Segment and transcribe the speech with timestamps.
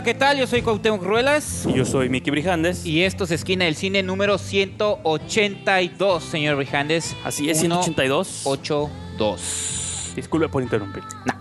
[0.00, 0.38] Hola, ¿qué tal?
[0.38, 1.66] Yo soy Cuauhtémoc Ruelas.
[1.68, 2.86] Y yo soy Miki Brijandes.
[2.86, 7.14] Y esto es Esquina del Cine número 182, señor Brijandes.
[7.22, 8.46] Así es, 182.
[8.46, 10.12] 82.
[10.16, 11.02] Disculpe por interrumpir.
[11.26, 11.34] No.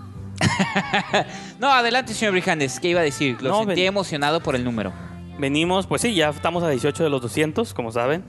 [1.59, 2.81] no, adelante, señor Brijandes.
[2.81, 3.41] ¿Qué iba a decir?
[3.41, 4.91] Lo No, sentí ven- emocionado por el número.
[5.37, 8.25] Venimos, pues sí, ya estamos a 18 de los 200, como saben.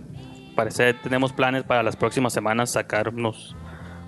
[0.55, 3.57] Parece tenemos planes para las próximas semanas sacar unos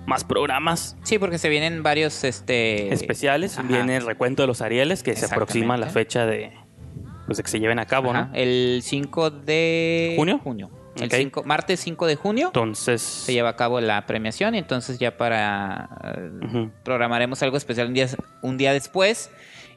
[0.05, 3.57] más programas Sí, porque se vienen varios este especiales.
[3.57, 3.67] ajá.
[3.67, 6.51] Viene el recuento de los Arieles, que se aproxima la fecha de,
[7.25, 8.35] pues, de que se lleven a cabo, Ajá, ¿no?
[8.35, 10.39] El 5 de ¿Junio?
[10.43, 10.69] junio.
[10.99, 11.09] El.
[11.09, 15.17] 5 martes 5 de junio Entonces, se lleva a cabo la premiación y entonces ya
[15.17, 18.07] para eh, programaremos algo especial un día,
[18.43, 19.31] un día después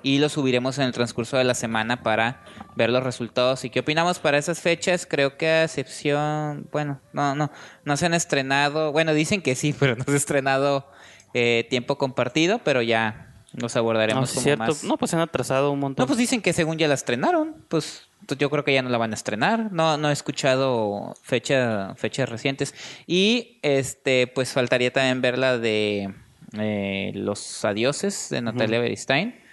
[0.06, 2.40] y lo subiremos en el transcurso de la semana para
[2.76, 5.04] ver los resultados y qué opinamos para esas fechas.
[5.04, 7.50] Creo que a excepción, bueno, no, no,
[7.84, 10.88] no se han estrenado, bueno, dicen que sí, pero no se ha estrenado
[11.34, 14.64] eh, tiempo compartido, pero ya los abordaremos no, es como cierto.
[14.64, 14.84] más.
[14.84, 16.04] No, pues se han atrasado un montón.
[16.04, 18.90] No, pues dicen que según ya la estrenaron, pues entonces yo creo que ya no
[18.90, 19.72] la van a estrenar.
[19.72, 22.76] No, no he escuchado fecha, fechas recientes.
[23.08, 26.14] Y este, pues faltaría también ver la de
[26.56, 29.45] eh, Los Adioses de Natalia Beristain.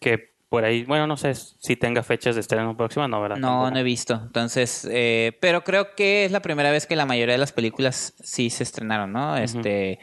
[0.00, 3.36] Que por ahí, bueno, no sé si tenga fechas de estreno próxima, no, ¿verdad?
[3.36, 3.70] No, Tampoco.
[3.72, 4.14] no he visto.
[4.14, 8.14] Entonces, eh, pero creo que es la primera vez que la mayoría de las películas
[8.22, 9.36] sí se estrenaron, ¿no?
[9.36, 9.98] Este,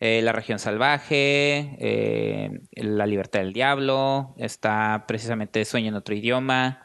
[0.00, 6.83] eh, La región salvaje, eh, La libertad del diablo, está precisamente Sueño en otro idioma,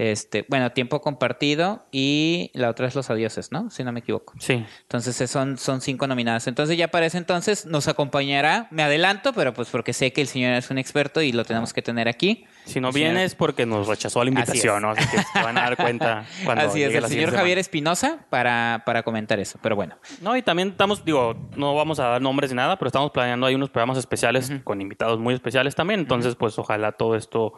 [0.00, 3.68] este, bueno, Tiempo compartido y la otra es Los adioses, ¿no?
[3.70, 4.32] Si no me equivoco.
[4.38, 4.64] Sí.
[4.82, 6.46] Entonces eh, son, son cinco nominadas.
[6.46, 10.26] Entonces ya para ese entonces nos acompañará, me adelanto, pero pues porque sé que el
[10.26, 12.46] señor es un experto y lo tenemos que tener aquí.
[12.64, 14.80] Si no El señor- viene es porque nos rechazó la invitación.
[14.80, 14.90] ¿no?
[14.90, 17.60] Así que se van a dar cuenta cuando Así es, el señor Javier semana.
[17.60, 19.58] Espinosa para, para comentar eso.
[19.62, 22.86] Pero bueno, No, y también estamos, digo, no vamos a dar nombres ni nada, pero
[22.88, 26.00] estamos planeando ahí unos programas especiales con invitados muy especiales también.
[26.00, 27.52] Entonces, pues ojalá todo esto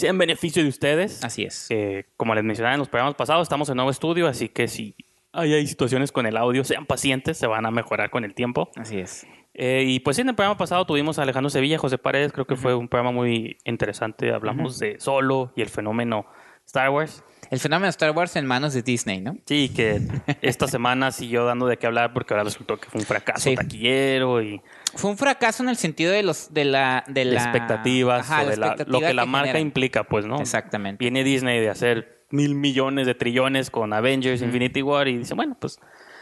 [0.00, 1.22] sea en beneficio de ustedes.
[1.24, 1.66] así es.
[1.70, 4.94] Eh, como les mencionaba en los programas pasados, estamos en nuevo estudio, así que si
[5.32, 8.70] hay, hay situaciones con el audio, sean pacientes, se van a mejorar con el tiempo.
[8.76, 9.26] Así es.
[9.54, 12.56] Eh, y pues en el programa pasado tuvimos a Alejandro Sevilla, José Paredes, creo que
[12.56, 14.32] fue un programa muy interesante.
[14.32, 16.24] Hablamos de Solo y el fenómeno
[16.66, 17.22] Star Wars.
[17.50, 19.36] El fenómeno Star Wars en manos de Disney, ¿no?
[19.46, 20.00] Sí, que
[20.40, 23.56] esta semana siguió dando de qué hablar porque ahora resultó que fue un fracaso Sí.
[23.56, 24.62] taquillero y
[24.94, 28.48] Fue un fracaso en el sentido de los de la de la expectativas Ajá, o
[28.48, 30.40] de la- expectativa lo que la marca implica, pues, ¿no?
[30.40, 31.02] Exactamente.
[31.02, 35.56] Viene Disney de hacer mil millones de trillones con Avengers, Infinity War y dice, bueno,
[35.60, 35.78] pues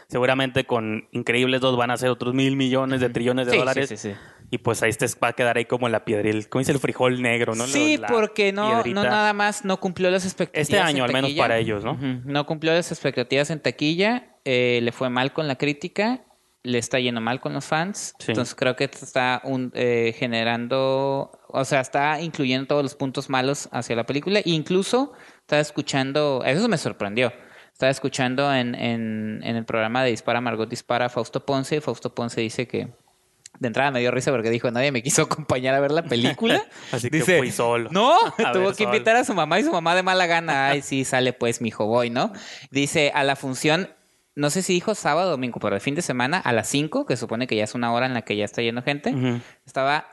[0.07, 3.89] seguramente con Increíbles 2 van a hacer otros mil millones de trillones de Sí, dólares.
[3.89, 4.15] sí, sí, sí.
[4.51, 7.21] Y pues ahí te va a quedar ahí como la piedril, como dice el frijol
[7.21, 7.67] negro, ¿no?
[7.67, 10.67] Sí, La porque no, no nada más no cumplió las expectativas.
[10.67, 11.43] Este año, en al menos taquilla.
[11.43, 11.95] para ellos, ¿no?
[12.25, 16.21] No cumplió las expectativas en taquilla, eh, le fue mal con la crítica,
[16.63, 18.13] le está yendo mal con los fans.
[18.19, 18.31] Sí.
[18.31, 23.69] Entonces creo que está un, eh, generando, o sea, está incluyendo todos los puntos malos
[23.71, 24.39] hacia la película.
[24.39, 27.31] E incluso estaba escuchando, eso me sorprendió.
[27.71, 31.77] Estaba escuchando en, en, en el programa de Dispara Margot Dispara a Fausto Ponce.
[31.77, 32.89] y Fausto Ponce dice que
[33.59, 36.63] de entrada me dio risa porque dijo nadie me quiso acompañar a ver la película.
[36.91, 37.89] Así que Dice, fui solo.
[37.91, 38.17] No,
[38.53, 38.89] tuvo que solo.
[38.89, 40.67] invitar a su mamá y su mamá de mala gana.
[40.67, 42.31] Ay, sí, sale pues, mijo, voy, ¿no?
[42.71, 43.89] Dice, a la función,
[44.39, 47.05] no sé si dijo sábado o domingo, pero el fin de semana, a las 5,
[47.05, 49.13] que supone que ya es una hora en la que ya está yendo gente,
[49.65, 50.05] estaba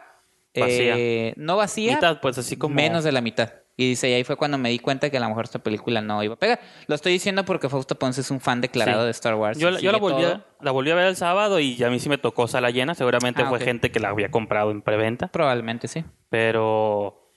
[0.58, 0.94] Vacía.
[0.96, 2.74] eh, no vacía, Mitad, pues así como...
[2.74, 3.52] menos de la mitad.
[3.78, 6.00] Y dice, y ahí fue cuando me di cuenta que a lo mejor esta película
[6.00, 6.60] no iba a pegar.
[6.86, 9.04] Lo estoy diciendo porque Fausto Ponce es un fan declarado Sí.
[9.04, 9.58] de Star Wars.
[9.58, 12.08] Yo, yo la, volví a, la volví a ver el sábado y a mí sí
[12.08, 12.94] me tocó sala llena.
[12.94, 15.28] Seguramente Ah, fue gente que la había comprado en preventa.
[15.28, 16.04] Probablemente sí.
[16.30, 17.30] Pero,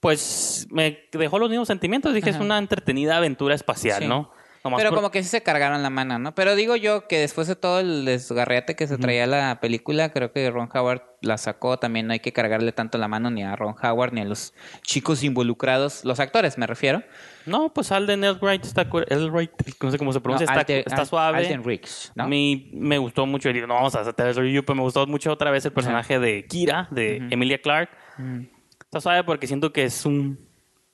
[0.00, 2.12] pues, me dejó los mismos sentimientos.
[2.12, 4.06] Dije, es una entretenida aventura espacial, Sí.
[4.08, 4.30] ¿no?
[4.66, 6.34] Nomás Pero por- como que sí se cargaron la mano, ¿no?
[6.34, 10.32] Pero digo yo que después de todo el desgarriate que se traía la película, creo
[10.32, 11.78] que Ron Howard la sacó.
[11.78, 14.52] También no hay que cargarle tanto la mano ni a Ron Howard ni a los
[14.82, 17.02] chicos involucrados, los actores me refiero.
[17.46, 18.88] No, pues Alden Elbright está...
[19.08, 19.52] Elbright,
[19.82, 21.38] no sé cómo se pronuncia, No, está, Alden- está Al- suave.
[21.38, 22.24] Alden Riggs, ¿no?
[22.24, 23.52] A mí me gustó mucho.
[23.52, 26.18] digo, no vamos a hacer el review, pero me gustó mucho otra vez el personaje
[26.18, 27.88] de Kira, de Emilia Clark.
[28.18, 28.40] Mm.
[28.80, 30.38] Está suave porque siento que es un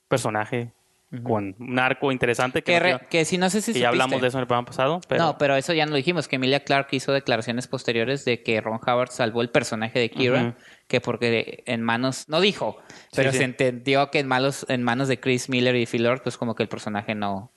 [0.07, 0.71] personaje
[1.21, 4.27] con un arco interesante que, Que, re- si no sé si que ya hablamos de
[4.29, 5.01] eso en el programa pasado.
[5.07, 5.23] Pero...
[5.23, 8.59] No, pero eso ya no lo dijimos, que Emilia Clark hizo declaraciones posteriores de que
[8.61, 10.57] Ron Howard salvó el personaje de Kira,
[10.87, 12.77] que porque en manos, no dijo,
[13.15, 13.37] pero sí.
[13.37, 16.55] se entendió que en manos, en manos de Chris Miller y Phil Lord, pues como
[16.55, 17.51] que el personaje no,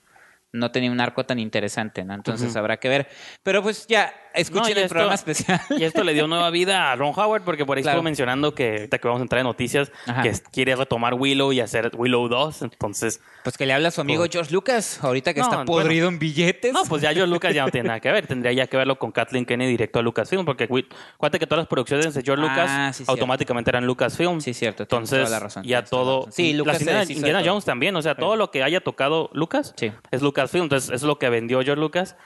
[0.52, 2.14] no tenía un arco tan interesante, ¿no?
[2.14, 3.08] Entonces habrá que ver.
[3.42, 5.60] Pero pues ya, escuchen el programa especial.
[5.70, 8.76] Y esto le dio nueva vida a Ron Howard, porque por ahí estuvo mencionando que,
[8.76, 9.90] ahorita que vamos a entrar en noticias,
[10.22, 12.62] que quiere retomar Willow y hacer Willow 2.
[12.62, 13.20] Entonces.
[13.42, 16.18] Pues que le habla a su amigo pues George Lucas, ahorita que está podrido en
[16.18, 16.72] billetes.
[16.72, 18.26] No, pues ya George Lucas ya no tiene nada que ver.
[18.26, 21.68] Tendría ya que verlo con Kathleen Kennedy directo a Lucasfilm, porque acuérdate que todas las
[21.68, 24.40] producciones de George Lucas ah, automáticamente eran Lucasfilm.
[24.40, 24.82] Sí, cierto.
[24.82, 26.26] Entonces, la razón, ya todo.
[26.30, 26.80] Sí, Lucas.
[27.08, 29.74] Indiana, Jones también, o sea, todo lo que haya tocado Lucas
[30.10, 30.64] es Lucasfilm.
[30.64, 32.16] Entonces, es lo que vendió George Lucas.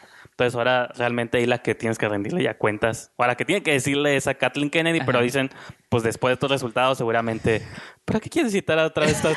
[0.41, 3.63] Entonces ahora realmente ahí la que tienes que rendirle ya cuentas, o la que tiene
[3.63, 5.51] que decirle es a Kathleen Kennedy, pero dicen,
[5.91, 7.61] pues después de estos resultados seguramente,
[8.07, 9.37] ¿para qué quieres citar otra vez estos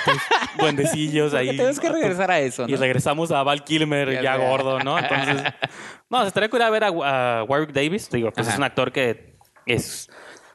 [0.58, 1.58] duendecillos ahí?
[1.58, 4.98] Tienes que regresar a eso, Y regresamos a Val Kilmer ya, gordo, ¿no?
[4.98, 5.44] Entonces,
[6.10, 9.36] no, se estaría curioso ver a, Warwick Davis, digo, pues es un actor que
[9.66, 10.10] es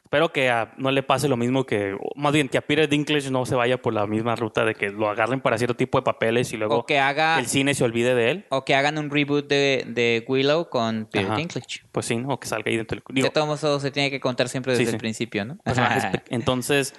[0.09, 3.45] Espero que no le pase lo mismo que, más bien que a Peter Dinklage no
[3.45, 6.51] se vaya por la misma ruta de que lo agarren para cierto tipo de papeles
[6.51, 8.45] y luego que haga, el cine se olvide de él.
[8.49, 11.81] O que hagan un reboot de, de Willow con Peter Dinklage.
[11.91, 13.23] Pues sí, o que salga ahí dentro del...
[13.23, 15.59] de todos modos se tiene que contar siempre desde el principio, ¿no?
[16.29, 16.95] entonces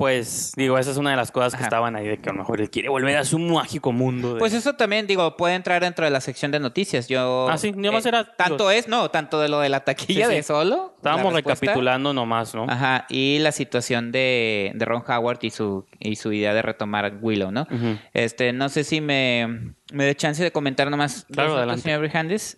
[0.00, 2.38] pues digo, esa es una de las cosas que estaban ahí de que a lo
[2.38, 4.36] mejor él quiere volver a su mágico mundo.
[4.38, 7.06] Pues eso también, digo, puede entrar dentro de la sección de noticias.
[7.06, 7.46] Yo.
[7.50, 8.34] Ah, sí, más eh, era.
[8.34, 10.94] Tanto es, no, tanto de lo de la taquilla de solo.
[10.96, 12.64] Estábamos recapitulando nomás, ¿no?
[12.66, 17.18] Ajá, y la situación de, de, Ron Howard y su, y su idea de retomar
[17.20, 17.66] Willow, ¿no?
[18.14, 21.82] Este, no sé si me, me dé chance de comentar nomás claro, adelante.
[21.82, 22.10] señor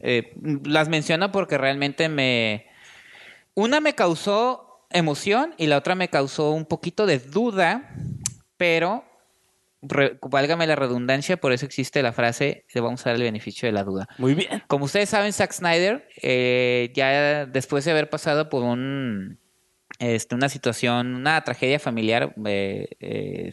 [0.03, 2.67] eh, las menciono porque realmente me.
[3.55, 7.94] Una me causó emoción y la otra me causó un poquito de duda,
[8.56, 9.05] pero
[9.83, 13.73] válgame la redundancia, por eso existe la frase, le vamos a dar el beneficio de
[13.73, 14.09] la duda.
[14.19, 14.62] Muy bien.
[14.69, 19.39] Como ustedes saben, Zack Snyder, eh, ya después de haber pasado por un,
[19.99, 23.50] este, una situación, una tragedia familiar, eh,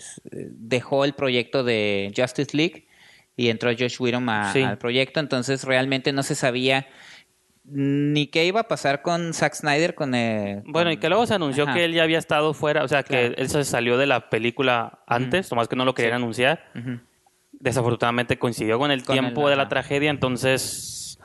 [0.51, 2.88] dejó el proyecto de Justice League
[3.36, 6.88] y entró Josh Whedon al proyecto, entonces realmente no se sabía
[7.71, 11.36] ni qué iba a pasar con Zack Snyder con el, bueno y que luego se
[11.36, 14.30] anunció que él ya había estado fuera o sea que él se salió de la
[14.30, 16.66] película antes nomás que no lo querían anunciar.
[17.51, 21.19] Desafortunadamente coincidió con el tiempo de la tragedia entonces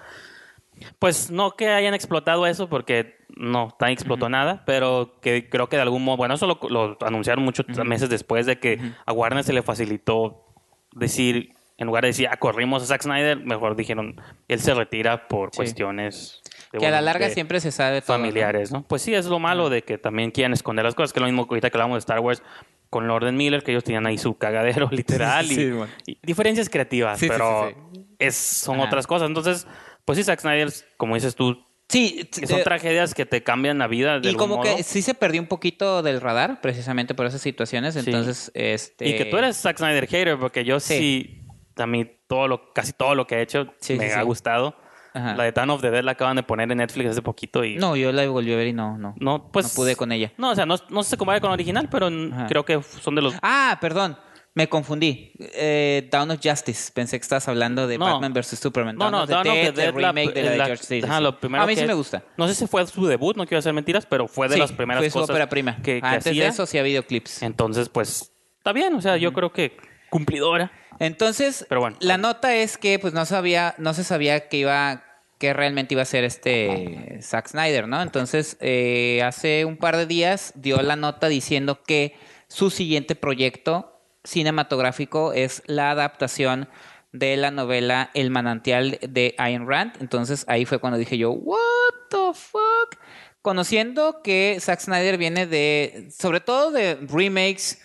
[0.99, 5.77] pues no que hayan explotado eso porque no tan explotó nada pero que creo que
[5.77, 9.53] de algún modo bueno eso lo, anunciaron muchos meses después de que a Warner se
[9.53, 10.45] le facilitó
[10.93, 15.27] decir en lugar de decir, ah, corrimos a Zack Snyder, mejor dijeron, él se retira
[15.29, 16.41] por cuestiones...
[16.79, 18.83] que a la larga siempre se sabe Familiares, ¿no?
[18.83, 21.27] Pues sí, es lo malo de que también quieren esconder las cosas, que es lo
[21.27, 22.43] mismo que ahorita que hablamos de Star Wars
[22.91, 27.73] con Lorden Miller, que ellos tenían ahí su cagadero literal y, diferencias creativas, pero
[28.19, 29.29] es, son otras cosas.
[29.29, 29.67] Entonces,
[30.05, 34.19] pues sí, Zack Snyder, como dices tú, Sí, son tragedias que te cambian la vida.
[34.23, 37.95] y como que sí se perdió un poquito del radar, precisamente por esas situaciones.
[37.97, 39.07] Entonces, este.
[39.07, 41.45] Y que tú eres Zack Snyder hater, porque yo sí
[41.77, 44.77] a mí todo lo, casi todo lo que ha hecho me ha gustado.
[45.15, 47.77] La de Town of the Dead la acaban de poner en Netflix hace poquito y...
[47.77, 49.15] No, yo la volví a ver y no, no.
[49.19, 49.67] No, pues...
[49.67, 50.33] No pude con ella.
[50.37, 52.11] No, o sea, no, no se compara con la original, pero
[52.49, 53.35] creo que son de los...
[53.41, 54.17] Ah, perdón.
[54.57, 55.33] Me confundí.
[55.39, 56.93] Eh, Down of Justice.
[56.93, 58.59] Pensé que estabas hablando de Batman vs.
[58.61, 58.97] Superman.
[58.97, 62.23] No, no, Down of the Dead, remake de la, George a mí sí me gusta.
[62.37, 65.01] No sé si fue su debut, no quiero hacer mentiras, pero fue de las primeras
[65.01, 65.77] fue su ópera prima.
[65.77, 67.43] que, que Antes de eso sí ha habido clips.
[67.43, 68.95] Entonces, pues, está bien.
[68.95, 69.77] O sea, yo creo que
[70.09, 70.71] cumplidora.
[70.99, 71.67] Entonces,
[72.01, 75.05] la nota es que pues no sabía, no se sabía que iba,
[75.39, 78.03] que realmente iba a ser este Zack Snyder, ¿no?
[78.03, 82.17] Entonces, eh, hace un par de días dio la nota diciendo que
[82.49, 86.69] su siguiente proyecto cinematográfico es la adaptación
[87.15, 89.93] de la novela El manantial de Ayn Rand.
[90.01, 93.01] Entonces ahí fue cuando dije yo, what the fuck?
[93.41, 97.81] Conociendo que Zack Snyder viene de, sobre todo de remakes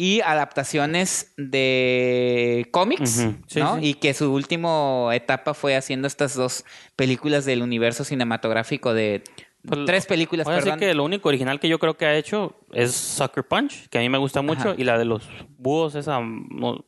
[0.00, 3.22] y adaptaciones de cómics,
[3.54, 3.78] ¿no?
[3.82, 6.64] Y que su última etapa fue haciendo estas dos
[6.96, 9.22] películas del universo cinematográfico de
[9.66, 10.78] pues, tres películas, perdón.
[10.78, 14.00] que lo único original que yo creo que ha hecho es Sucker Punch, que a
[14.00, 16.18] mí me gusta mucho, y la de los búhos, esa...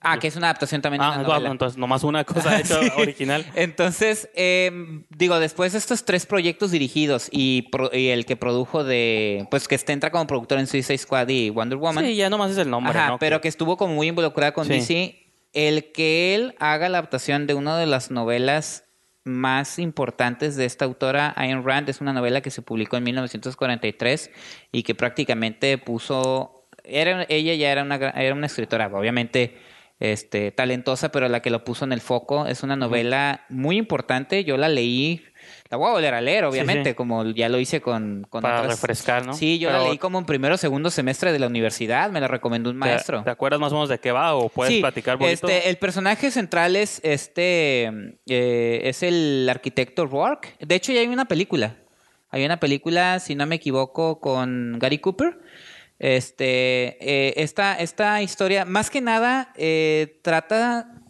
[0.01, 3.45] ah, que es una adaptación también ah, de entonces nomás una cosa hecha original.
[3.55, 9.47] Entonces, em, digo, después de estos tres proyectos dirigidos y, el que produjo de...
[9.51, 12.05] Pues que este entra como productor en Suicide Squad y Wonder Woman.
[12.05, 13.49] Sí, ya nomás es el nombre, Ajá, pero que...
[13.49, 15.19] estuvo como muy involucrada con DC.
[15.53, 18.85] El que él haga la adaptación de una de las novelas
[19.25, 24.31] más importantes de esta autora, Ayn Rand, es una novela que se publicó en 1943
[24.73, 29.57] y que prácticamente puso, era, ella ya era una, era una escritora, obviamente
[30.03, 32.47] este, talentosa, pero la que lo puso en el foco.
[32.47, 34.43] Es una novela muy importante.
[34.43, 35.23] Yo la leí
[35.73, 39.25] la voy a volver a leer, obviamente, como ya lo hice con, con Para refrescar,
[39.25, 39.33] ¿no?
[39.33, 42.29] Sí, yo la leí como en primero o segundo semestre de la universidad, me la
[42.29, 43.23] recomendó un maestro.
[43.23, 45.49] ¿Te, acuerdas más o menos de qué va o puedes platicar bonito?
[45.49, 50.57] Este, el personaje central es este eh, es el arquitecto Rourke.
[50.61, 51.77] De hecho, ya hay una película.
[52.29, 55.39] Hay una película, si no me equivoco, con Gary Cooper.
[55.99, 61.02] Este, eh, esta, esta historia, más que nada, eh, trata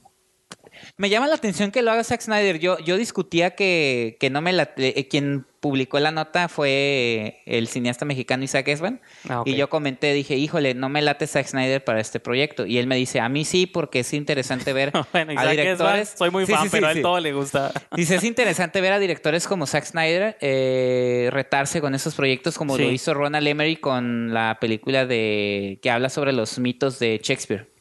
[0.97, 2.59] me llama la atención que lo haga Zack Snyder.
[2.59, 4.73] Yo, yo discutía que, que no me la...
[4.77, 9.01] Eh, quien publicó la nota fue el cineasta mexicano Isaac Esban.
[9.29, 12.67] Ah, y yo comenté, dije, híjole, no me late Zack Snyder para este proyecto.
[12.67, 16.15] Y él me dice, a mí sí, porque es interesante ver a directores...
[16.19, 17.73] soy muy fan, pero a él todo le gusta.
[17.97, 22.77] Dice, es interesante ver a directores como Zack Snyder eh, retarse con esos proyectos como
[22.77, 27.72] lo hizo Ronald Emery con la película de que habla sobre los mitos de Shakespeare.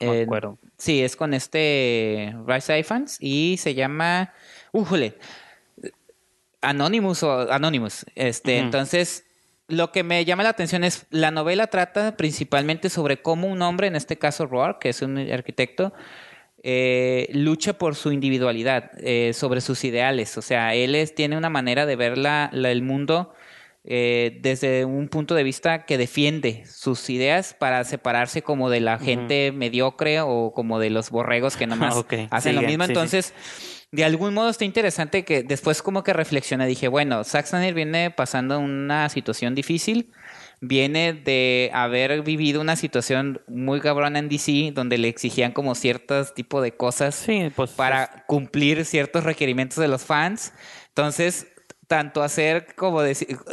[0.00, 0.26] Eh,
[0.76, 4.32] sí, es con este Rise Fans y se llama.
[4.72, 5.16] ¡Újole!
[6.60, 8.06] Anonymous o Anonymous.
[8.14, 9.24] Este, entonces,
[9.68, 13.86] lo que me llama la atención es la novela trata principalmente sobre cómo un hombre,
[13.86, 15.92] en este caso Roar, que es un arquitecto,
[16.62, 20.36] eh, lucha por su individualidad, eh, sobre sus ideales.
[20.38, 23.34] O sea, él es, tiene una manera de ver la, el mundo
[23.88, 28.98] eh, desde un punto de vista que defiende sus ideas para separarse como de la
[28.98, 31.94] gente mediocre o como de los borregos que nomás
[32.30, 32.82] hacen lo mismo.
[32.82, 33.32] Entonces,
[33.92, 38.58] de algún modo está interesante que después como que reflexiona, dije, bueno, Zack viene pasando
[38.58, 40.10] una situación difícil,
[40.60, 46.34] viene de haber vivido una situación muy cabrona en DC donde le exigían como ciertos
[46.34, 47.24] tipo de cosas
[47.54, 50.52] pues, para cumplir ciertos requerimientos de los fans.
[50.88, 51.46] Entonces,
[51.86, 53.02] tanto hacer como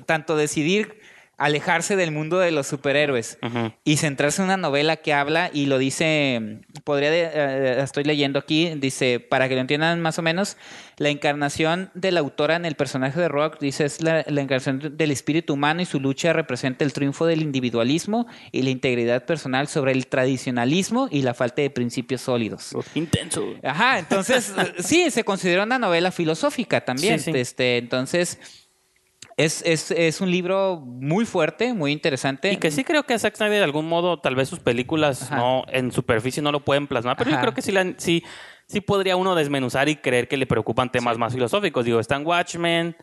[0.05, 0.99] tanto decidir
[1.43, 3.37] alejarse del mundo de los superhéroes
[3.83, 8.69] y centrarse en una novela que habla y lo dice, podría, eh, estoy leyendo aquí,
[8.77, 10.55] dice, para que lo entiendan más o menos,
[10.97, 15.11] la encarnación de la autora en el personaje de Rock, dice, es la, encarnación del
[15.11, 19.91] espíritu humano y su lucha representa el triunfo del individualismo y la integridad personal sobre
[19.91, 22.71] el tradicionalismo y la falta de principios sólidos.
[22.95, 23.43] Intenso.
[23.63, 27.21] Ajá, entonces, sí, se considera una novela filosófica también.
[27.25, 28.39] Este, entonces
[29.37, 32.51] es, es, es, un libro muy fuerte, muy interesante.
[32.51, 35.31] Y que sí creo que a Zack Snyder de algún modo, tal vez sus películas
[35.31, 38.23] no en superficie no lo pueden plasmar, pero yo creo que sí, sí,
[38.67, 41.85] sí podría uno desmenuzar y creer que le preocupan temas más filosóficos.
[41.85, 42.95] Digo, están Watchmen,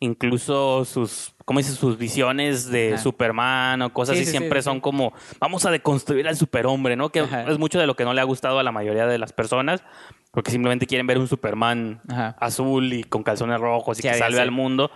[0.00, 1.76] incluso sus, ¿cómo dices?
[1.76, 6.96] Sus visiones de Superman o cosas así siempre son como, vamos a deconstruir al superhombre,
[6.96, 7.10] ¿no?
[7.10, 9.32] Que es mucho de lo que no le ha gustado a la mayoría de las
[9.32, 9.82] personas,
[10.32, 12.02] porque simplemente quieren ver un Superman
[12.38, 14.90] azul y con calzones rojos y que salve al mundo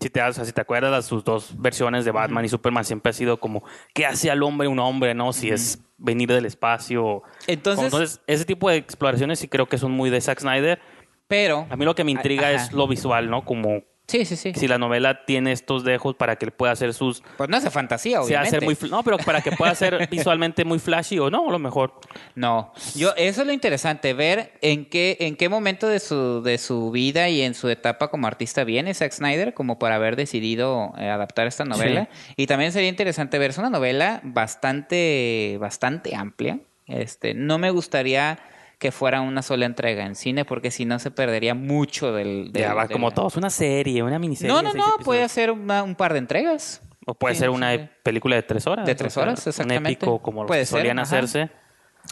[0.00, 3.12] si te, si te acuerdas, de sus dos versiones de Batman y Superman siempre ha
[3.12, 5.32] sido como, ¿qué hace al hombre un hombre, no?
[5.32, 7.22] Si es venir del espacio.
[7.46, 10.80] Entonces, Entonces, ese tipo de exploraciones sí creo que son muy de Zack Snyder.
[11.28, 11.66] Pero...
[11.70, 13.44] A mí lo que me intriga es lo visual, ¿no?
[13.44, 14.52] Como Sí, sí, sí.
[14.56, 17.22] Si la novela tiene estos dejos para que él pueda hacer sus...
[17.36, 18.60] Pues no hace fantasía, obviamente.
[18.60, 21.94] muy, no, pero para que pueda ser visualmente muy flashy o no, a lo mejor.
[22.34, 26.58] No, yo eso es lo interesante, ver en qué, en qué momento de su, de
[26.58, 30.92] su vida y en su etapa como artista viene Zack Snyder como para haber decidido
[30.98, 32.08] eh, adaptar esta novela.
[32.34, 36.58] Y también sería interesante ver, es una novela bastante, bastante amplia.
[36.86, 38.40] Este, no me gustaría
[38.80, 42.50] que fuera una sola entrega en cine, porque si no se perdería mucho del...
[42.54, 44.50] ya va como todos, una serie, una miniserie.
[44.50, 46.80] No, no, no, puede ser un par de entregas.
[47.06, 48.86] O puede ser una película de tres horas.
[48.86, 49.80] De tres horas, exactamente.
[49.80, 51.50] Un épico como puede solían hacerse.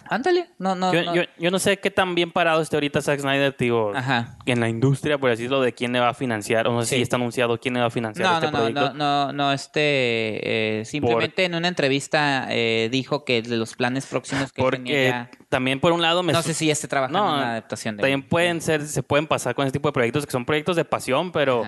[0.06, 3.54] Ándale, no, no yo, Yo, no sé qué tan bien parado esté ahorita Zack Snyder,
[3.58, 3.92] digo,
[4.46, 7.02] en la industria, por decirlo, de quién le va a financiar, o no sé si
[7.02, 8.94] está anunciado quién le va a financiar este no, proyecto.
[8.94, 14.06] No, no, no, este, eh, simplemente en una entrevista eh, dijo que de los planes
[14.06, 17.50] próximos que Porque también por un lado No sé si ya esté trabajando en una
[17.52, 18.02] adaptación de...
[18.02, 20.84] También pueden ser, se pueden pasar con ese tipo de proyectos que son proyectos de
[20.84, 21.64] pasión, pero...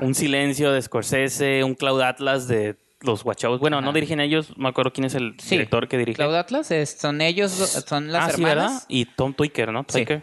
[0.00, 3.60] Un silencio de Scorsese, un Cloud Atlas de los Guachavos.
[3.60, 6.16] Bueno, no dirigen ellos, me acuerdo quién es el director que dirige.
[6.16, 8.86] Cloud Atlas, son ellos, son las ah, hermanas.
[8.88, 9.84] Y Tom Twicker, ¿no?
[9.84, 10.22] Twicker.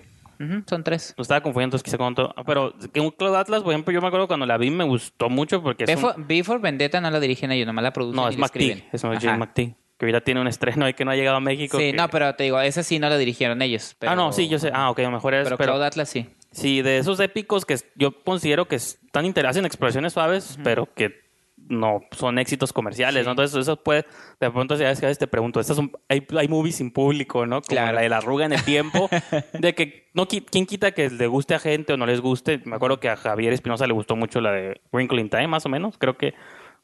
[0.65, 1.13] son tres.
[1.17, 2.33] Lo estaba confundiendo, quizá con todo.
[2.45, 5.29] Pero que un Cloud Atlas, por ejemplo, yo me acuerdo cuando la vi me gustó
[5.29, 5.85] mucho porque
[6.17, 8.83] Before, Vendetta no la dirigen ellos, nomás la producen No, es McTee.
[8.91, 9.75] Es McTee.
[9.97, 11.77] Que ahorita tiene un estreno y que no ha llegado a México.
[11.77, 13.95] Sí, no, pero te digo, esa sí no la dirigieron ellos.
[14.01, 14.69] Ah, no, sí, yo sé.
[14.73, 15.45] Ah, ok, a lo mejor es.
[15.45, 16.27] Pero, pero Cloud Atlas sí.
[16.51, 21.24] Sí, de esos épicos que yo considero que están interesados en exploraciones suaves, pero que
[21.67, 23.31] no son éxitos comerciales, ¿no?
[23.31, 24.05] Entonces eso puede,
[24.39, 27.61] de pronto ya a veces te pregunto, estas son, hay, hay movies sin público, ¿no?
[27.61, 29.09] Como la de la arruga en el tiempo,
[29.53, 32.61] de que no quién quita que le guste a gente o no les guste.
[32.65, 35.65] Me acuerdo que a Javier Espinosa le gustó mucho la de Wrinkle in Time, más
[35.65, 36.33] o menos, creo que,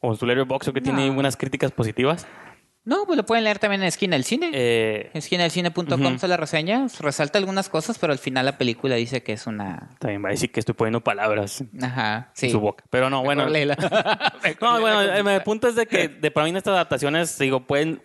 [0.00, 2.26] o su Letterboxd, que tiene unas críticas positivas.
[2.84, 4.50] No, pues lo pueden leer también en Esquina del Cine.
[4.52, 9.32] Eh, Esquinadelcine.com se la reseña, resalta algunas cosas, pero al final la película dice que
[9.34, 9.90] es una...
[10.00, 12.46] También va a decir que estoy poniendo palabras Ajá, sí.
[12.46, 12.84] en su boca.
[12.90, 13.46] Pero no, bueno...
[14.60, 18.02] no, bueno, el punto es de que de para mí estas adaptaciones, digo, pueden...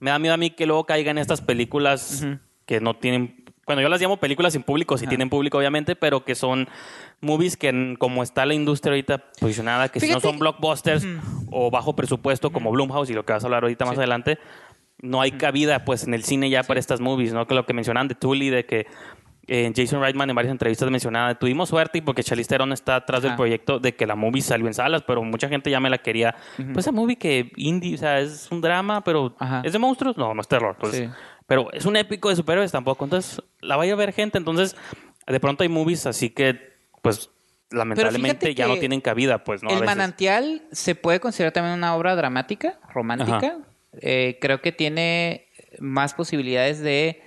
[0.00, 2.26] Me da miedo a mí que luego caigan estas películas
[2.66, 3.44] que no tienen...
[3.70, 6.68] Bueno, yo las llamo películas sin público, si tienen público obviamente, pero que son
[7.20, 11.06] movies que como está la industria ahorita posicionada, que si no son blockbusters
[11.52, 14.38] o bajo presupuesto como Blumhouse y lo que vas a hablar ahorita más adelante,
[15.02, 17.46] no hay cabida pues en el cine ya para estas movies, ¿no?
[17.46, 18.86] Que lo que mencionaban de Tully, de que
[19.46, 23.34] eh, Jason Reitman en varias entrevistas mencionaba, tuvimos suerte porque Charlize Theron está atrás del
[23.34, 26.36] proyecto de que la movie salió en salas, pero mucha gente ya me la quería.
[26.56, 29.34] Pues esa movie que indie, o sea, es un drama, pero
[29.64, 30.16] ¿es de monstruos?
[30.16, 30.76] No, no es terror.
[30.78, 31.08] Pues,
[31.50, 34.76] pero es un épico de superhéroes tampoco, entonces la vaya a ver gente, entonces
[35.26, 37.28] de pronto hay movies así que pues
[37.70, 39.70] lamentablemente ya no tienen cabida, pues, ¿no?
[39.70, 43.58] El manantial se puede considerar también una obra dramática, romántica.
[44.00, 45.48] Eh, creo que tiene
[45.80, 47.20] más posibilidades de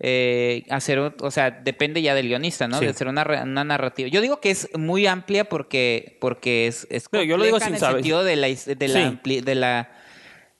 [0.00, 2.80] eh, hacer, o sea, depende ya del guionista, ¿no?
[2.80, 4.08] De hacer una, narrativa.
[4.08, 7.74] Yo digo que es muy amplia porque, porque es, es yo lo digo sin en
[7.74, 9.90] el sentido de la, de la, de la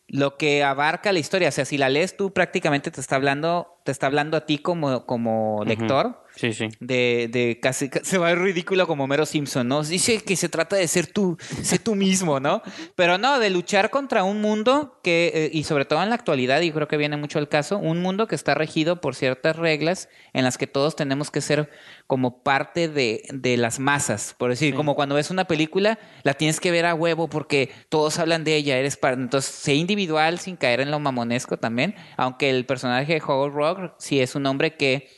[0.09, 1.49] lo que abarca la historia.
[1.49, 4.59] O sea, si la lees tú prácticamente te está hablando, te está hablando a ti
[4.59, 6.27] como, como lector.
[6.35, 6.68] Sí, sí.
[6.81, 9.83] De, de casi, se va a ver ridículo como Mero Simpson, ¿no?
[9.83, 12.61] Dice que se trata de ser tú, ser tú mismo, ¿no?
[12.94, 16.61] Pero no, de luchar contra un mundo que, eh, y sobre todo en la actualidad,
[16.61, 20.11] y creo que viene mucho el caso, un mundo que está regido por ciertas reglas
[20.35, 21.70] en las que todos tenemos que ser
[22.07, 24.35] como parte de, de las masas.
[24.37, 28.18] Por decir, como cuando ves una película, la tienes que ver a huevo porque todos
[28.18, 29.14] hablan de ella, eres para.
[29.16, 33.95] Entonces, sé individual sin caer en lo mamonesco también, aunque el personaje de Howard Rock
[33.99, 35.09] sí es un hombre que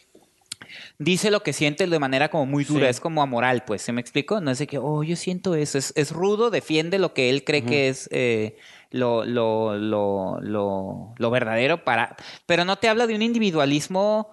[0.99, 4.01] dice lo que siente de manera como muy dura, es como amoral, pues, ¿se me
[4.01, 4.41] explico?
[4.41, 7.45] No es de que, oh, yo siento eso, es, es rudo, defiende lo que él
[7.45, 8.57] cree que es eh,
[8.91, 12.17] lo, lo, lo, lo, verdadero para...
[12.47, 14.31] Pero no te habla de un individualismo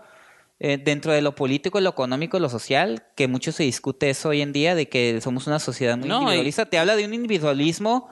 [0.58, 4.42] eh, dentro de lo político, lo económico, lo social, que mucho se discute eso hoy
[4.42, 6.66] en día, de que somos una sociedad muy individualista.
[6.66, 8.10] Te habla de un individualismo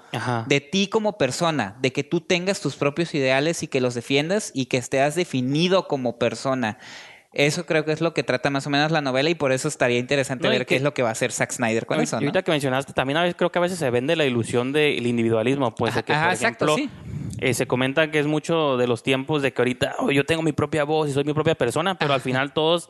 [0.48, 4.52] de ti como persona, de que tú tengas tus propios ideales y que los defiendas
[4.54, 6.80] y que estés definido como persona.
[7.34, 9.68] Eso creo que es lo que trata más o menos la novela y por eso
[9.68, 12.18] estaría interesante ver qué es lo que va a hacer Zack Snyder con eso.
[12.18, 14.72] Y ahorita que mencionaste, también a veces creo que a veces se vende la ilusión
[14.72, 16.76] del individualismo, pues de que, por ejemplo,
[17.50, 20.42] eh, se comenta que es mucho de los tiempos de que ahorita oh, yo tengo
[20.42, 22.90] mi propia voz y soy mi propia persona, pero al final todos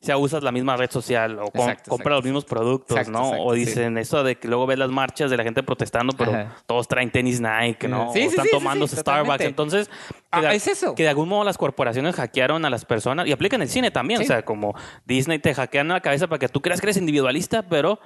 [0.00, 3.32] sea, usas la misma red social o compras los mismos productos, ¿no?
[3.32, 6.88] o dicen eso de que luego ves las marchas de la gente protestando, pero todos
[6.88, 8.10] traen tenis Nike, ¿no?
[8.10, 9.44] o están tomando Starbucks.
[9.44, 9.90] Entonces,
[10.30, 10.94] ah, es eso.
[10.94, 14.22] Que de algún modo las corporaciones hackearon a las personas y aplican el cine también.
[14.22, 17.62] O sea, como Disney te hackean la cabeza para que tú creas que eres individualista,
[17.68, 18.00] pero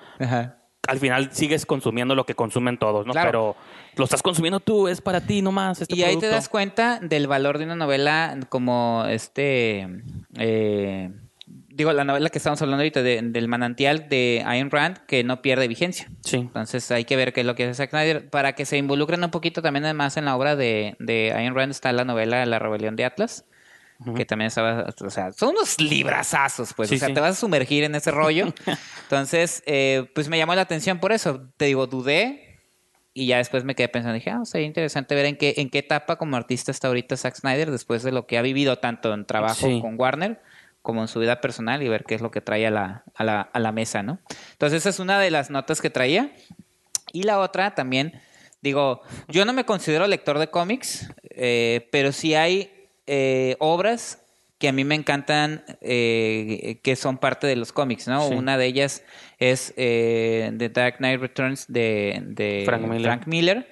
[0.86, 3.12] al final sigues consumiendo lo que consumen todos, ¿no?
[3.12, 3.56] Pero
[3.96, 5.82] lo estás consumiendo tú, es para ti nomás.
[5.82, 9.88] Este y ahí te das cuenta del valor de una novela como este.
[10.38, 11.10] Eh,
[11.46, 15.68] digo, la novela que estamos hablando ahorita del manantial de Ayn Rand, que no pierde
[15.68, 16.10] vigencia.
[16.22, 16.36] Sí.
[16.36, 18.30] Entonces hay que ver qué es lo que hace Zack Snyder.
[18.30, 21.70] Para que se involucren un poquito también además en la obra de, de Ayn Rand
[21.70, 23.44] está la novela La rebelión de Atlas.
[24.16, 27.84] Que también estaba, o sea, son unos librazazos, pues, o sea, te vas a sumergir
[27.84, 28.52] en ese rollo.
[29.04, 31.48] Entonces, eh, pues me llamó la atención por eso.
[31.56, 32.54] Te digo, dudé,
[33.14, 35.78] y ya después me quedé pensando, dije, ah, sería interesante ver en qué, en qué
[35.78, 39.24] etapa como artista está ahorita Zack Snyder después de lo que ha vivido tanto en
[39.24, 40.42] trabajo con Warner
[40.82, 43.24] como en su vida personal y ver qué es lo que trae a la, a
[43.24, 44.18] la, a la mesa, ¿no?
[44.52, 46.32] Entonces esa es una de las notas que traía.
[47.12, 48.20] Y la otra también,
[48.60, 52.73] digo, yo no me considero lector de cómics, eh, pero sí hay
[53.06, 54.20] eh, obras
[54.58, 58.28] que a mí me encantan eh, que son parte de los cómics, ¿no?
[58.28, 59.02] Una de ellas
[59.38, 63.66] es The Dark Knight Returns de, de Frank Miller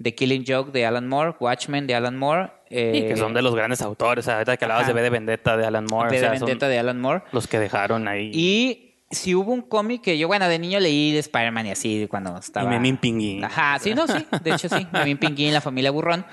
[0.00, 2.50] The Killing Joke de Alan Moore, Watchmen de Alan Moore.
[2.70, 4.28] Eh, que son de los grandes autores.
[4.28, 6.10] Ahorita que hablabas de B de Vendetta de Alan Moore.
[6.10, 7.22] B de Vendetta de Alan Moore.
[7.32, 8.30] Los que dejaron ahí.
[8.32, 12.06] Y si hubo un cómic que yo, bueno, de niño leí de Spider-Man y así
[12.08, 12.66] cuando estaba.
[12.66, 13.44] Y Memín Pinguín.
[13.44, 14.24] Ajá, sí, no, sí.
[14.42, 14.86] De hecho, sí.
[14.92, 16.24] Memín Pinguín, la familia Burrón.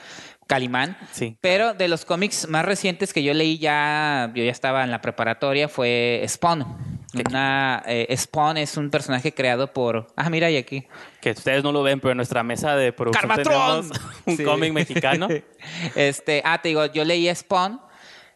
[0.47, 0.97] Calimán.
[1.11, 1.37] Sí.
[1.41, 5.01] Pero de los cómics más recientes que yo leí ya, yo ya estaba en la
[5.01, 6.95] preparatoria, fue Spawn.
[7.29, 10.07] Una, eh, Spawn es un personaje creado por.
[10.15, 10.85] Ah, mira, y aquí.
[11.21, 13.89] Que ustedes no lo ven, pero en nuestra mesa de producción tenemos
[14.25, 15.27] un cómic mexicano.
[15.95, 17.79] este, ah, te digo, yo leí Spawn.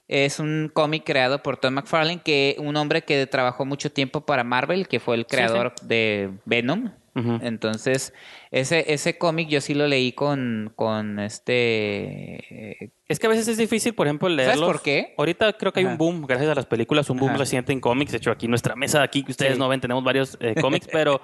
[0.07, 4.43] Es un cómic creado por Tom McFarlane, que un hombre que trabajó mucho tiempo para
[4.43, 6.89] Marvel, que fue el creador de Venom.
[7.15, 8.13] Entonces,
[8.51, 12.93] ese, ese cómic yo sí lo leí con, con este...
[13.07, 14.53] Es que a veces es difícil, por ejemplo, leerlo.
[14.53, 15.13] ¿Sabes por qué?
[15.17, 18.11] Ahorita creo que hay un boom, gracias a las películas, un boom reciente en cómics.
[18.11, 21.21] De hecho, aquí nuestra mesa, aquí que ustedes no ven, tenemos varios eh, cómics, pero,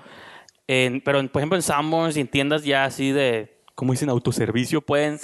[0.68, 4.82] en, pero por ejemplo en Sanborns y en tiendas ya así de, como dicen, autoservicio,
[4.82, 5.20] pueden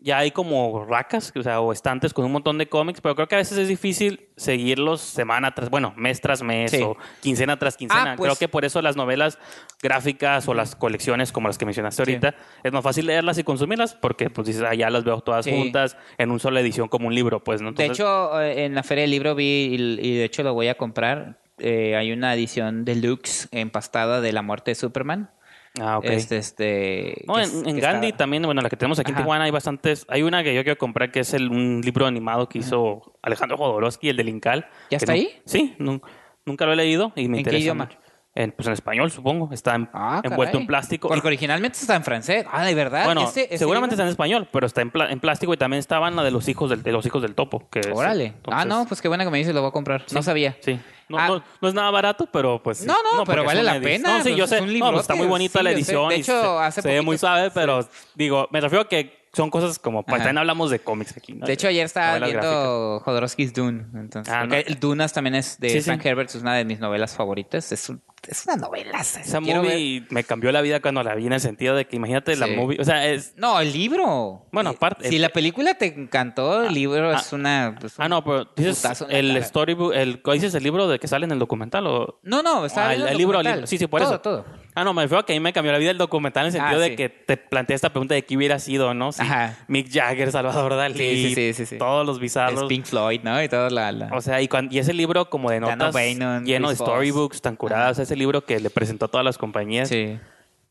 [0.00, 3.28] ya hay como racas, o sea, o estantes con un montón de cómics, pero creo
[3.28, 7.76] que a veces es difícil seguirlos semana tras, bueno, mes tras mes o quincena tras
[7.76, 8.12] quincena.
[8.12, 9.38] Ah, pues creo que por eso las novelas
[9.82, 13.94] gráficas o las colecciones como las que mencionaste ahorita, es más fácil leerlas y consumirlas
[13.94, 17.14] porque pues dices, ah, ya las veo todas juntas en una sola edición como un
[17.14, 17.72] libro, pues, ¿no?
[17.72, 20.76] de hecho, eh, en la feria del libro vi y, de hecho lo voy a
[20.76, 21.38] comprar.
[21.58, 25.30] Eh, hay una edición deluxe empastada de la muerte de Superman
[25.78, 26.04] Ah, ok.
[26.06, 30.04] Este, este, no, en, Gandhi también, bueno, la que tenemos aquí en Tijuana hay bastantes.
[30.08, 33.56] Hay una que yo quiero comprar que es el, un libro animado que hizo Alejandro
[33.56, 34.66] Jodorowsky, el del Incal.
[34.90, 35.40] ¿Ya está ahí?
[35.44, 37.50] Sí, nunca lo he leído y me ¿En interesa.
[37.50, 37.88] qué idioma?
[38.32, 39.52] En, pues en español, supongo.
[39.52, 41.08] Está ah, envuelto en plástico.
[41.08, 42.46] Porque originalmente está en francés.
[42.50, 43.04] Ah, de verdad.
[43.04, 46.30] Bueno, seguramente está en español, pero está en, en, plástico y también estaban la de
[46.30, 47.68] los hijos del, de los hijos del topo.
[47.70, 48.34] Que Órale.
[48.46, 50.04] ah, no, pues qué buena que me dices, lo voy a comprar.
[50.12, 50.56] no sabía.
[50.60, 50.78] Sí.
[51.12, 51.28] Ah.
[51.28, 52.84] No, no, es nada barato, pero pues.
[52.84, 54.18] No, no, pero vale la pena.
[54.18, 54.60] No, sí, yo sé.
[54.60, 56.08] Pues, está muy bonita la edición.
[56.08, 59.78] De hecho, hace se, ve muy suave, pero digo, me refiero a que son cosas
[59.78, 61.34] como, pues también hablamos de cómics aquí.
[61.34, 63.86] De hecho, ayer estaba viendo Jodorowsky's Dune.
[63.94, 64.46] Entonces, ah,
[64.80, 67.70] Dunas también es de Frank Herbert, es una de mis novelas favoritas.
[67.70, 67.92] Es,
[68.28, 69.00] es una novela.
[69.00, 72.36] Esa movie me cambió la vida cuando la vi en el sentido de que imagínate
[72.36, 72.78] la movie.
[72.80, 73.34] O sea, es.
[73.36, 74.46] No, el libro.
[74.52, 75.08] Bueno, aparte.
[75.08, 77.76] Si la película te encantó, el ah, libro es una.
[77.98, 79.92] ah, no, pero dices el storybook.
[79.94, 81.86] El, ¿Dices el libro de que sale en el documental?
[81.86, 82.20] O...
[82.22, 84.20] No, no, está el, el, libro, Sí, sí, por eso.
[84.20, 84.60] Todo, todo.
[84.74, 86.46] Ah, no, me refiero a que a mí me cambió la vida el documental en
[86.46, 89.12] el sentido ah, de que te plantea esta pregunta de qué hubiera sido, ¿no?
[89.12, 89.22] Si
[89.68, 92.64] Mick Jagger, Salvador Dalí, todos los bizarros.
[92.64, 93.42] Pink Floyd, ¿no?
[93.42, 97.42] Y todo la, O sea, y, y, ese libro como de notas lleno de storybooks
[97.42, 99.88] tan curadas, ese libro que le presentó a todas las compañías.
[99.88, 100.18] Sí.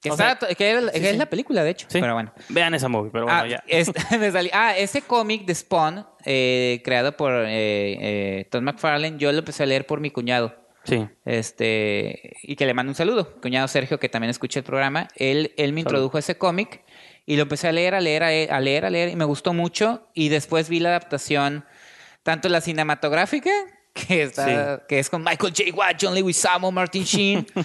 [0.02, 0.10] Que,
[0.94, 1.88] es la película, de hecho.
[1.92, 2.34] Pero bueno.
[2.50, 3.64] Vean esa movie, pero bueno, ah, ya.
[4.54, 9.64] ah, ese cómic de Spawn, eh, creado por eh, eh, Tom McFarlane, yo lo empecé
[9.64, 10.56] a leer por mi cuñado.
[10.84, 11.06] Sí.
[11.26, 13.40] Este, y que le mando un saludo.
[13.42, 15.08] Cuñado Sergio, que también escucha el programa.
[15.16, 16.82] Él, él me introdujo a ese cómic
[17.26, 20.08] y lo empecé a leer, a leer, a leer, a leer, y me gustó mucho.
[20.14, 21.66] Y después vi la adaptación,
[22.24, 23.52] tanto la cinematográfica,
[24.08, 25.76] que, está, que es con Michael J.
[25.76, 27.48] Watt, John Lewis Samo, Martin Sheen.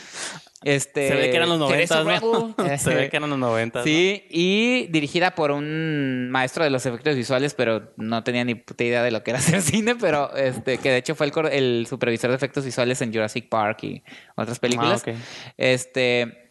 [0.65, 1.87] Este, se ve que eran los 90.
[2.79, 3.85] se ve que eran los 90.
[3.85, 8.83] Sí, y dirigida por un maestro de los efectos visuales, pero no tenía ni puta
[8.83, 12.31] idea de lo que era hacer cine, pero este, que de hecho fue el, supervisor
[12.31, 14.03] de efectos visuales en Jurassic Park y
[14.37, 15.05] otras películas.
[15.07, 15.13] Ah,
[15.59, 16.44] Este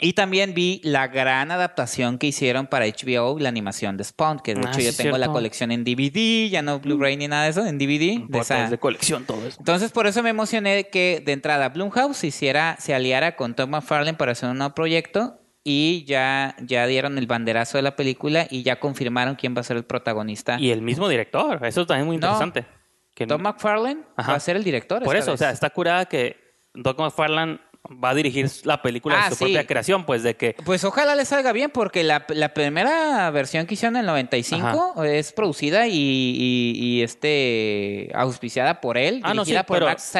[0.00, 4.54] y también vi la gran adaptación que hicieron para HBO, la animación de Spawn, que
[4.54, 7.50] de ah, hecho yo tengo la colección en DVD, ya no Blu-ray ni nada de
[7.50, 8.26] eso, en DVD.
[8.28, 8.68] De, esa...
[8.68, 9.56] de colección todo eso.
[9.58, 14.16] Entonces por eso me emocioné que de entrada Blumhouse hiciera, se aliara con Tom McFarlane
[14.16, 18.62] para hacer un nuevo proyecto y ya, ya dieron el banderazo de la película y
[18.62, 20.58] ya confirmaron quién va a ser el protagonista.
[20.58, 22.64] Y el mismo director, eso también es muy interesante.
[23.26, 25.02] Tom McFarlane va a ser el director.
[25.02, 26.36] Por eso, o sea, está curada que
[26.82, 27.58] Tom McFarlane
[27.92, 30.54] va a dirigir la película de ah, su propia creación, pues de que...
[30.64, 35.32] Pues ojalá le salga bien, porque la, primera versión que hicieron en el 95 es
[35.32, 40.12] producida y, este auspiciada por él, ah, dirigida por Max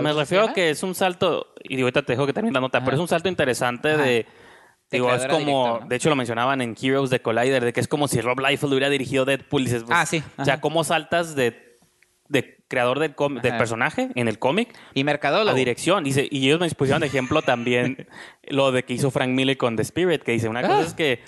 [0.00, 2.84] Me refiero a que es un salto, y ahorita te dejo que termine la nota,
[2.84, 4.26] pero es un salto interesante de...
[4.90, 8.06] Digo, es como, de hecho lo mencionaban en Heroes de Collider, de que es como
[8.06, 9.62] si Rob Liefeld hubiera dirigido Deadpool.
[9.62, 10.22] Y dices, pues, ah, sí.
[10.38, 11.63] O sea, ¿cómo saltas de
[12.68, 14.74] creador del, del personaje en el cómic.
[14.94, 15.50] Y mercadólogo.
[15.50, 16.04] La dirección.
[16.06, 18.06] Y ellos me pusieron de ejemplo también
[18.48, 20.82] lo de que hizo Frank Miller con The Spirit, que dice, una cosa ah.
[20.82, 21.20] es que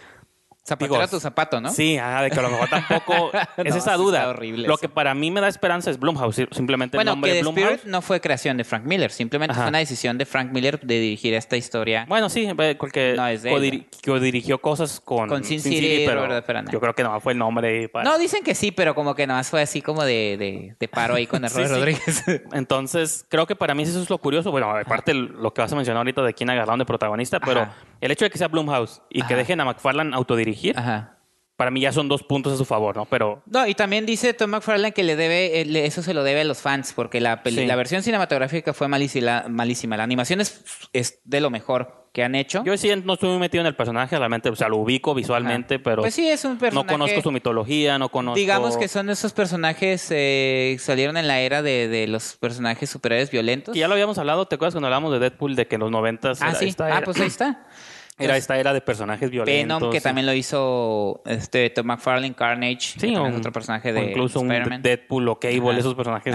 [0.66, 1.70] Zapatera tu zapato, ¿no?
[1.70, 4.28] Sí, de que a lo mejor tampoco es esa duda.
[4.28, 7.42] Horrible lo que para mí me da esperanza es Blumhouse, simplemente el nombre que The
[7.42, 7.72] Blumhouse.
[7.72, 11.00] Spirit no fue creación de Frank Miller, simplemente fue una decisión de Frank Miller de
[11.00, 12.04] dirigir esta historia.
[12.08, 12.48] Bueno, sí,
[12.78, 16.26] porque no dirigió cosas con, con Sin, City, pero
[16.70, 17.90] yo creo que no fue el nombre.
[18.04, 21.26] No, dicen que sí, pero como que nomás fue así como de, de, paro ahí
[21.26, 22.24] con el sí, Rodríguez.
[22.52, 24.50] Entonces, creo que para mí eso es lo curioso.
[24.50, 27.68] Bueno, aparte lo que vas a mencionar ahorita de quién agarraron de protagonista, pero
[28.00, 30.55] el hecho de que sea Blumhouse y que dejen a McFarlane autodirigir.
[30.74, 31.16] Ajá
[31.56, 33.06] para mí ya son dos puntos a su favor, ¿no?
[33.06, 33.42] Pero...
[33.46, 36.44] No, y también dice Tom McFarlane que le debe, eh, eso se lo debe a
[36.44, 39.96] los fans, porque la, la versión cinematográfica fue malísima, malísima.
[39.96, 42.62] La animación es, es, de lo mejor que han hecho.
[42.64, 45.78] Yo sí no estoy muy metido en el personaje, realmente, o sea, lo ubico visualmente,
[45.78, 46.02] pero...
[46.02, 46.86] Pues sí, es un personaje...
[46.86, 48.38] No conozco su mitología, no conozco...
[48.38, 53.30] Digamos que son esos personajes eh, salieron en la era de, de, los personajes superhéroes
[53.30, 53.74] violentos.
[53.74, 55.90] Y ya lo habíamos hablado, ¿te acuerdas cuando hablamos de Deadpool, de que en los
[55.90, 56.40] noventas...
[56.42, 57.66] Ah, sí, ah, pues ahí está.
[58.18, 59.80] Era esta era de personajes violentos.
[59.80, 64.48] Venom, que también lo hizo este Tom McFarlane, Carnage, sí, otro personaje de incluso un
[64.82, 66.34] Deadpool o Cable, esos personajes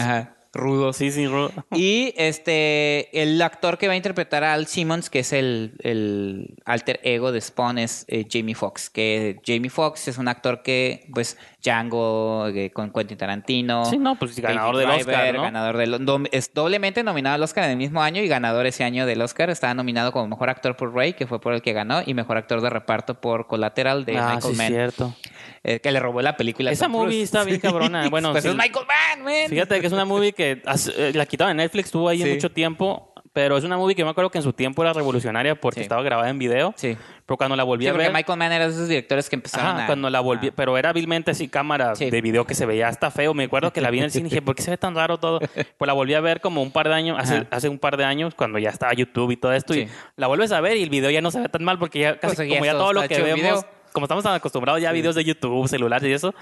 [0.54, 0.94] rudo.
[0.94, 1.52] Sí, sí, rudo.
[1.72, 6.56] Y este, el actor que va a interpretar a Al Simmons, que es el, el
[6.65, 8.89] alter ego de Spawn, es eh, Jamie Foxx.
[8.89, 13.86] Que Jamie Foxx es un actor que, pues, Django, eh, con Quentin Tarantino.
[13.86, 15.43] Sí, no, pues ganador del Oscar, ¿no?
[15.43, 19.06] Ganador del, es doblemente nominado al Oscar en el mismo año y ganador ese año
[19.06, 19.50] del Oscar.
[19.50, 22.38] Estaba nominado como mejor actor por Ray, que fue por el que ganó, y mejor
[22.38, 25.15] actor de reparto por Collateral de ah, Michael sí, cierto.
[25.63, 26.71] Eh, que le robó la película.
[26.71, 28.02] Esa movie está bien cabrona.
[28.12, 29.50] Bueno, pues es Michael Mann, man.
[29.50, 30.62] Fíjate que es una movie que
[30.97, 33.11] eh, la quitaron en Netflix, estuvo ahí mucho tiempo.
[33.34, 36.04] Pero es una movie que me acuerdo que en su tiempo era revolucionaria porque estaba
[36.04, 36.74] grabada en video.
[36.76, 36.98] Sí.
[37.26, 38.12] Pero cuando la volví a ver.
[38.12, 39.86] Michael Mann era de esos directores que empezaron a.
[39.86, 40.52] cuando la volví.
[40.52, 43.34] Pero era vilmente así cámara de video que se veía hasta feo.
[43.34, 44.96] Me acuerdo que la vi en el cine y dije, ¿por qué se ve tan
[44.96, 45.39] raro todo?
[45.39, 48.04] Pues la volví a ver como un par de años, hace, hace un par de
[48.04, 49.74] años, cuando ya estaba YouTube y todo esto.
[49.76, 52.00] Y la vuelves a ver y el video ya no se ve tan mal porque
[52.00, 54.93] ya casi pues como ya todo lo que vemos como estamos tan acostumbrados ya a
[54.93, 56.34] videos de YouTube, celulares y eso,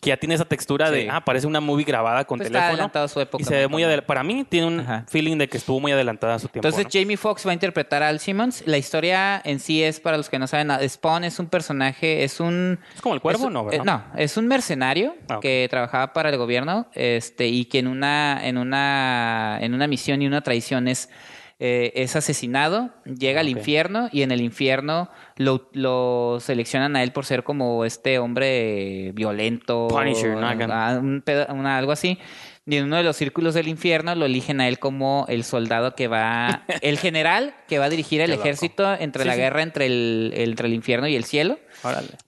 [0.00, 2.86] que ya tiene esa textura de, ah, parece una movie grabada con pues teléfono.
[2.86, 3.42] Está a su época.
[3.42, 6.38] Y se ve muy Para mí tiene un feeling de que estuvo muy adelantada a
[6.38, 6.68] su tiempo.
[6.68, 8.62] Entonces Jamie Foxx va a interpretar a Al Simmons.
[8.66, 12.38] La historia en sí es, para los que no saben, Spawn es un personaje, es
[12.38, 12.78] un...
[12.94, 13.84] ¿Es como el cuervo no, ¿verdad?
[13.84, 18.40] no, es un mercenario ah, que trabajaba para el gobierno este, y que en una,
[18.46, 21.08] en, una, en una misión y una traición es
[21.60, 27.24] eh, es asesinado, llega al infierno y en el infierno lo, seleccionan a él por
[27.24, 29.88] ser como este hombre violento.
[29.88, 32.18] Punisher, algo así.
[32.66, 35.94] Y en uno de los círculos del infierno lo eligen a él como el soldado
[35.94, 40.32] que va, el general que va a dirigir el ejército entre la guerra entre el,
[40.36, 41.58] entre el infierno y el cielo.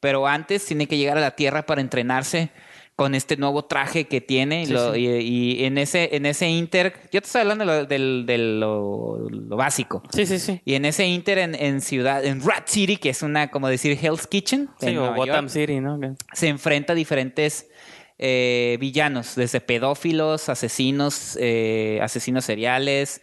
[0.01, 2.51] Pero antes tiene que llegar a la tierra para entrenarse
[3.00, 7.40] con este nuevo traje que tiene y, en ese en ese inter yo te estoy
[7.40, 10.02] hablando de lo, básico.
[10.12, 10.60] Sí sí sí.
[10.66, 14.26] Y en ese inter en, ciudad en Rat City que es una como decir Hell's
[14.26, 15.98] Kitchen sí o Gotham City no
[16.34, 17.70] se enfrenta a diferentes
[18.18, 23.22] eh, villanos desde pedófilos asesinos eh, asesinos seriales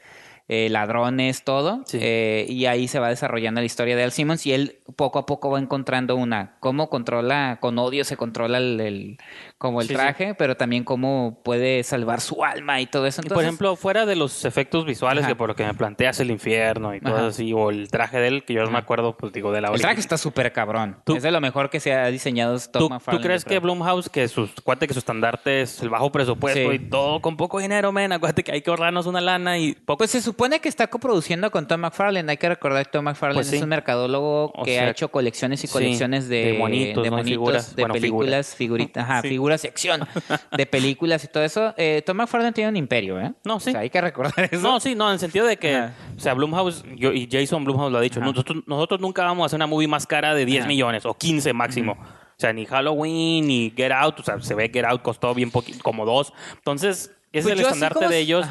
[0.50, 1.84] eh, ladrones, todo.
[1.92, 5.26] Eh, y ahí se va desarrollando la historia de Al Simmons y él poco a
[5.26, 9.18] poco va encontrando una, cómo controla, con odio se controla el,
[9.58, 13.22] como el traje, pero también cómo puede salvar su alma y todo eso.
[13.26, 16.32] y por ejemplo, fuera de los efectos visuales, que por lo que me planteas el
[16.32, 19.34] infierno y todo así, o el traje de él, que yo no me acuerdo, pues
[19.34, 20.98] digo, de la El traje está súper cabrón.
[21.08, 24.52] es de lo mejor que se ha diseñado ¿Tú, ¿tú crees que Blumhouse, que sus,
[24.58, 28.44] acuérdate que su estandarte es el bajo presupuesto y todo con poco dinero, men, acuérdate
[28.44, 29.98] que hay que ahorrarnos una lana y poco...
[29.98, 32.30] Pues se supone que está coproduciendo con Tom McFarlane.
[32.32, 35.68] Hay que recordar que Tom McFarlane pues es un mercadólogo que ha hecho colecciones y
[35.68, 40.08] colecciones de, de monitos, de, figuras, de películas, figuritas, ajá, figuras de acción,
[40.56, 41.74] de películas y todo eso.
[41.76, 43.34] Eh, Tom McFarlane tiene un imperio, ¿eh?
[43.44, 43.76] No, sí.
[43.76, 44.62] hay que recordar eso.
[44.62, 45.76] No, sí, no, en el sentido de que,
[46.16, 49.46] o sea, Blumhouse yo, y Jason Blumhouse lo ha dicho, nosotros, nosotros nunca vamos a
[49.48, 51.94] hacer una movie más cara de 10 millones o 15 máximo.
[51.94, 55.50] O sea, ni Halloween ni Get Out, o sea, se ve Get Out costó bien
[55.50, 56.32] poquito, como dos.
[56.54, 58.46] Entonces, es pues el estandarte de ellos.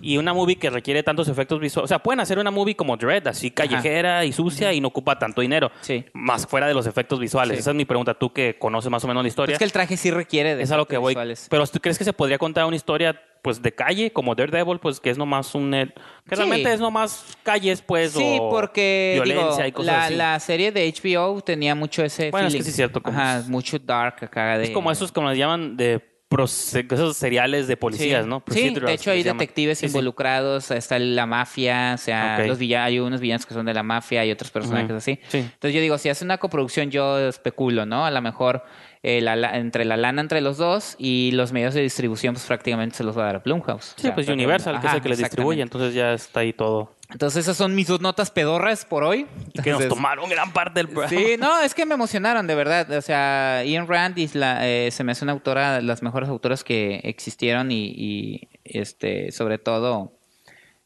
[0.00, 1.84] Y una movie que requiere tantos efectos visuales.
[1.84, 5.18] O sea, pueden hacer una movie como Dread, así callejera y sucia y no ocupa
[5.18, 5.70] tanto dinero.
[5.80, 6.04] Sí.
[6.12, 7.58] Más fuera de los efectos visuales.
[7.58, 8.12] Esa es mi pregunta.
[8.12, 9.54] Tú que conoces más o menos la historia.
[9.54, 11.16] Es que el traje sí requiere de es a lo que voy.
[11.48, 15.00] Pero ¿tú crees que se podría contar una historia pues de calle como Daredevil pues
[15.00, 19.86] que es nomás un que realmente es nomás calles pues sí porque violencia y cosas
[19.86, 20.14] la, así.
[20.14, 23.78] la serie de HBO tenía mucho ese bueno es que sí es cierto Ajá, mucho
[23.78, 26.00] dark acá de es como esos como le llaman de
[26.42, 28.42] esos seriales de policías, ¿no?
[28.50, 33.20] Sí, de hecho hay detectives involucrados, está la mafia, o sea, los villanos, hay unos
[33.20, 35.20] villanos que son de la mafia, hay otros personajes así.
[35.32, 38.04] Entonces yo digo, si hace una coproducción yo especulo, ¿no?
[38.04, 38.64] A lo mejor
[39.06, 43.04] eh, entre la lana entre los dos y los medios de distribución pues prácticamente se
[43.04, 43.94] los va a dar a Blumhouse.
[43.98, 46.90] Sí, pues Universal, que es el que les distribuye, entonces ya está ahí todo.
[47.10, 49.26] Entonces esas son mis dos notas pedorras por hoy.
[49.62, 51.10] que nos tomaron gran parte del programa.
[51.10, 52.90] Sí, no, es que me emocionaron, de verdad.
[52.92, 57.02] O sea, Ian Rand la, eh, se me hace una autora, las mejores autoras que
[57.04, 60.18] existieron y, este, sobre todo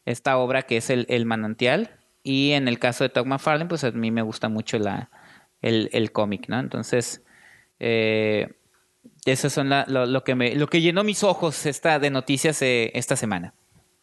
[0.05, 1.91] esta obra que es El, Manantial.
[2.21, 5.09] Y en el caso de Todd McFarlane, pues a mí me gusta mucho la,
[5.61, 6.59] el, cómic, ¿no?
[6.59, 7.23] Entonces,
[7.79, 8.47] eh,
[9.25, 13.15] eso son lo, que me, lo que llenó mis ojos esta, de noticias eh, esta
[13.15, 13.53] semana.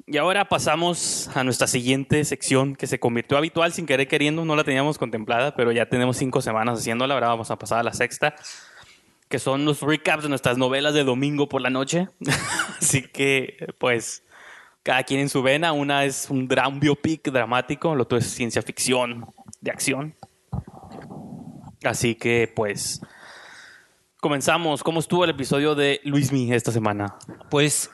[0.09, 4.55] Y ahora pasamos a nuestra siguiente sección que se convirtió habitual sin querer queriendo, no
[4.55, 7.93] la teníamos contemplada, pero ya tenemos cinco semanas haciéndola, ahora vamos a pasar a la
[7.93, 8.37] sexta,
[9.29, 12.09] que son los recaps de nuestras novelas de domingo por la noche.
[12.81, 14.23] Así que, pues,
[14.85, 18.63] cada quien en su vena, una es un, drama biopic dramático, lo otro es ciencia
[18.63, 19.27] ficción
[19.61, 20.15] de acción.
[21.83, 23.01] Así que, pues,
[24.27, 24.83] comenzamos.
[24.83, 27.15] ¿Cómo estuvo el episodio de Luismi esta semana?
[27.49, 27.93] Pues,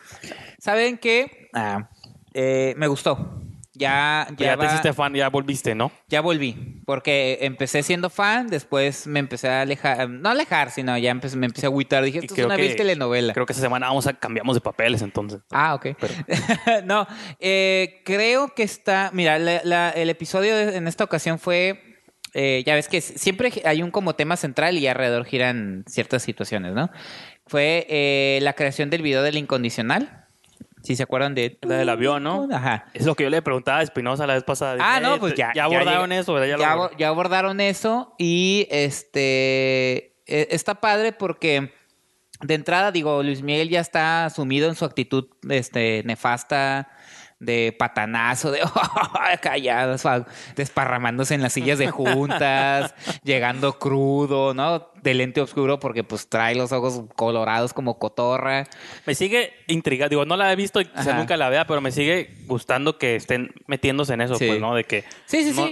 [0.59, 1.51] ¿saben qué?
[1.53, 1.90] Ah,
[2.33, 3.42] eh, me gustó.
[3.75, 5.92] Ya, ya, ya te hiciste fan, ya volviste, ¿no?
[6.09, 6.81] Ya volví.
[6.87, 11.45] Porque empecé siendo fan, después me empecé a alejar, no alejar, sino ya empecé, me
[11.45, 12.03] empecé a agüitar.
[12.03, 13.35] Dije, esto es una vil telenovela.
[13.35, 15.40] Creo que esa semana vamos a cambiamos de papeles entonces.
[15.51, 15.88] Ah, ok.
[16.85, 17.07] no,
[17.40, 21.91] eh, creo que está, mira, el episodio en esta ocasión fue
[22.35, 26.73] eh, ya ves que siempre hay un como tema central y alrededor giran ciertas situaciones,
[26.73, 26.90] ¿no?
[27.47, 30.27] Fue eh, la creación del video del incondicional.
[30.83, 31.59] Si se acuerdan de...
[31.62, 32.49] La del avión, ¿no?
[32.51, 32.87] Ajá.
[32.92, 34.79] Es lo que yo le preguntaba a Espinosa la vez pasada.
[34.81, 35.53] Ah, no, pues ya.
[35.55, 36.59] Ya abordaron eso, ¿verdad?
[36.59, 40.16] Ya, ya, abordaron eso y este...
[40.27, 41.73] E, está padre porque
[42.40, 46.88] de entrada, digo, Luis Miguel ya está sumido en su actitud este, nefasta
[47.42, 48.61] de patanazo, de
[49.42, 50.05] callados,
[50.55, 54.90] desparramándose en las sillas de juntas, llegando crudo, ¿no?
[55.02, 58.64] De lente oscuro porque pues trae los ojos colorados como cotorra.
[59.07, 62.31] Me sigue intrigando, digo, no la he visto y nunca la vea, pero me sigue
[62.46, 64.76] gustando que estén metiéndose en eso, pues, ¿no?
[64.76, 65.05] De que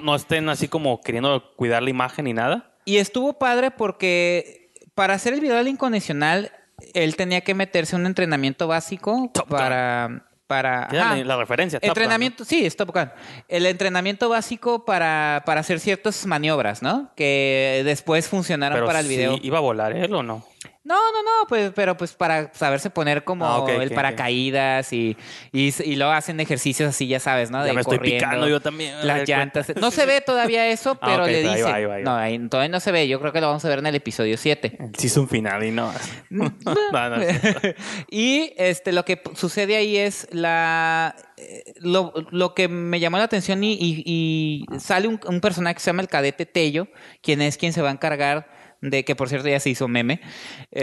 [0.02, 2.74] no, estén así como queriendo cuidar la imagen ni nada.
[2.84, 6.50] Y estuvo padre porque para hacer el video del incondicional,
[6.94, 11.78] él tenía que meterse un entrenamiento básico para para la referencia.
[11.80, 13.08] entrenamiento, sí, Top Gun.
[13.46, 17.08] El entrenamiento básico para, para hacer ciertas maniobras, ¿no?
[17.14, 19.38] Que después funcionaron para el video.
[19.40, 20.44] ¿Iba a volar él o no?
[20.82, 25.14] No, no, no, pues, pero pues para saberse poner como ah, el paracaídas Y,
[25.52, 27.62] y, y, luego hacen ejercicios así, ya sabes, ¿no?
[27.62, 29.06] De me estoy picando yo también.
[29.06, 29.76] Las llantas.
[29.76, 32.02] No se ve todavía eso, ah, pero le dice.
[32.02, 33.06] No, ahí, todavía no se ve.
[33.08, 34.78] Yo creo que lo vamos a ver en el episodio 7.
[34.96, 35.92] Sí, es un final y no.
[38.10, 41.14] y este, lo que sucede ahí es la.
[41.36, 45.80] Eh, lo, lo que me llamó la atención y, y sale un, un personaje que
[45.80, 46.88] se llama el cadete Tello,
[47.20, 50.20] quien es quien se va a encargar de que por cierto ya se hizo meme.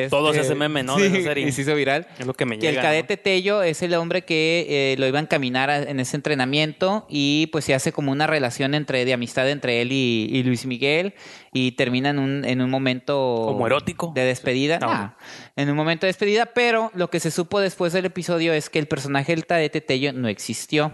[0.10, 0.98] Todo se hace este, meme, ¿no?
[0.98, 2.08] Sí, Y se hizo viral.
[2.20, 5.20] Es lo que me que el cadete Tello es el hombre que eh, lo iba
[5.20, 9.50] a encaminar en ese entrenamiento y pues se hace como una relación entre de amistad
[9.50, 11.14] entre él y, Luis Miguel
[11.52, 13.44] y termina en un, en un momento...
[13.46, 14.12] Como erótico.
[14.14, 14.80] De despedida.
[14.82, 15.18] Ah,
[15.56, 18.80] en un momento de despedida, pero lo que se supo después del episodio es que
[18.80, 20.94] el personaje del cadete Tello no existió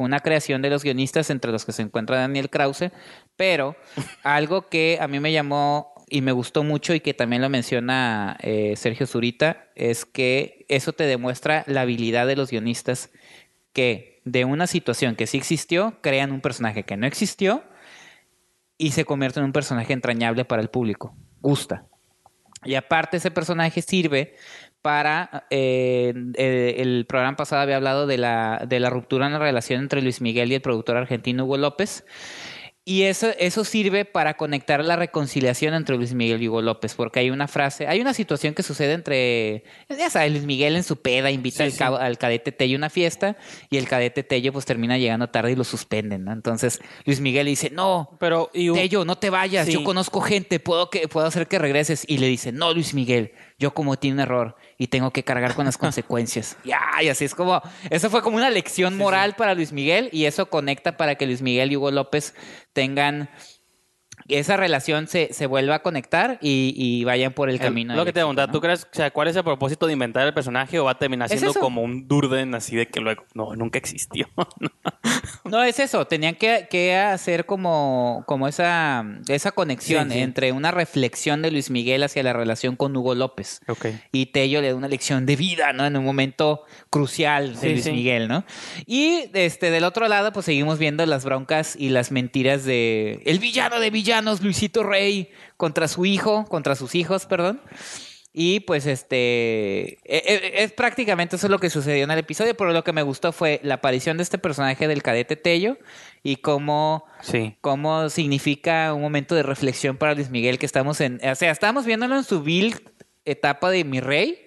[0.00, 2.90] fue una creación de los guionistas entre los que se encuentra Daniel Krause,
[3.36, 3.76] pero
[4.22, 8.36] algo que a mí me llamó y me gustó mucho y que también lo menciona
[8.40, 13.10] eh, Sergio Zurita, es que eso te demuestra la habilidad de los guionistas
[13.72, 17.62] que de una situación que sí existió, crean un personaje que no existió
[18.76, 21.14] y se convierte en un personaje entrañable para el público.
[21.40, 21.86] Gusta.
[22.64, 24.34] Y aparte ese personaje sirve
[24.82, 29.38] para, eh, eh, el programa pasado había hablado de la, de la ruptura en la
[29.38, 32.04] relación entre Luis Miguel y el productor argentino Hugo López.
[32.90, 37.20] Y eso, eso sirve para conectar la reconciliación entre Luis Miguel y Hugo López, porque
[37.20, 40.96] hay una frase, hay una situación que sucede entre, ya sabes, Luis Miguel en su
[40.96, 43.36] peda invita al, cadete Tello a una fiesta
[43.70, 46.32] y el cadete Tello pues termina llegando tarde y lo suspenden, ¿no?
[46.32, 50.90] Entonces Luis Miguel le dice, no, pero Tello, no te vayas, yo conozco gente, puedo,
[50.90, 52.04] que, puedo hacer que regreses.
[52.08, 55.66] Y le dice, no, Luis Miguel, yo cometí un error y tengo que cargar con
[55.66, 56.56] las consecuencias.
[56.64, 60.24] Ya, y así es como, eso fue como una lección moral para Luis Miguel y
[60.24, 62.34] eso conecta para que Luis Miguel y Hugo López
[62.72, 63.28] tengan
[64.28, 67.94] esa relación se, se vuelva a conectar y, vayan por el camino.
[67.94, 70.32] lo que te pregunto, ¿tú crees, o sea, cuál es el propósito de inventar el
[70.32, 73.78] personaje o va a terminar siendo como un Durden así de que luego, no, nunca
[73.78, 74.28] existió?
[75.44, 81.50] no, es eso, tenían que, hacer como, como esa, esa conexión entre una reflexión de
[81.50, 83.60] Luis Miguel hacia la relación con Hugo López.
[84.12, 85.86] Y Tello le da una lección de vida, ¿no?
[85.86, 88.44] En un momento crucial de Luis Miguel, ¿no?
[88.86, 93.38] Y este, del otro lado, pues seguimos viendo las broncas y las mentiras de el
[93.38, 97.60] villano de villano Luisito Rey, contra su hijo, contra sus hijos, perdón.
[98.32, 102.72] Y pues este e, e, es, prácticamente eso lo que sucedió en el episodio, pero
[102.72, 105.78] lo que me gustó fue la aparición de este personaje del cadete Tello
[106.22, 107.56] y cómo, sí.
[107.60, 111.86] cómo significa un momento de reflexión para Luis Miguel que estamos en, o sea, estamos
[111.86, 112.76] viéndolo en su vil
[113.24, 114.38] etapa de mi rey,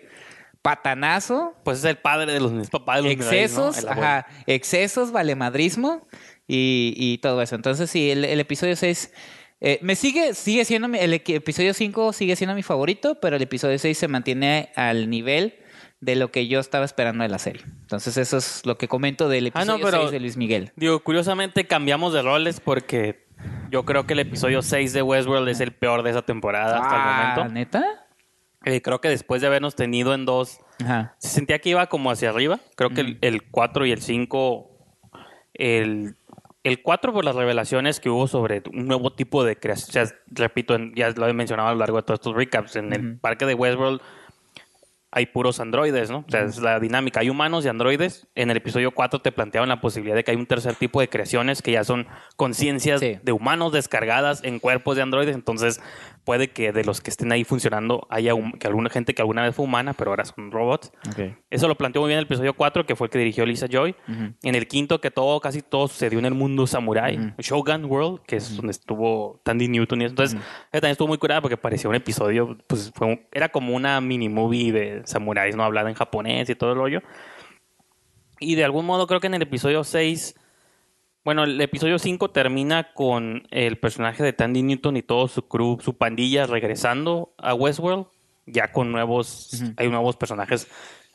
[0.62, 1.54] patanazo.
[1.66, 6.08] Pues es el padre de los papás de los Excesos, ajá, excesos, valemadrismo
[6.48, 7.56] y, y todo eso.
[7.56, 9.12] Entonces sí, el, el episodio 6...
[9.66, 13.80] Eh, me sigue, sigue siendo, el episodio 5 sigue siendo mi favorito, pero el episodio
[13.80, 15.56] 6 se mantiene al nivel
[16.02, 17.64] de lo que yo estaba esperando de la serie.
[17.80, 20.74] Entonces eso es lo que comento del ah, episodio 6 de Luis Miguel.
[20.76, 23.26] Digo, curiosamente cambiamos de roles porque
[23.72, 26.96] yo creo que el episodio 6 de Westworld es el peor de esa temporada hasta
[26.96, 27.54] el ah, momento.
[27.54, 28.06] ¿Neta?
[28.66, 30.60] Eh, creo que después de habernos tenido en dos,
[31.20, 32.60] se sentía que iba como hacia arriba.
[32.76, 34.70] Creo que el, el 4 y el 5,
[35.54, 36.18] el
[36.64, 40.10] el 4 por las revelaciones que hubo sobre un nuevo tipo de creación.
[40.28, 42.78] repito, ya lo he mencionado a lo largo de todos estos recaps.
[42.78, 44.02] En el parque de Westworld
[45.16, 46.26] hay puros androides, ¿no?
[46.28, 47.20] O sea, es la dinámica.
[47.20, 48.28] Hay humanos y androides.
[48.34, 51.10] En el episodio 4 te planteaban la posibilidad de que hay un tercer tipo de
[51.10, 55.36] creaciones que ya son conciencias de humanos descargadas en cuerpos de androides.
[55.36, 55.82] Entonces,
[56.24, 59.56] puede que de los que estén ahí funcionando haya que alguna gente que alguna vez
[59.56, 60.92] fue humana, pero ahora son robots.
[61.50, 63.68] Eso lo planteó muy bien en el episodio 4, que fue el que dirigió Lisa
[63.70, 63.96] Joy.
[64.44, 67.34] En el quinto, que todo, casi todo sucedió en el mundo samurai.
[67.38, 70.12] Shogun World, que es donde estuvo Tandy Newton y eso.
[70.12, 70.40] Entonces,
[70.72, 74.72] también estuvo muy curada porque parecía un episodio, pues fue era como una mini movie
[74.72, 75.64] de samuráis, ¿no?
[75.64, 77.02] Hablada en japonés y todo el rollo.
[78.40, 80.36] Y de algún modo creo que en el episodio 6
[81.24, 85.80] bueno, el episodio 5 termina con el personaje de Tandy Newton y todo su crew,
[85.82, 88.08] su pandilla regresando a Westworld,
[88.46, 90.68] ya con nuevos, hay nuevos personajes.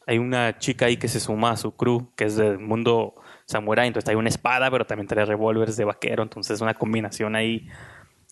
[0.07, 3.13] Hay una chica ahí que se suma a su crew, que es del mundo
[3.45, 7.69] samurai, entonces hay una espada, pero también trae revólveres de vaquero, entonces una combinación ahí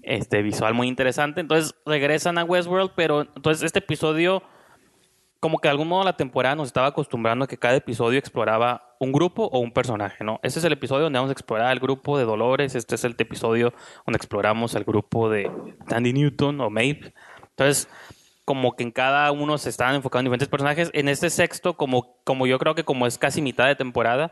[0.02, 1.42] este, visual muy interesante.
[1.42, 4.42] Entonces regresan a Westworld, pero entonces este episodio
[5.40, 8.85] como que de algún modo la temporada nos estaba acostumbrando a que cada episodio exploraba
[8.98, 10.40] un grupo o un personaje, ¿no?
[10.42, 13.14] Este es el episodio donde vamos a explorar el grupo de Dolores, este es el
[13.18, 13.72] episodio
[14.06, 15.50] donde exploramos el grupo de
[15.88, 17.12] Tandy Newton o Maeve.
[17.50, 17.88] Entonces,
[18.44, 20.90] como que en cada uno se estaban enfocando en diferentes personajes.
[20.92, 24.30] En este sexto, como, como yo creo que como es casi mitad de temporada,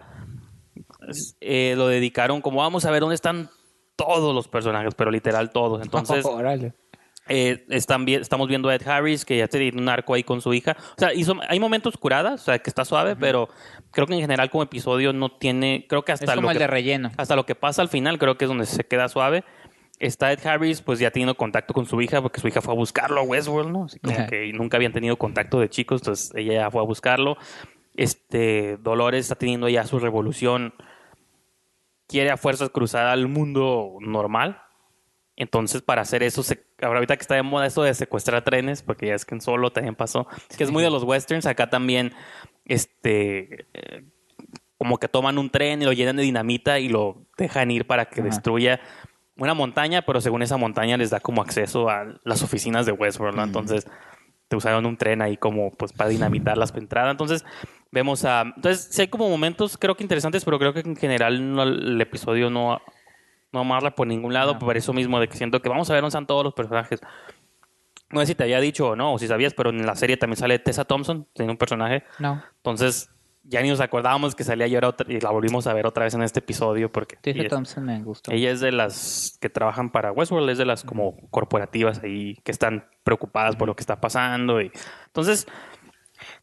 [1.41, 3.51] eh, lo dedicaron como vamos a ver dónde están
[3.97, 5.83] todos los personajes, pero literal todos.
[5.83, 6.25] Entonces,
[7.29, 10.53] Eh, están estamos viendo a Ed Harris, que ya tiene un arco ahí con su
[10.53, 10.77] hija.
[10.97, 11.11] O sea,
[11.49, 13.49] hay momentos curadas, o sea, que está suave, pero
[13.91, 16.59] creo que en general como episodio no tiene, creo que hasta es como lo el
[16.59, 17.11] que, de relleno.
[17.17, 19.45] Hasta lo que pasa al final, creo que es donde se queda suave.
[20.01, 22.77] Está Ed Harris, pues ya teniendo contacto con su hija, porque su hija fue a
[22.77, 23.85] buscarlo a Westworld, ¿no?
[23.85, 27.39] Así como que nunca habían tenido contacto de chicos, entonces ella ya fue a buscarlo.
[27.95, 30.75] Este, Dolores está teniendo ya su revolución.
[32.07, 34.64] Quiere a fuerzas cruzar al mundo normal,
[35.37, 39.09] entonces, para hacer eso, se, ahorita que está de moda eso de secuestrar trenes, porque
[39.09, 41.69] ya es que en solo también pasó, es que es muy de los westerns, acá
[41.69, 42.13] también,
[42.65, 44.05] este, eh,
[44.79, 48.07] como que toman un tren y lo llenan de dinamita y lo dejan ir para
[48.07, 48.81] que destruya
[49.37, 53.41] una montaña, pero según esa montaña les da como acceso a las oficinas de Westworld,
[53.41, 53.87] Entonces,
[54.47, 57.11] te usaron un tren ahí como pues para dinamitar las entradas.
[57.11, 57.45] Entonces,
[57.91, 58.43] vemos a...
[58.43, 62.51] Entonces, sí hay como momentos creo que interesantes, pero creo que en general el episodio
[62.51, 62.81] no
[63.55, 66.03] no amarla por ningún lado, por eso mismo de que siento que vamos a ver
[66.03, 67.01] dónde están todos los personajes.
[68.11, 70.17] No sé si te había dicho o no, o si sabías, pero en la serie
[70.17, 72.05] también sale Tessa Thompson, tiene un personaje.
[72.19, 72.43] No.
[72.57, 73.11] Entonces,
[73.45, 76.23] ya ni nos acordábamos que salía yo y la volvimos a ver otra vez en
[76.23, 78.33] este episodio porque Tessa Thompson me gustó.
[78.33, 82.51] Ella es de las que trabajan para Westworld, es de las como corporativas ahí que
[82.51, 84.73] están preocupadas por lo que está pasando y
[85.07, 85.47] entonces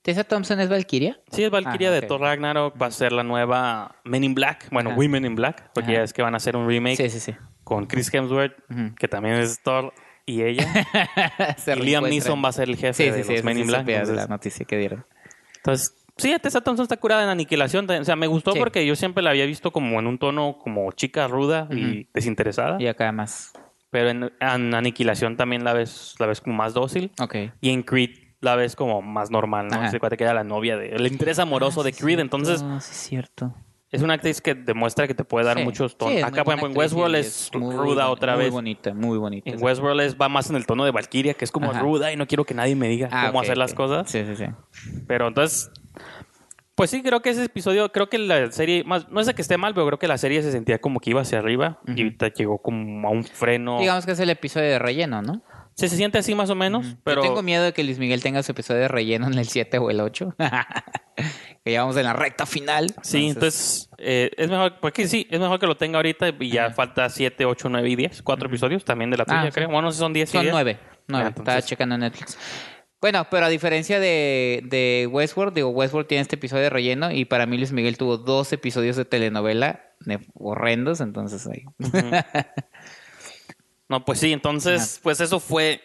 [0.01, 1.19] ¿Tessa Thompson es Valkyria?
[1.31, 2.81] Sí, es Valkyria ah, de Thor Ragnarok.
[2.81, 4.67] Va a ser la nueva Men in Black.
[4.71, 5.71] Bueno, Women in Black.
[5.73, 7.35] Porque ya es que van a hacer un remake sí, sí, sí.
[7.63, 8.55] con Chris Hemsworth,
[8.97, 9.93] que también es Thor
[10.25, 10.67] y ella.
[11.67, 13.87] y Liam Neeson va a ser el jefe de los Men in Black.
[13.87, 15.05] Entonces, la noticia que dieron.
[15.57, 17.87] Entonces, sí, Tessa Thompson está curada en Aniquilación.
[17.89, 20.91] O sea, me gustó porque yo siempre la había visto como en un tono como
[20.93, 22.81] chica ruda y desinteresada.
[22.81, 23.53] Y acá más.
[23.91, 27.11] Pero en, Aniquilación también la ves, la ves como más dócil.
[27.19, 27.35] Ok.
[27.59, 29.89] Y en Creed la ves como más normal, ¿no?
[29.89, 30.89] Se cuate que era la novia de...
[30.89, 32.61] El interés amoroso ah, de Creed, entonces...
[32.61, 33.53] No, sí es cierto.
[33.91, 36.23] Es una actriz que demuestra que te puede dar muchos tonos.
[36.23, 38.47] Acá, por ejemplo, en Westworld es, ruda otra vez.
[38.47, 39.49] Muy bonita, muy bonita.
[39.49, 42.15] En Westworld es, va más en el tono de Valkyria, que es como ruda y
[42.15, 44.09] no quiero que nadie me diga ah, cómo hacer las cosas.
[44.09, 44.45] Sí, sí, sí.
[45.07, 45.69] Pero entonces,
[46.75, 49.41] pues sí, creo que ese episodio, creo que la serie, más, no es de que
[49.41, 52.15] esté mal, pero creo que la serie se sentía como que iba hacia arriba y
[52.37, 53.79] llegó como a un freno.
[53.79, 55.43] Digamos que es el episodio de relleno, ¿no?
[55.75, 57.21] Sí, se siente así más o menos, pero...
[57.21, 59.77] Yo tengo miedo de que Luis Miguel tenga su episodio de relleno en el 7
[59.77, 60.35] o el 8.
[61.63, 62.93] que ya vamos en la recta final.
[63.01, 66.71] Sí, entonces, eh, es mejor, porque sí, es mejor que lo tenga ahorita y ya
[66.71, 69.67] falta 7, 8, 9 y 10, cuatro episodios también de la tuya, ah, creo.
[69.67, 72.37] Bueno, no sé si son 10 Son 9, 9, ah, estaba checando Netflix.
[73.01, 77.25] Bueno, pero a diferencia de, de Westworld, digo, Westworld tiene este episodio de relleno y
[77.25, 79.81] para mí Luis Miguel tuvo dos episodios de telenovela
[80.33, 81.63] horrendos, entonces ahí.
[83.91, 85.81] No, pues sí, entonces, pues eso fue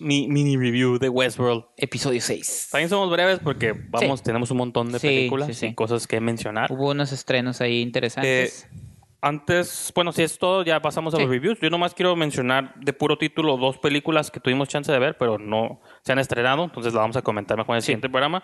[0.00, 1.62] mi mini review de Westworld.
[1.76, 2.68] Episodio 6.
[2.72, 6.72] También somos breves porque vamos, tenemos un montón de películas y cosas que mencionar.
[6.72, 8.64] Hubo unos estrenos ahí interesantes.
[8.64, 8.78] Eh,
[9.20, 11.58] antes, bueno, si es todo, ya pasamos a los reviews.
[11.60, 15.36] Yo nomás quiero mencionar de puro título dos películas que tuvimos chance de ver, pero
[15.36, 18.42] no se han estrenado, entonces las vamos a comentar mejor en el siguiente programa.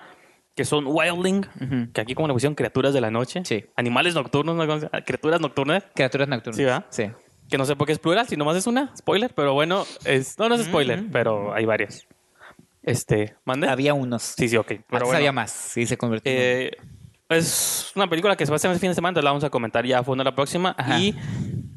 [0.55, 3.41] Que son Wildling, que aquí como le pusieron criaturas de la noche.
[3.47, 3.64] Sí.
[3.76, 4.91] Animales nocturnos, ¿no?
[5.07, 5.85] criaturas nocturnas.
[5.95, 6.57] Criaturas nocturnas.
[6.57, 6.87] Sí, ¿verdad?
[6.91, 7.11] Sí.
[7.49, 8.95] Que no sé por qué es plural, si nomás es una.
[8.97, 12.07] Spoiler, pero bueno, es, no, no es spoiler, pero hay varias.
[12.82, 13.68] Este, ¿mande?
[13.68, 14.22] Había unos.
[14.22, 14.72] Sí, sí, ok.
[14.88, 16.32] Pero había más, sí, se convirtió.
[16.32, 16.76] Eh,
[17.28, 19.45] es una película que se va a hacer el fin de semana, entonces la vamos
[19.45, 20.76] a comentar ya a fondo la próxima.
[20.99, 21.14] Y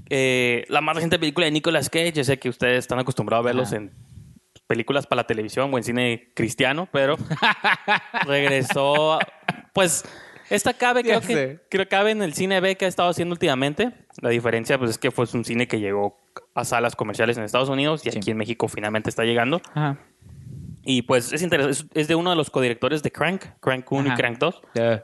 [0.09, 3.47] eh, la más reciente película de Nicolas Cage, yo sé que ustedes están acostumbrados a
[3.47, 3.91] verlos en
[4.67, 7.17] películas para la televisión o en cine cristiano, pero
[8.25, 9.19] regresó,
[9.73, 10.03] pues
[10.49, 13.91] esta cabe, creo que, creo cabe en el cine B que ha estado haciendo últimamente.
[14.21, 16.19] La diferencia pues, es que fue un cine que llegó
[16.53, 19.61] a salas comerciales en Estados Unidos y aquí en México finalmente está llegando.
[19.73, 19.97] Ajá.
[20.89, 24.15] Y pues es interesante, es de uno de los codirectores de Crank, Crank 1 y
[24.15, 24.61] Crank 2.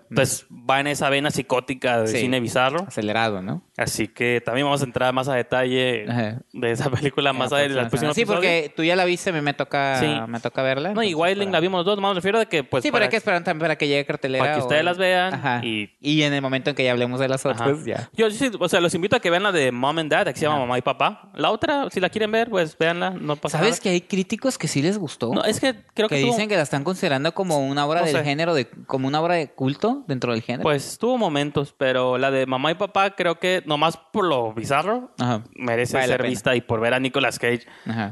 [0.10, 2.86] Entonces va en esa vena psicótica de cine bizarro.
[2.88, 3.66] Acelerado, ¿no?
[3.76, 6.06] Así que también vamos a entrar más a detalle
[6.52, 7.98] de esa película más adelante.
[8.14, 10.94] Sí, porque tú ya la viste, me, me toca, me toca verla.
[10.94, 12.84] No, y Wildling la vimos los dos, más me refiero de que pues...
[12.84, 14.44] Sí, pero hay que esperar también para que llegue cartelera.
[14.44, 15.64] Para que ustedes las vean.
[15.66, 15.90] Y...
[16.00, 18.10] y en el momento en que ya hablemos de las otras, ya.
[18.14, 20.36] Yo sí, o sea, los invito a que vean la de Mom and Dad, que
[20.36, 21.32] se llama Mamá y Papá.
[21.34, 23.70] La otra, si la quieren ver, pues véanla, no pasa nada.
[23.70, 25.34] ¿Sabes que hay críticos que sí les gustó?
[25.34, 26.18] No, es que creo que...
[26.18, 29.34] que dicen que la están considerando como una obra del género, de, como una obra
[29.34, 30.62] de culto dentro del género.
[30.62, 35.12] Pues tuvo momentos, pero la de Mamá y Papá creo que nomás por lo bizarro
[35.56, 37.66] merece ser vista y por ver a Nicolas Cage.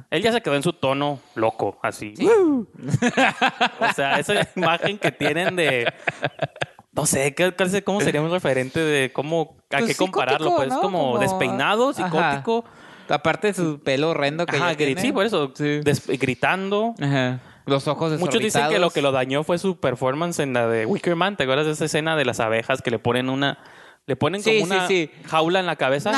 [0.09, 2.13] Él ya se quedó en su tono loco, así.
[3.79, 5.91] o sea, esa imagen que tienen de...
[6.93, 7.33] No sé,
[7.85, 9.57] ¿cómo sería un referente de cómo...
[9.71, 10.55] ¿A pues qué compararlo?
[10.55, 12.65] Pues como, despeinado, psicótico.
[13.07, 15.53] Aparte de su pelo horrendo que Ajá, Sí, por eso.
[16.19, 16.95] gritando.
[17.01, 17.39] Ajá.
[17.65, 20.85] Los ojos Muchos dicen que lo que lo dañó fue su performance en la de
[20.85, 21.37] Wickerman.
[21.37, 23.59] ¿Te acuerdas de esa escena de las abejas que le ponen una...
[24.07, 24.87] Le ponen como una
[25.25, 26.11] jaula en la cabeza.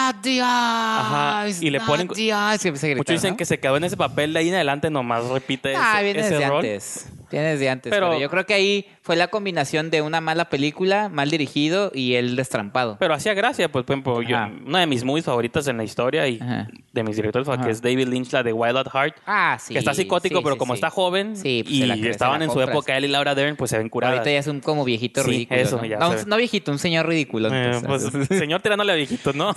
[1.40, 1.50] Ajá.
[1.62, 2.08] Y le ponen.
[2.08, 6.02] Muchos dicen que se quedó en ese papel de ahí en adelante, nomás repite ah,
[6.02, 6.58] ese, ese rol.
[6.58, 7.08] Antes.
[7.34, 7.90] Tienes de antes.
[7.90, 12.14] Pero, yo creo que ahí fue la combinación de una mala película, mal dirigido y
[12.14, 12.98] el destrampado.
[13.00, 16.28] Pero hacía gracia, pues, por ejemplo, yo, una de mis movies favoritas en la historia
[16.28, 19.16] y de mis directores, que es David Lynch, la de Wild at Heart.
[19.26, 19.74] Ah, sí.
[19.74, 23.08] Que está psicótico, pero como está joven pues, y estaban en su época él y
[23.08, 24.20] Laura Dern, pues se ven curadas.
[24.20, 25.60] Ahorita ya es un como viejito ridículo.
[25.60, 25.86] Eso, ¿no?
[25.86, 27.50] Ya no, viejito, un señor ridículo.
[27.52, 29.54] Eh, pues, señor tirándole a viejitos, ¿no?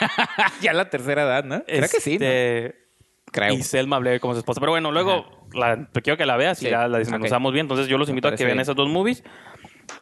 [0.62, 1.62] ya la tercera edad, ¿no?
[1.66, 2.14] Creo que sí.
[2.14, 2.88] Este,
[3.30, 3.52] Creo.
[3.52, 4.60] Y Selma Blair como su esposa.
[4.60, 7.64] Pero bueno, luego la, quiero que la veas y ya la desmenuzamos bien.
[7.64, 9.24] Entonces yo los invito a que vean esas dos movies.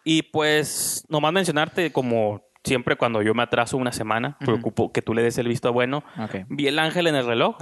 [0.05, 5.15] Y pues, nomás mencionarte como siempre cuando yo me atraso una semana, preocupo que tú
[5.15, 6.05] le des el visto bueno.
[6.49, 7.57] Vi El Ángel en el reloj.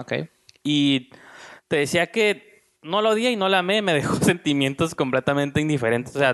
[0.62, 1.10] Y
[1.68, 6.14] te decía que no lo odié y no la amé, me dejó sentimientos completamente indiferentes.
[6.16, 6.32] O sea,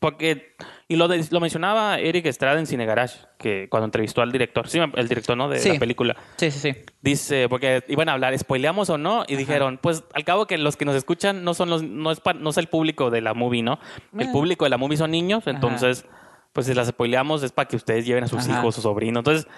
[0.00, 0.54] porque,
[0.86, 4.78] y lo, lo mencionaba Eric Estrada en Cine Garage, que cuando entrevistó al director, sí,
[4.78, 5.48] el director, ¿no?
[5.48, 6.16] De la película.
[6.36, 6.76] Sí, sí, sí.
[7.00, 9.24] Dice, porque iban a hablar, ¿spoileamos o no?
[9.26, 12.20] Y dijeron, pues al cabo que los que nos escuchan no son los, no es,
[12.38, 13.78] no es el público de la movie, ¿no?
[14.12, 14.32] El eh.
[14.32, 16.04] público de la movie son niños, entonces,
[16.52, 19.20] pues si las spoileamos es para que ustedes lleven a sus hijos, sus sobrinos.
[19.20, 19.48] Entonces,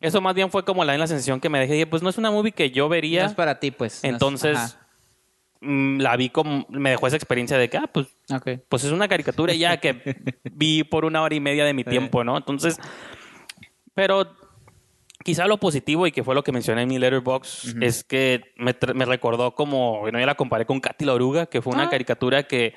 [0.00, 1.72] eso más bien fue como la, la sensación que me dejé.
[1.72, 3.24] Dije, pues no es una movie que yo vería.
[3.24, 4.04] No es para ti, pues.
[4.04, 4.78] Entonces,
[5.60, 8.06] la vi como, me dejó esa experiencia de que, ah, pues,
[8.68, 10.16] pues es una caricatura ya que
[10.52, 12.36] vi por una hora y media de mi tiempo, ¿no?
[12.36, 12.78] Entonces,
[13.94, 14.36] pero
[15.24, 18.74] quizá lo positivo y que fue lo que mencioné en mi letterbox es que me,
[18.94, 21.90] me, recordó como, bueno, yo la comparé con Katy la Oruga, que fue una ah.
[21.90, 22.74] caricatura que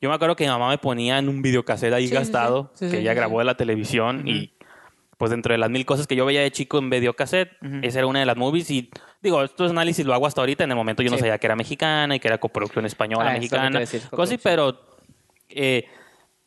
[0.00, 3.14] yo me acuerdo que mi mamá me ponía en un videocassette ahí gastado, que ella
[3.14, 4.52] grabó de la televisión y
[5.16, 7.52] pues dentro de las mil cosas que yo veía de chico en videocassette,
[7.82, 8.90] esa era una de las movies y
[9.22, 11.56] digo, estos análisis lo hago hasta ahorita, en el momento yo no sabía que era
[11.56, 14.80] mexicana y que era coproducción española, ah, mexicana, cosas pero
[15.48, 15.86] eh,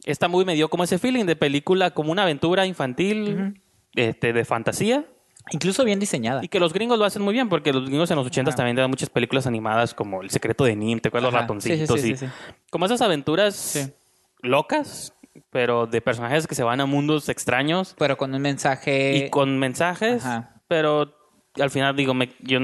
[0.06, 3.62] esta movie me dio como ese feeling de película, como una aventura infantil,
[3.96, 5.06] este, de fantasía.
[5.52, 6.44] Incluso bien diseñada.
[6.44, 8.76] Y que los gringos lo hacen muy bien, porque los gringos en los ochentas también
[8.76, 12.16] dan muchas películas animadas como El secreto de Nim, te acuerdas los ratoncitos y
[12.70, 13.92] como esas aventuras
[14.42, 15.14] locas
[15.52, 17.96] pero de personajes que se van a mundos extraños.
[17.98, 19.16] Pero con un mensaje.
[19.16, 20.24] Y con mensajes.
[20.68, 21.16] Pero
[21.56, 22.60] al final digo, me, yo.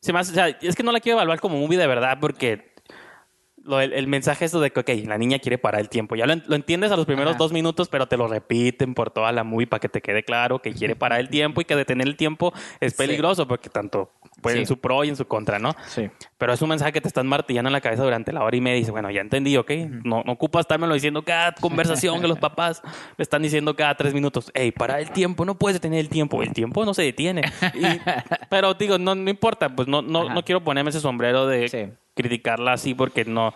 [0.00, 2.70] Se me o sea, es que no la quiero evaluar como movie de verdad porque
[3.78, 6.16] el, mensaje es de que, ok, la niña quiere parar el tiempo.
[6.16, 9.44] Ya lo, entiendes a los primeros dos minutos, pero te lo repiten por toda la
[9.44, 12.16] movie para que te quede claro que quiere parar el tiempo y que detener el
[12.16, 14.10] tiempo es peligroso porque tanto
[14.40, 15.74] puede en su pro y en su contra, ¿no?
[15.86, 16.10] Sí.
[16.38, 18.60] Pero es un mensaje que te están martillando en la cabeza durante la hora y
[18.60, 19.70] media y dices, bueno, ya entendí, ok,
[20.04, 22.82] no, no ocupas estármelo diciendo cada conversación que los papás
[23.16, 26.42] le están diciendo cada tres minutos, hey, para el tiempo, no puedes detener el tiempo,
[26.42, 27.42] el tiempo no se detiene.
[28.50, 32.72] pero digo, no, no importa, pues no, no, no quiero ponerme ese sombrero de criticarla
[32.72, 33.54] así porque no.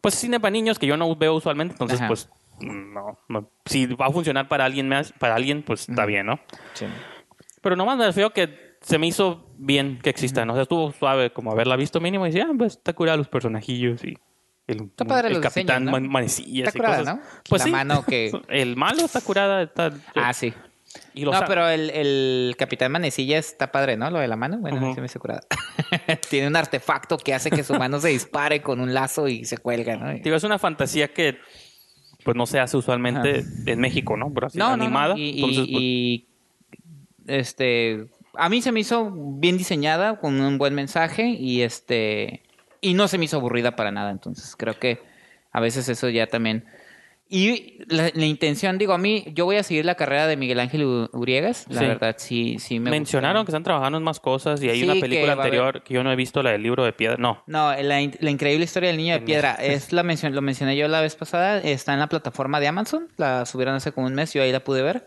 [0.00, 2.28] Pues es cine para niños que yo no veo usualmente, entonces pues
[2.60, 3.18] no,
[3.64, 6.38] Si va a funcionar para alguien más, para alguien, pues está bien, ¿no?
[6.74, 6.86] Sí.
[7.60, 10.52] Pero nomás me feo que se me hizo bien que exista, ¿no?
[10.52, 13.28] O sea, estuvo suave como haberla visto mínimo y decía, ah, pues está curada los
[13.28, 14.18] personajillos y
[14.66, 16.00] el, está padre el capitán ¿no?
[16.00, 17.20] Manecillas está curada, ¿no?
[17.48, 18.32] Pues la mano que...
[18.48, 19.62] el malo está curada.
[19.62, 19.92] Está...
[20.14, 20.52] Ah, sí
[21.14, 24.10] no, pero el, el, Capitán Manecilla está padre, ¿no?
[24.10, 24.58] Lo de la mano.
[24.58, 25.42] Bueno, se me hizo curada.
[26.30, 29.58] Tiene un artefacto que hace que su mano se dispare con un lazo y se
[29.58, 30.12] cuelga, ¿no?
[30.12, 31.38] Digo, es una fantasía que
[32.24, 34.32] pues no se hace usualmente en México, ¿no?
[34.32, 35.14] Pero así no, animada.
[35.14, 36.28] No, y, pues y,
[37.26, 42.42] este a mí se me hizo bien diseñada, con un buen mensaje y este
[42.80, 44.10] y no se me hizo aburrida para nada.
[44.10, 45.00] Entonces creo que
[45.52, 46.64] a veces eso ya también
[47.28, 51.08] y la, intención, digo, a mí, yo voy a seguir la carrera de Miguel Ángel
[51.12, 51.66] Uriegas.
[51.68, 54.94] La verdad, sí, sí me Mencionaron que están trabajando en más cosas y hay una
[54.94, 57.16] película anterior que yo no he visto, la del libro de piedra.
[57.18, 57.42] No.
[57.48, 59.54] No, la, increíble historia del niño de piedra.
[59.60, 61.58] es la mención, lo mencioné yo la vez pasada.
[61.58, 63.08] Está en la plataforma de Amazon.
[63.16, 64.32] La subieron hace como un mes.
[64.32, 65.06] Yo ahí la pude ver.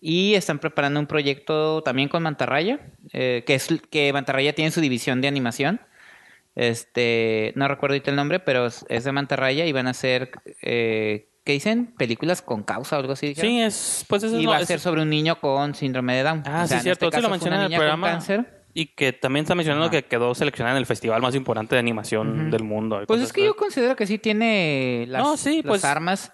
[0.00, 2.80] Y están preparando un proyecto también con Mantarraya,
[3.12, 5.80] eh, que es que Mantarraya tiene su división de animación.
[6.54, 10.30] Este, no recuerdo ahorita el nombre, pero es, de Mantarraya y van a hacer
[10.62, 13.34] eh, que dicen películas con causa o algo así.
[13.34, 16.42] Sí, es, pues eso Y va a ser sobre un niño con síndrome de Down.
[16.46, 17.06] Ah, sí, cierto.
[17.06, 18.18] Este lo mencionan en el programa.
[18.72, 22.50] Y que también está mencionando que quedó seleccionada en el festival más importante de animación
[22.50, 23.02] del mundo.
[23.06, 25.84] Pues es que yo considero que sí tiene las, pues...
[25.84, 26.32] armas.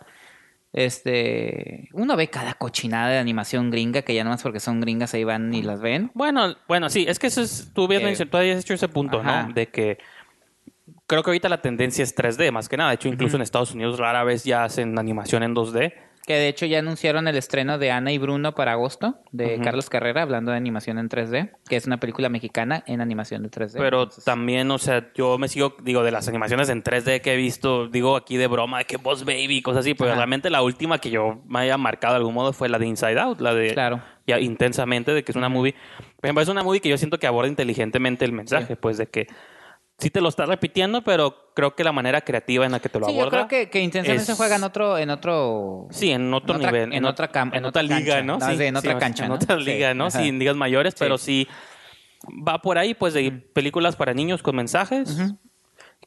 [0.73, 5.14] Este, uno ve cada cochinada de animación gringa que ya no más porque son gringas
[5.14, 6.11] ahí van y las ven.
[6.12, 9.23] Bueno, bueno, sí, es que eso es, tú habías, eh, tú habías hecho ese punto,
[9.23, 9.49] ¿no?
[9.55, 9.99] De que
[11.07, 12.91] creo que ahorita la tendencia es 3D, más que nada.
[12.91, 15.95] De hecho, incluso en Estados Unidos rara vez ya hacen animación en 2D.
[16.27, 19.89] Que de hecho ya anunciaron el estreno de Ana y Bruno para agosto, de Carlos
[19.89, 23.74] Carrera, hablando de animación en 3D, que es una película mexicana en animación de 3D.
[23.79, 27.37] Pero también, o sea, yo me sigo, digo, de las animaciones en 3D que he
[27.37, 30.99] visto, digo aquí de broma, de que Boss Baby, cosas así, pero realmente la última
[30.99, 33.72] que yo me haya marcado de algún modo fue la de Inside Out, la de...
[33.72, 34.03] Claro.
[34.27, 35.77] Ya intensamente, de que es una movie.
[36.20, 39.29] Pero es una movie que yo siento que aborda inteligentemente el mensaje, pues de que
[39.99, 42.99] sí te lo está repitiendo, pero creo que la manera creativa en la que te
[42.99, 43.24] lo aborda.
[43.24, 45.88] Yo creo que, que intensamente se juega en otro, en otro.
[45.90, 46.92] Sí, en otro nivel.
[46.92, 48.40] En, otra, en, otra, liga, ¿no?
[48.40, 49.26] Sí, en otra cancha.
[49.26, 50.11] En otra liga, ¿no?
[50.11, 51.49] Sí, en ligas mayores, pero sí
[52.26, 55.16] va por ahí, pues, de películas para niños con mensajes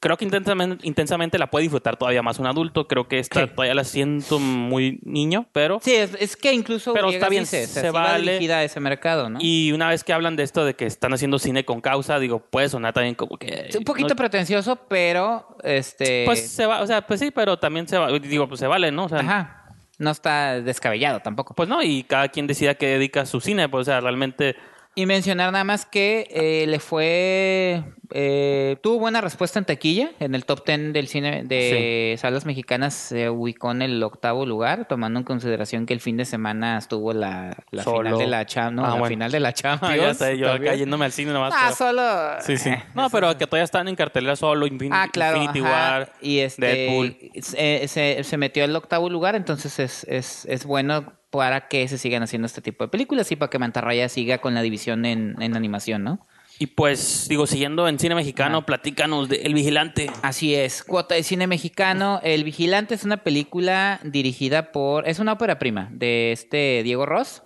[0.00, 2.88] creo que intensamente, intensamente la puede disfrutar todavía más un adulto.
[2.88, 5.78] Creo que esta todavía la siento muy niño, pero...
[5.82, 8.52] Sí, es, que incluso pero está bien, se, se vale.
[8.52, 9.38] a ese mercado, ¿no?
[9.40, 12.40] Y una vez que hablan de esto de que están haciendo cine con causa, digo,
[12.40, 13.68] puede sonar también como que...
[13.76, 16.24] un poquito pretencioso, pero este...
[16.24, 18.90] Pues se va, o sea, pues sí, pero también se va, digo, pues se vale,
[18.90, 19.04] ¿no?
[19.04, 19.56] O sea, Ajá.
[19.98, 21.54] No está descabellado tampoco.
[21.54, 24.56] Pues no, y cada quien decida que dedica su cine, pues o sea, realmente...
[24.94, 30.10] Y mencionar nada más que eh, le fue eh, tuvo buena respuesta en taquilla.
[30.20, 34.86] En el top 10 del cine de salas mexicanas se ubicó en el octavo lugar,
[34.88, 38.76] tomando en consideración que el fin de semana estuvo la, final de la Champions.
[38.88, 39.54] No, ah, la final de la.
[39.62, 39.96] Ah,
[40.34, 41.54] yo cayéndome al cine nomás.
[41.56, 42.02] Ah, solo.
[42.40, 42.70] Sí, sí.
[42.94, 46.66] No, pero que todavía están en cartelera solo Infinity, ah, claro, Infinity War, y este,
[46.66, 47.16] Deadpool.
[47.40, 52.22] Se, se, metió al octavo lugar, entonces es, es, es bueno para que se sigan
[52.22, 55.56] haciendo este tipo de películas y para que Mantarraya siga con la división en, en
[55.56, 56.26] animación, ¿no?
[56.62, 60.10] Y pues, digo, siguiendo en cine mexicano, platícanos de El Vigilante.
[60.20, 62.20] Así es, cuota de cine mexicano.
[62.22, 65.08] El Vigilante es una película dirigida por.
[65.08, 67.42] Es una ópera prima de este Diego Ross.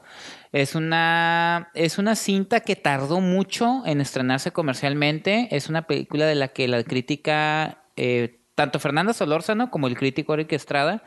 [0.50, 5.46] Es una, es una cinta que tardó mucho en estrenarse comercialmente.
[5.52, 10.34] Es una película de la que la crítica, eh, tanto Fernanda Solórzano como el crítico
[10.34, 11.04] Eric Estrada,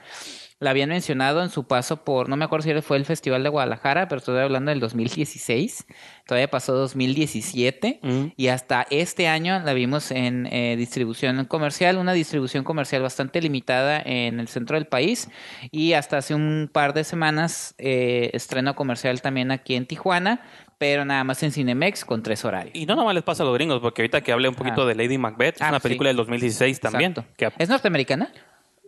[0.60, 3.49] la habían mencionado en su paso por, no me acuerdo si fue el Festival de
[3.49, 5.86] Guadalajara, pero estoy hablando del 2016.
[6.26, 8.26] Todavía pasó 2017 mm.
[8.36, 14.01] y hasta este año la vimos en eh, distribución comercial, una distribución comercial bastante limitada
[14.03, 15.30] en el centro del país
[15.72, 20.41] y hasta hace un par de semanas eh, estreno comercial también aquí en Tijuana,
[20.80, 22.76] pero nada más en Cinemex con tres horarios.
[22.76, 24.95] Y no nomás les pasa a los gringos, porque ahorita que hablé un poquito de
[24.95, 27.14] Lady Macbeth, es ah, una película del 2016 también.
[27.58, 28.32] ¿Es norteamericana?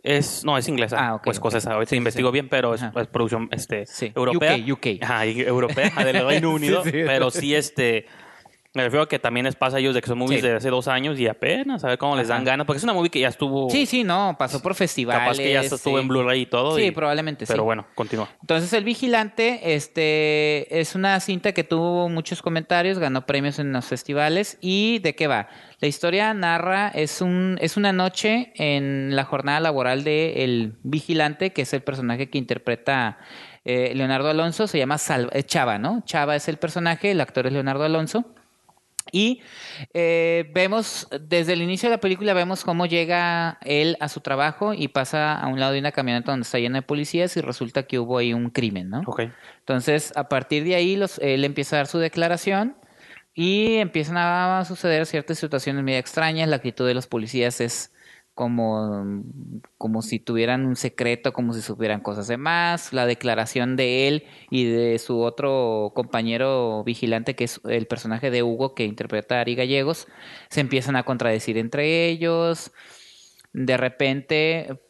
[0.02, 0.96] Es, no, es inglesa.
[0.98, 2.82] Ah, Pues cosas, ahorita investigo bien, pero es,
[3.12, 3.84] producción este,
[4.14, 4.56] europea.
[4.56, 5.02] UK, UK.
[5.02, 6.82] Ajá, europea, del Reino Unido.
[6.84, 8.06] pero sí, este,
[8.72, 10.70] me refiero a que también les pasa a ellos de que son movies de hace
[10.70, 12.66] dos años y apenas a ver cómo les dan ganas.
[12.66, 13.68] Porque es una movie que ya estuvo.
[13.68, 15.22] Sí, sí, no, pasó por festivales.
[15.22, 16.76] Capaz que ya estuvo en Blu-ray y todo.
[16.76, 17.52] Sí, probablemente sí.
[17.52, 18.28] Pero bueno, continúa.
[18.40, 23.86] Entonces, El Vigilante este, es una cinta que tuvo muchos comentarios, ganó premios en los
[23.86, 24.56] festivales.
[24.60, 25.48] ¿Y de qué va?
[25.80, 31.52] La historia narra, es, un, es una noche en la jornada laboral de El Vigilante,
[31.52, 33.18] que es el personaje que interpreta.
[33.64, 36.02] Eh, Leonardo Alonso se llama Chava, ¿no?
[36.04, 38.32] Chava es el personaje, el actor es Leonardo Alonso.
[39.12, 39.42] Y
[39.94, 44.74] eh, vemos, desde el inicio de la película, vemos cómo llega él a su trabajo
[44.74, 47.84] y pasa a un lado de una camioneta donde está llena de policías y resulta
[47.84, 49.02] que hubo ahí un crimen, ¿no?
[49.58, 52.76] Entonces, a partir de ahí, los, él empieza a dar su declaración
[53.34, 56.48] y empiezan a suceder ciertas situaciones muy extrañas.
[56.48, 57.92] La actitud de los policías es
[58.40, 59.22] como,
[59.76, 62.94] como si tuvieran un secreto, como si supieran cosas de más.
[62.94, 68.42] La declaración de él y de su otro compañero vigilante, que es el personaje de
[68.42, 70.08] Hugo, que interpreta a Ari Gallegos,
[70.48, 72.72] se empiezan a contradecir entre ellos.
[73.52, 74.80] De repente,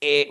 [0.00, 0.30] eh,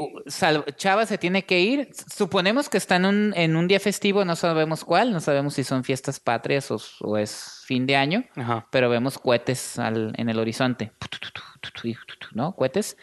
[0.77, 1.89] Chava se tiene que ir.
[2.11, 5.63] Suponemos que están en un, en un día festivo, no sabemos cuál, no sabemos si
[5.63, 8.23] son fiestas patrias o, es fin de año,
[8.71, 10.91] pero vemos cohetes al, en el horizonte.
[12.33, 12.55] ¿No?
[12.55, 12.97] Cohetes.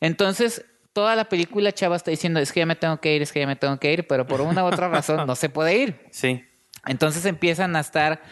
[0.00, 3.32] Entonces, toda la película Chava está diciendo, es que ya me tengo que ir, es
[3.32, 5.76] que ya me tengo que ir, pero por una u otra razón no se puede
[5.76, 6.00] ir.
[6.10, 6.44] Sí.
[6.86, 8.22] Entonces empiezan a estar,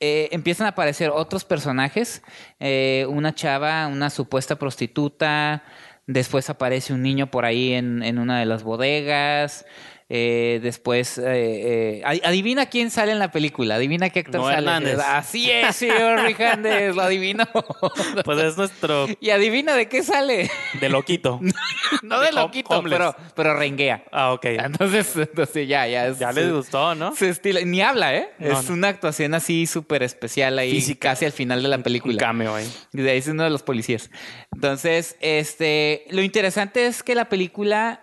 [0.00, 2.22] eh, empiezan a aparecer otros personajes,
[2.58, 5.62] eh, una chava, una supuesta prostituta,
[6.06, 9.66] después aparece un niño por ahí en, en una de las bodegas,
[10.12, 14.56] eh, después, eh, eh, adivina quién sale en la película, adivina qué actor sale.
[14.56, 14.98] Hernández.
[14.98, 17.44] Así es, señor Rijandes, lo adivinó.
[18.24, 19.06] Pues es nuestro.
[19.20, 20.50] Y adivina de qué sale.
[20.80, 21.40] De loquito.
[22.02, 24.04] no de, loquito, pero, pero renguea.
[24.10, 24.46] Ah, ok.
[24.46, 26.08] Entonces, entonces ya, ya.
[26.08, 27.14] Es, ya les gustó, ¿no?
[27.14, 28.30] Su estilo, ni habla, ¿eh?
[28.40, 31.10] es una actuación así súper especial ahí, Física.
[31.10, 32.14] casi al final de la película.
[32.14, 32.68] Un cameo ahí.
[32.92, 34.10] De ahí es uno de los policías.
[34.52, 38.00] Entonces, este, lo interesante es que la película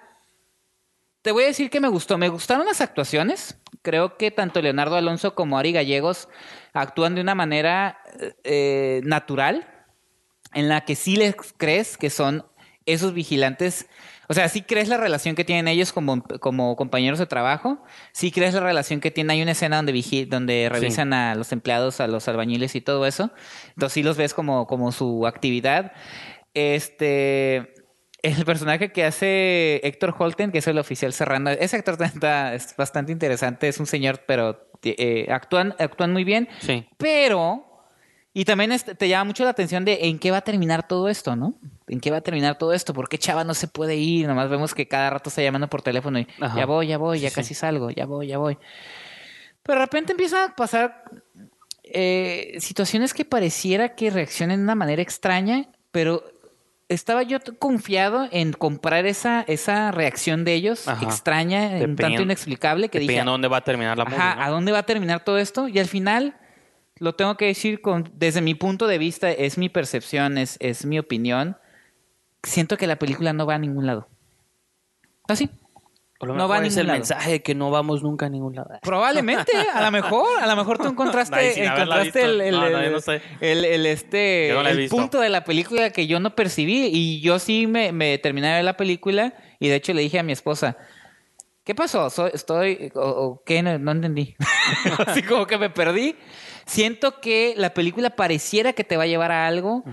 [1.27, 2.17] te voy a decir que me gustó.
[2.17, 3.59] Me gustaron las actuaciones.
[3.81, 6.29] Creo que tanto Leonardo Alonso como Ari Gallegos
[6.71, 7.99] actúan de una manera
[8.45, 9.67] eh, natural,
[10.53, 12.45] en la que sí les crees que son
[12.85, 13.87] esos vigilantes.
[14.29, 17.83] O sea, sí crees la relación que tienen ellos como, como compañeros de trabajo.
[18.13, 19.31] Sí crees la relación que tienen.
[19.31, 23.31] Hay una escena donde, donde revisan a los empleados, a los albañiles y todo eso.
[23.71, 25.91] Entonces sí los ves como, como su actividad.
[26.53, 27.73] Este
[28.21, 32.75] el personaje que hace Héctor Holten, que es el oficial Serrano, ese actor está, es
[32.75, 36.47] bastante interesante, es un señor, pero eh, actúan, actúan muy bien.
[36.59, 36.87] Sí.
[36.97, 37.65] Pero,
[38.33, 41.35] y también te llama mucho la atención de en qué va a terminar todo esto,
[41.35, 41.55] ¿no?
[41.87, 42.93] ¿En qué va a terminar todo esto?
[42.93, 44.27] ¿Por qué Chava no se puede ir?
[44.27, 47.31] Nomás vemos que cada rato está llamando por teléfono y ya voy, ya voy, ya
[47.31, 48.57] casi salgo, ya voy, ya voy.
[49.63, 51.03] Pero de repente empiezan a pasar
[51.83, 56.23] eh, situaciones que pareciera que reaccionen de una manera extraña, pero
[56.89, 62.99] estaba yo confiado en comprar esa, esa reacción de ellos, extraña, un tanto inexplicable, que
[62.99, 63.19] dije...
[63.19, 65.67] ¿A dónde va a terminar la Ajá, ¿a dónde va a terminar todo esto?
[65.67, 66.37] Y al final,
[66.99, 70.85] lo tengo que decir con, desde mi punto de vista, es mi percepción, es, es
[70.85, 71.57] mi opinión.
[72.43, 74.07] Siento que la película no va a ningún lado.
[75.27, 75.49] Así
[76.21, 78.69] no va a es el mensaje de que no vamos nunca a ningún lado.
[78.81, 84.89] Probablemente, a lo mejor, a lo mejor tú encontraste, encontraste el, el, el, este el
[84.89, 88.53] punto de la película que yo no percibí y yo sí me, me terminé de
[88.55, 90.77] ver la película y de hecho le dije a mi esposa,
[91.63, 92.07] ¿qué pasó?
[92.27, 94.35] estoy o, qué no, entendí.
[95.05, 96.15] Así como que me perdí.
[96.65, 99.83] Siento que la película pareciera que te va a llevar a algo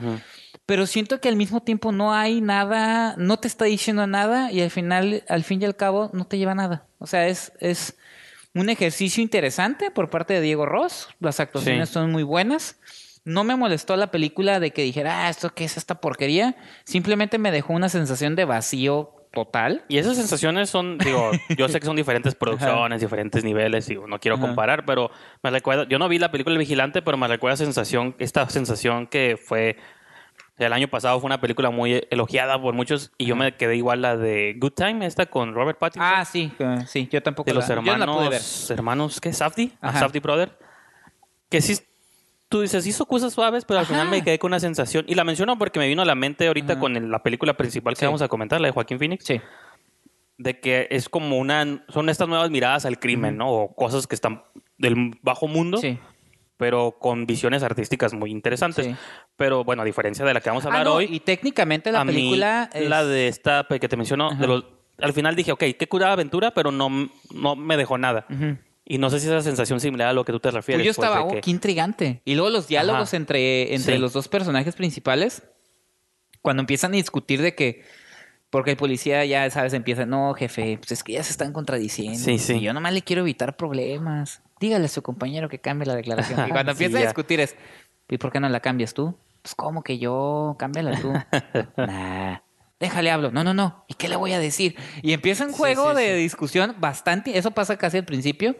[0.66, 4.62] pero siento que al mismo tiempo no hay nada, no te está diciendo nada y
[4.62, 6.86] al final, al fin y al cabo, no te lleva nada.
[6.98, 7.96] O sea, es, es
[8.54, 11.08] un ejercicio interesante por parte de Diego Ross.
[11.20, 12.78] Las actuaciones son muy buenas.
[13.24, 16.56] No me molestó la película de que dijera, ah, ¿esto qué es esta porquería?
[16.84, 19.84] Simplemente me dejó una sensación de vacío total.
[19.88, 24.18] Y esas sensaciones son, digo, yo sé que son diferentes producciones, diferentes niveles, y no
[24.18, 25.10] quiero comparar, pero
[25.42, 29.06] me recuerda, yo no vi la película El Vigilante, pero me recuerda sensación, esta sensación
[29.06, 29.76] que fue
[30.56, 34.02] el año pasado fue una película muy elogiada por muchos y yo me quedé igual
[34.02, 36.12] la de Good Time, esta con Robert Pattinson.
[36.14, 36.52] Ah, sí,
[36.86, 37.50] sí, yo tampoco.
[37.50, 39.32] De los hermanos, hermanos, ¿qué?
[39.32, 40.56] Safdie, Safdie Brother.
[41.48, 41.78] Que sí,
[42.48, 45.04] tú dices, hizo cosas suaves, pero al final me quedé con una sensación.
[45.08, 48.06] Y la menciono porque me vino a la mente ahorita con la película principal que
[48.06, 49.24] vamos a comentar, la de Joaquín Phoenix.
[49.24, 49.40] Sí.
[50.38, 51.84] De que es como una.
[51.88, 53.50] Son estas nuevas miradas al crimen, ¿no?
[53.50, 54.44] O cosas que están
[54.78, 55.78] del bajo mundo.
[55.78, 55.98] Sí
[56.56, 58.96] pero con visiones artísticas muy interesantes.
[59.36, 61.08] Pero bueno, a diferencia de la que vamos a hablar ah, hoy.
[61.10, 62.70] Y técnicamente la película.
[62.74, 64.30] La de esta que te menciono,
[64.98, 68.26] al final dije, ok, qué curada aventura, pero no, no me dejó nada.
[68.84, 70.84] Y no sé si esa sensación similar a lo que tú te refieres.
[70.84, 72.20] Pues yo estaba, oh, qué intrigante.
[72.24, 75.42] Y luego los diálogos entre, entre los dos personajes principales,
[76.42, 77.82] cuando empiezan a discutir de que
[78.54, 82.16] porque el policía ya, sabes, empieza, no, jefe, pues es que ya se están contradiciendo.
[82.16, 82.52] Sí, sí.
[82.52, 84.42] Y yo nomás le quiero evitar problemas.
[84.64, 86.40] Dígale a su compañero que cambie la declaración.
[86.48, 87.54] Y cuando empieza a discutir es,
[88.08, 89.14] ¿y por qué no la cambias tú?
[89.42, 90.56] Pues, ¿cómo que yo?
[90.58, 91.12] Cámbiala tú.
[91.76, 92.38] nah.
[92.80, 93.30] Déjale hablo.
[93.30, 93.84] No, no, no.
[93.88, 94.74] ¿Y qué le voy a decir?
[95.02, 97.36] Y empieza un juego de discusión bastante.
[97.36, 98.56] Eso pasa casi al principio.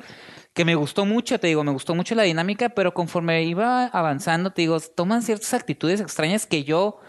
[0.52, 4.50] Que me gustó mucho, te digo, me gustó mucho la dinámica, pero conforme iba avanzando,
[4.50, 7.00] te digo, toman ciertas actitudes extrañas que yo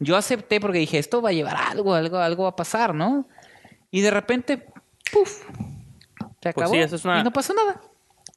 [0.00, 3.26] yo acepté porque dije, esto va a llevar algo, algo, algo va a pasar, ¿no?
[3.90, 4.66] Y de repente,
[5.10, 5.44] ¡puf!
[6.42, 7.80] Se pues acabó y no pasó nada.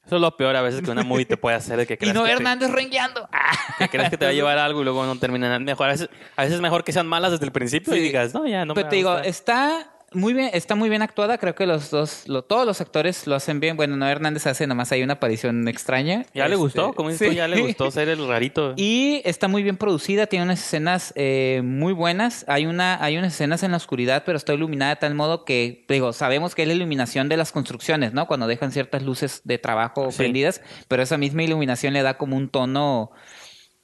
[0.08, 2.18] Eso es lo peor a veces que una movie te puede hacer que creas Y
[2.18, 3.28] no Hernández rengueando.
[3.78, 5.58] Que crees que te va a llevar algo y luego no termina nada.
[5.58, 8.32] Mejor, a veces, a veces es mejor que sean malas desde el principio y digas,
[8.32, 11.38] no, ya no Pero te digo, está muy bien, está muy bien actuada.
[11.38, 13.76] Creo que los dos, todos los actores lo hacen bien.
[13.76, 16.24] Bueno, no Hernández hace nomás hay una aparición extraña.
[16.34, 18.74] Ya le gustó, este, como dices ya le gustó ser el rarito.
[18.76, 22.44] Y está muy bien producida, tiene unas escenas eh, muy buenas.
[22.48, 25.84] Hay una, hay unas escenas en la oscuridad, pero está iluminada de tal modo que,
[25.88, 28.26] digo, sabemos que es la iluminación de las construcciones, ¿no?
[28.26, 32.48] Cuando dejan ciertas luces de trabajo prendidas, pero esa misma iluminación le da como un
[32.48, 33.12] tono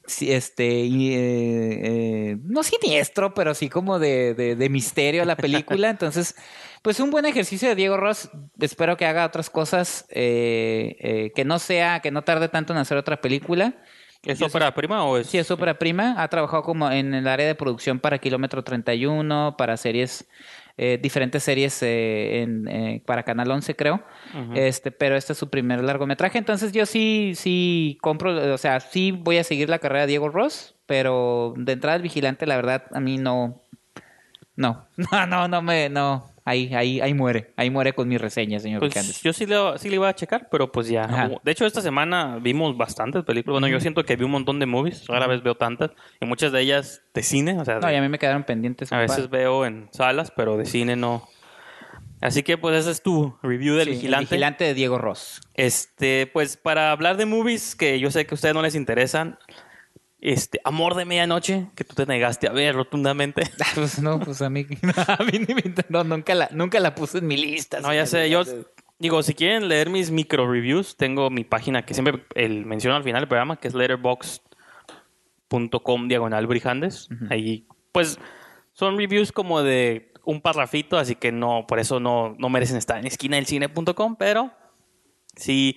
[0.06, 5.36] sí, este, y, eh, eh, no siniestro, pero sí como de, de, misterio a la
[5.36, 5.90] película.
[5.90, 6.36] Entonces,
[6.82, 8.30] pues un buen ejercicio de Diego Ross.
[8.60, 12.96] Espero que haga otras cosas, eh, que no sea, que no tarde tanto en hacer
[12.96, 13.74] otra película.
[14.22, 15.26] ¿Es ópera prima o es...?
[15.26, 16.14] Sí, es ópera prima.
[16.22, 20.26] Ha trabajado como en el área de producción para Kilómetro 31, para series
[20.76, 24.02] eh, diferentes series eh, en, eh, para Canal 11, creo.
[24.54, 26.38] este Pero este es su primer largometraje.
[26.38, 30.28] Entonces yo sí, sí compro, o sea, sí voy a seguir la carrera de Diego
[30.28, 33.62] Ross, pero de entrada el vigilante, la verdad, a mí no.
[34.56, 35.88] No, no, no, no me.
[35.88, 39.56] No ahí, ahí, ahí muere, ahí muere con mi reseña, señor pues Yo sí le,
[39.78, 41.30] sí le iba a checar, pero pues ya.
[41.42, 43.54] De hecho, esta semana vimos bastantes películas.
[43.54, 45.90] Bueno, yo siento que vi un montón de movies, rara vez veo tantas,
[46.20, 47.58] y muchas de ellas de cine.
[47.58, 48.92] O sea, no, y a mí me quedaron pendientes.
[48.92, 51.28] A veces veo en salas, pero de cine no.
[52.20, 54.24] Así que pues ese es tu review del Vigilante.
[54.24, 55.42] Vigilante de Diego Ross.
[55.52, 59.38] Este, pues para hablar de movies que yo sé que a ustedes no les interesan,
[60.24, 63.42] este, Amor de Medianoche, que tú te negaste a ver rotundamente.
[63.60, 64.66] Ah, pues no, pues a mí,
[65.06, 65.46] a mí
[65.88, 67.80] no, nunca la, nunca la puse en mi lista.
[67.80, 68.42] No, ya sé, yo
[68.98, 73.04] digo, si quieren leer mis micro reviews, tengo mi página que siempre el, menciono al
[73.04, 77.08] final del programa, que es letterbox.com diagonal brijandes.
[77.30, 78.18] Ahí, pues,
[78.72, 82.98] son reviews como de un parrafito, así que no, por eso no, no merecen estar
[82.98, 84.50] en esquina del cine.com, pero
[85.36, 85.76] sí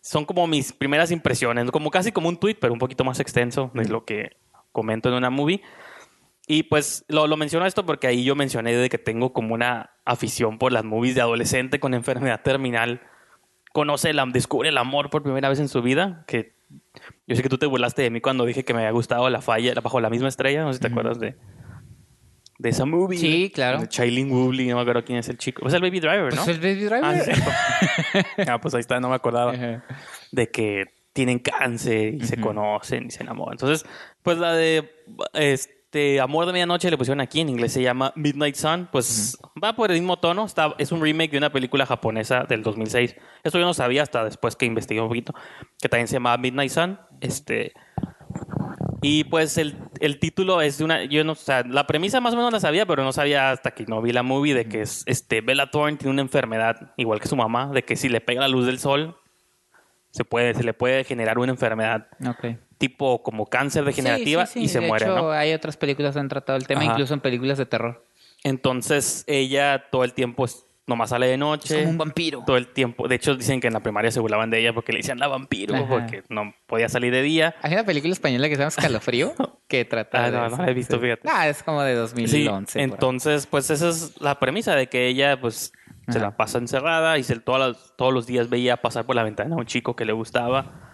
[0.00, 3.70] son como mis primeras impresiones, como casi como un tweet, pero un poquito más extenso
[3.74, 4.36] de lo que
[4.72, 5.62] comento en una movie.
[6.46, 9.90] Y pues lo, lo, menciono esto porque ahí yo mencioné de que tengo como una
[10.06, 13.02] afición por las movies de adolescente con enfermedad terminal.
[13.74, 16.24] Conoce, el, descubre el amor por primera vez en su vida.
[16.26, 16.54] Que
[17.26, 19.42] yo sé que tú te burlaste de mí cuando dije que me había gustado La
[19.42, 20.62] Falla bajo la misma estrella.
[20.62, 21.36] No sé si te acuerdas de,
[22.58, 23.18] de esa movie.
[23.18, 23.80] Sí, claro.
[23.80, 25.66] De Shailene Woodley, no me acuerdo quién es el chico.
[25.66, 26.44] Es el Baby Driver, ¿no?
[26.44, 27.04] Pues el Baby Driver.
[27.04, 29.52] Ah, ah, pues ahí está, no me acordaba.
[30.32, 33.54] De que tienen cáncer y se conocen y se enamoran.
[33.54, 33.88] Entonces,
[34.22, 34.90] pues la de
[35.34, 39.74] este Amor de Medianoche le pusieron aquí, en inglés se llama Midnight Sun, pues va
[39.74, 40.44] por el mismo tono.
[40.44, 43.16] Está, es un remake de una película japonesa del 2006.
[43.42, 45.32] Esto yo no sabía hasta después que investigué un poquito,
[45.80, 46.98] que también se llamaba Midnight Sun.
[47.20, 47.72] Este
[49.00, 51.04] y pues el, el, título es de una.
[51.04, 53.72] Yo no, o sea, la premisa más o menos la sabía, pero no sabía hasta
[53.72, 57.20] que no vi la movie de que es, este, Bella Thorne tiene una enfermedad, igual
[57.20, 59.16] que su mamá, de que si le pega la luz del sol,
[60.10, 62.08] se, puede, se le puede generar una enfermedad.
[62.78, 65.06] Tipo como cáncer degenerativa y se muere.
[65.06, 68.04] Hecho, hay otras películas que han tratado el tema, incluso en películas de terror.
[68.44, 70.46] Entonces ella todo el tiempo
[70.88, 71.74] nomás sale de noche.
[71.74, 72.42] Es como un vampiro.
[72.44, 73.06] Todo el tiempo.
[73.06, 75.28] De hecho, dicen que en la primaria se burlaban de ella porque le decían la
[75.28, 77.54] vampiro, porque no podía salir de día.
[77.62, 79.34] Hay una película española que se llama Escalofrío
[79.68, 80.24] que trata.
[80.24, 81.28] ah, no, no la he visto, fíjate.
[81.30, 82.82] Ah, es como de 2011.
[82.82, 85.72] entonces, pues esa es la premisa de que ella, pues,
[86.08, 89.58] se la pasa encerrada y se, todos los días veía pasar por la ventana a
[89.58, 90.87] un chico que le gustaba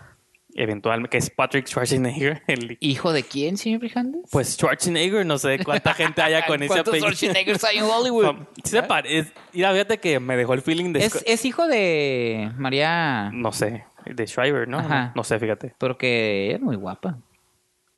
[0.54, 2.42] eventualmente, que es Patrick Schwarzenegger.
[2.46, 2.76] El...
[2.80, 4.22] ¿Hijo de quién, señor Brijandes?
[4.30, 7.10] Pues Schwarzenegger, no sé cuánta gente haya con ese apellido.
[7.10, 8.36] Schwarzenegger hay en Hollywood?
[8.62, 9.32] Sí se parece.
[9.52, 11.04] Mira, fíjate que me dejó el feeling de...
[11.04, 13.30] Es, es hijo de María...
[13.32, 14.78] No sé, de Shriver, ¿no?
[14.78, 15.12] Ajá.
[15.14, 15.74] No sé, fíjate.
[15.78, 17.18] Porque es muy guapa.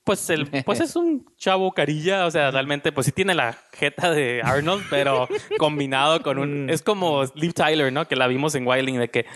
[0.04, 4.12] Pues, el, pues es un chavo carilla, o sea, realmente, pues sí tiene la jeta
[4.12, 5.26] de Arnold, pero
[5.58, 6.70] combinado con un...
[6.70, 8.06] Es como Liv Tyler, ¿no?
[8.06, 9.26] Que la vimos en Wilding, de que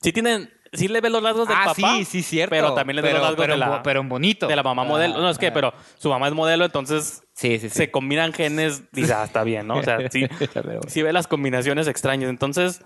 [0.00, 1.74] sí tienen sí le ve los rasgos del ah, papá.
[1.74, 2.50] sí, sí, cierto.
[2.50, 3.82] Pero también le ve los rasgos de la...
[3.82, 4.46] Pero bonito.
[4.46, 5.18] De la mamá modelo.
[5.18, 7.22] No, es que, pero su mamá es modelo, entonces...
[7.32, 7.76] Sí, sí, sí.
[7.76, 9.76] Se combinan genes, dice, ah, está bien, ¿no?
[9.76, 10.26] O sea, sí,
[10.88, 12.28] sí ve las combinaciones extrañas.
[12.30, 12.84] Entonces,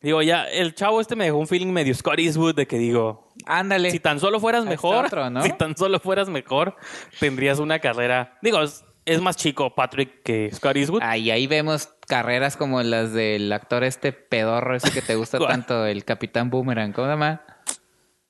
[0.00, 3.28] digo, ya, el chavo este me dejó un feeling medio Scott Eastwood de que digo...
[3.46, 3.90] Ándale.
[3.90, 5.08] Si tan solo fueras mejor,
[5.42, 6.76] si tan solo fueras mejor,
[7.18, 8.38] tendrías una carrera...
[8.42, 8.84] Digo, es
[9.20, 11.02] más chico Patrick que Scott Eastwood.
[11.02, 15.38] Ah, y ahí vemos carreras como las del actor este pedorro ese que te gusta
[15.48, 16.92] tanto, el Capitán Boomerang.
[16.92, 17.42] ¿Cómo se llama?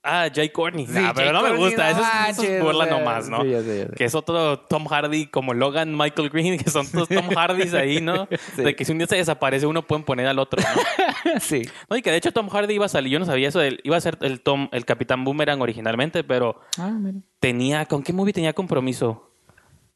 [0.02, 0.86] Ah, Jay Courtney.
[1.14, 1.90] pero no me gusta.
[1.90, 3.42] eso, es, burla nomás, ¿no?
[3.42, 8.00] Que es otro Tom Hardy como Logan, Michael Green, que son todos Tom Hardys ahí,
[8.00, 8.26] ¿no?
[8.56, 11.32] De que si un día se desaparece uno pueden poner al otro, ¿no?
[11.40, 11.62] sí.
[11.90, 13.96] No, y que de hecho Tom Hardy iba a salir, yo no sabía eso, iba
[13.96, 16.92] a ser el Tom, el Capitán Boomerang originalmente, pero ah,
[17.38, 19.29] tenía, ¿con qué movie tenía compromiso?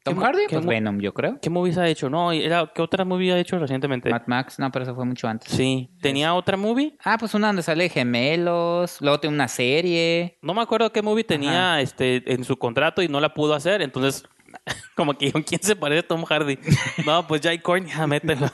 [0.05, 1.39] Tom Hardy, pues Venom, yo creo.
[1.41, 2.11] ¿Qué movies ha hecho?
[2.11, 4.11] No, era, ¿qué otra movie ha hecho recientemente?
[4.11, 5.51] Mad Max, no, pero eso fue mucho antes.
[5.51, 5.89] Sí.
[5.99, 6.95] ¿Tenía otra movie?
[7.03, 10.37] Ah, pues una donde sale gemelos, luego tiene una serie.
[10.43, 13.81] No me acuerdo qué movie tenía este en su contrato y no la pudo hacer,
[13.81, 14.25] entonces
[14.95, 16.59] como que ¿quién se parece a Tom Hardy?
[17.03, 18.45] no, pues Jay Corn, ya mételo.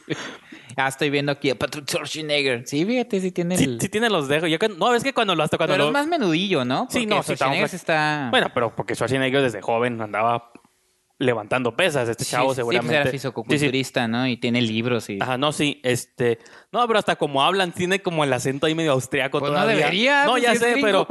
[0.76, 2.66] ah, estoy viendo aquí a Patrick Schwarzenegger.
[2.66, 3.78] Sí, fíjate, sí tiene el...
[3.82, 4.46] sí, tiene los dejo.
[4.46, 6.86] Yo, no, es que cuando lo hasta cuando Pero es más menudillo, ¿no?
[6.88, 8.28] sí, no, Schwarzenegger está...
[8.30, 10.52] Bueno, pero porque Schwarzenegger desde joven andaba
[11.20, 12.08] levantando pesas.
[12.08, 12.94] Este chavo pues seguramente.
[12.94, 14.26] Sí, era fisicoculturista, ¿no?
[14.26, 15.18] Y tiene libros y.
[15.20, 15.80] Ajá, no, sí.
[15.84, 16.38] Este.
[16.72, 19.74] No, pero hasta como hablan, tiene como el acento ahí medio austriaco pues todavía.
[19.74, 20.24] No debería.
[20.24, 21.06] No, ya sé, pero.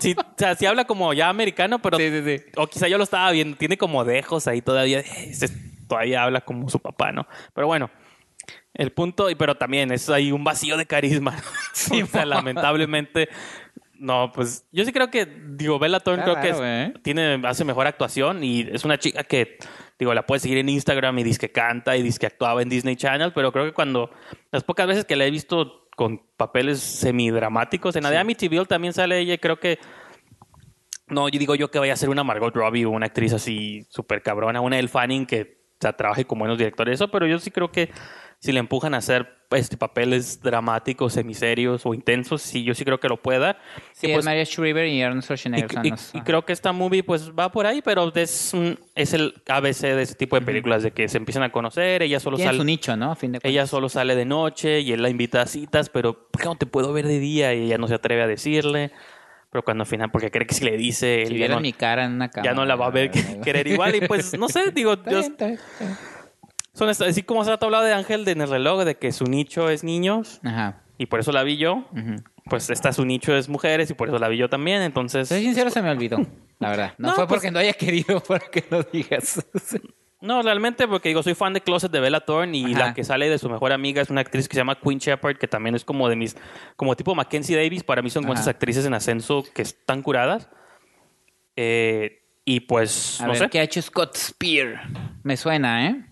[0.00, 1.96] Sí, o sea, sí habla como ya americano, pero.
[1.96, 2.44] Sí, sí, sí.
[2.56, 3.56] O quizá yo lo estaba viendo.
[3.56, 5.02] Tiene como dejos ahí todavía.
[5.88, 7.26] Todavía habla como su papá, ¿no?
[7.54, 7.90] Pero bueno.
[8.74, 11.36] El punto, pero también es ahí un vacío de carisma.
[11.74, 13.28] Sí, o sea, lamentablemente
[14.02, 18.42] no, pues yo sí creo que, digo, Bella Thorne creo que tiene, hace mejor actuación
[18.42, 19.58] y es una chica que,
[19.96, 22.68] digo, la puedes seguir en Instagram y dice que canta y dice que actuaba en
[22.68, 24.10] Disney Channel, pero creo que cuando,
[24.50, 28.92] las pocas veces que la he visto con papeles semidramáticos, en la de Amityville también
[28.92, 29.78] sale ella y creo que,
[31.06, 33.86] no, yo digo yo que vaya a ser una Margot Robbie o una actriz así
[33.88, 37.52] súper cabrona, una El Fanning que o trabaje con buenos directores, eso, pero yo sí
[37.52, 37.90] creo que
[38.42, 42.98] si le empujan a hacer este, papeles dramáticos, semiserios o intensos, sí, yo sí creo
[42.98, 43.56] que lo pueda.
[43.92, 45.80] Sí, es pues, Maria Shriver y Arnold Schwarzenegger.
[46.12, 48.52] Y, creo que esta movie pues va por ahí, pero es,
[48.96, 52.18] es el ABC de ese tipo de películas, de que se empiezan a conocer, ella
[52.18, 52.58] solo sale...
[52.58, 53.14] su nicho, ¿no?
[53.14, 56.42] fin de ella solo sale de noche y él la invita a citas, pero ¿por
[56.42, 57.54] qué no te puedo ver de día?
[57.54, 58.90] Y ella no se atreve a decirle.
[59.50, 61.26] Pero cuando al final, porque cree que si le dice...
[61.26, 62.50] Si viera mi cara en una cámara.
[62.50, 63.10] Ya no la va a ver
[63.44, 63.94] querer igual.
[63.94, 64.96] Y pues, no sé, digo...
[66.74, 69.68] Son así como se ha hablado de Ángel en el reloj, de que su nicho
[69.68, 70.40] es niños.
[70.42, 70.82] Ajá.
[70.96, 71.84] Y por eso la vi yo.
[72.48, 74.82] Pues esta su nicho es mujeres y por eso la vi yo también.
[74.82, 75.28] Entonces.
[75.28, 76.24] Soy sincero, se me olvidó.
[76.58, 76.94] La verdad.
[76.96, 79.44] No, fue pues porque no haya querido, para que lo digas.
[80.20, 83.28] no, realmente porque digo, soy fan de Closet de Bella Thorne y la que sale
[83.28, 85.84] de su mejor amiga es una actriz que se llama Queen Shepard, que también es
[85.84, 86.36] como de mis,
[86.76, 87.82] como tipo Mackenzie Davis.
[87.82, 90.48] Para mí son muchas actrices en ascenso que están curadas.
[91.56, 93.48] Eh, y pues, A no ver, sé.
[93.50, 94.84] ¿Qué ha hecho Scott Spear?
[95.22, 96.11] Me suena, ¿eh?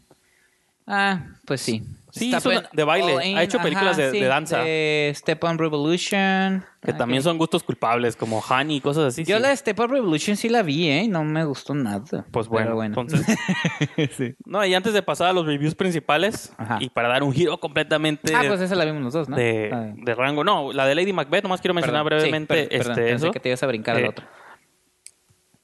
[0.91, 1.83] Ah, pues sí.
[2.13, 2.33] Sí,
[2.73, 3.37] de baile.
[3.37, 4.59] ha hecho películas de, danza.
[4.59, 6.65] De Step on Revolution.
[6.83, 9.25] Que también son gustos culpables, como Honey y cosas así.
[9.25, 11.07] Yo la de Step on Revolution sí la vi, ¿eh?
[11.09, 12.25] No me gustó nada.
[12.31, 13.25] Pues bueno, entonces.
[14.17, 14.35] sí.
[14.45, 18.35] No, y antes de pasar a los reviews principales, y para dar un giro completamente.
[18.35, 19.37] Ah, pues esa la vimos los dos, ¿no?
[19.37, 20.43] De, de rango.
[20.43, 22.75] No, la de Lady Macbeth, nomás quiero mencionar brevemente.
[22.77, 24.27] este, Pensé que te ibas a brincar al eh, otro.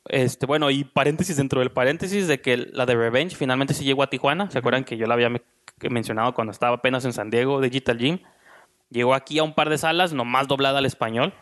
[0.09, 4.03] Este, bueno, y paréntesis dentro del paréntesis de que la de Revenge finalmente sí llegó
[4.03, 4.51] a Tijuana.
[4.51, 5.31] ¿Se acuerdan que yo la había
[5.91, 8.19] mencionado cuando estaba apenas en San Diego, Digital Gym?
[8.91, 11.35] Llegó aquí a un par de salas, nomás doblada al español.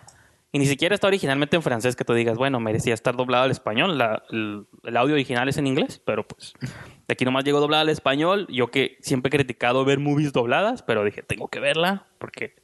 [0.55, 3.51] Y ni siquiera está originalmente en francés que tú digas, bueno, merecía estar doblada al
[3.51, 4.01] español.
[4.31, 8.47] el, audio original es en inglés, pero pues de aquí nomás llegó doblada al español.
[8.49, 12.55] Yo que siempre he criticado ver movies dobladas, pero dije, tengo que verla porque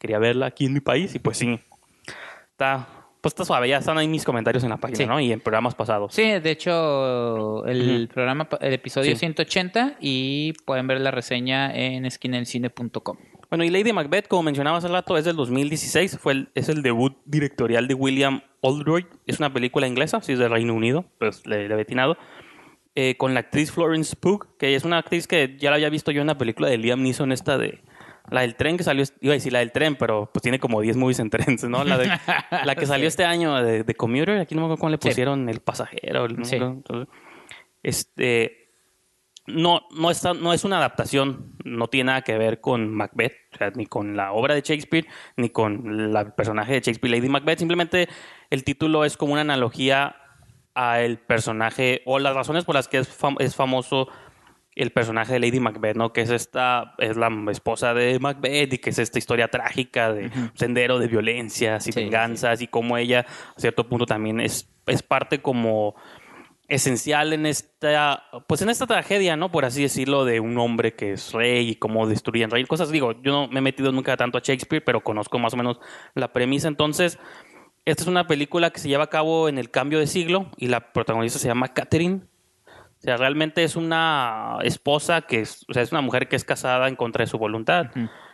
[0.00, 1.60] quería verla aquí en mi país y pues sí.
[2.50, 2.88] Está,
[3.20, 5.20] pues está suave, ya están ahí mis comentarios en la página, ¿no?
[5.20, 6.14] Y en programas pasados.
[6.14, 13.16] Sí, de hecho, el programa, el episodio 180 y pueden ver la reseña en esquinelcine.com.
[13.50, 16.82] Bueno, y Lady Macbeth, como mencionaba hace rato, es del 2016, fue el, es el
[16.82, 19.06] debut directorial de William Oldroyd.
[19.26, 22.16] Es una película inglesa, sí es del Reino Unido, pues le, he vetinado.
[22.94, 26.12] Eh, con la actriz Florence Pugh, que es una actriz que ya la había visto
[26.12, 27.82] yo en la película de Liam Neeson, esta de
[28.28, 30.80] la del tren que salió, iba a decir la del tren, pero pues tiene como
[30.80, 31.84] 10 movies en trenes, ¿no?
[31.84, 32.06] La, de,
[32.64, 35.48] la que salió este año de, de, Commuter, aquí no me acuerdo cómo le pusieron
[35.48, 36.26] el pasajero.
[37.82, 38.68] este,
[39.46, 43.56] no, no, está, no es una adaptación, no tiene nada que ver con Macbeth, o
[43.56, 45.06] sea, ni con la obra de Shakespeare,
[45.36, 47.58] ni con el personaje de Shakespeare, Lady Macbeth.
[47.58, 48.08] Simplemente
[48.50, 50.16] el título es como una analogía
[50.74, 54.08] al personaje o las razones por las que es, es famoso
[54.76, 56.12] el personaje de Lady Macbeth, ¿no?
[56.12, 60.30] Que es esta, es la esposa de Macbeth y que es esta historia trágica de
[60.54, 65.42] sendero de violencias y venganzas y cómo ella a cierto punto también es, es parte
[65.42, 65.96] como
[66.68, 69.50] esencial en esta, pues en esta tragedia, ¿no?
[69.50, 72.64] Por así decirlo, de un hombre que es rey y cómo destruyen rey.
[72.64, 75.56] Cosas, digo, yo no me he metido nunca tanto a Shakespeare, pero conozco más o
[75.56, 75.80] menos
[76.14, 76.68] la premisa.
[76.68, 77.18] Entonces,
[77.84, 80.68] esta es una película que se lleva a cabo en el cambio de siglo y
[80.68, 82.20] la protagonista se llama Catherine
[83.00, 86.44] o sea, realmente es una esposa que es, o sea, es una mujer que es
[86.44, 87.86] casada en contra de su voluntad.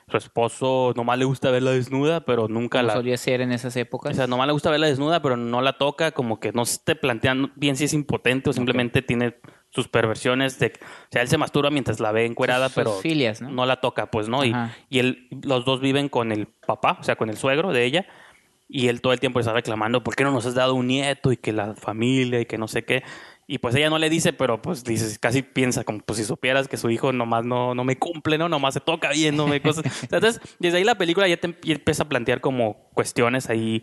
[0.09, 2.95] Su esposo nomás le gusta verla desnuda, pero nunca la.
[2.95, 4.13] solía ser en esas épocas.
[4.13, 6.79] O sea, nomás le gusta verla desnuda, pero no la toca, como que no se
[6.83, 9.37] te plantean bien si es impotente o simplemente tiene
[9.71, 10.73] sus perversiones de.
[10.77, 12.91] O sea, él se masturba mientras la ve encuerada, pero.
[12.95, 13.51] filias, ¿no?
[13.51, 13.67] ¿no?
[13.67, 14.45] la toca, pues, ¿no?
[14.45, 14.53] Y,
[14.89, 18.07] y él, los dos viven con el papá, o sea, con el suegro de ella.
[18.69, 21.31] Y él todo el tiempo está reclamando, ¿por qué no nos has dado un nieto?
[21.31, 23.05] Y que la familia y que no sé qué.
[23.49, 26.67] Y pues ella no le dice, pero pues dice, casi piensa como pues si supieras
[26.67, 28.49] que su hijo nomás no, no me cumple, ¿no?
[28.49, 29.85] Nomás se toca viéndome cosas.
[30.03, 33.83] Entonces, desde ahí la película ya te empieza a plantear como cuestiones ahí.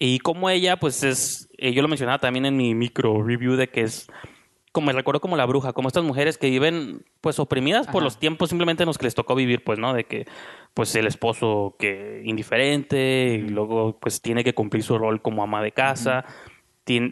[0.00, 3.68] Y como ella, pues es, eh, yo lo mencionaba también en mi micro review de
[3.68, 4.08] que es,
[4.72, 8.18] como me recuerdo como la bruja, como estas mujeres que viven pues oprimidas por los
[8.18, 9.94] tiempos simplemente en los que les tocó vivir, pues, ¿no?
[9.94, 10.26] De que
[10.74, 15.62] pues el esposo que indiferente y luego pues tiene que cumplir su rol como ama
[15.62, 16.24] de casa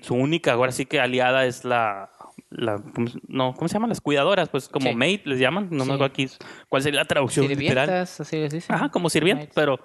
[0.02, 2.10] su única, ahora sí que aliada es la,
[2.56, 2.82] la
[3.28, 3.90] no, ¿cómo se llaman?
[3.90, 6.28] Las cuidadoras, pues como maid les llaman, no me acuerdo aquí
[6.68, 7.90] cuál sería la traducción literal.
[7.90, 8.74] así les dicen.
[8.74, 9.78] Ajá, como sirvientas, pero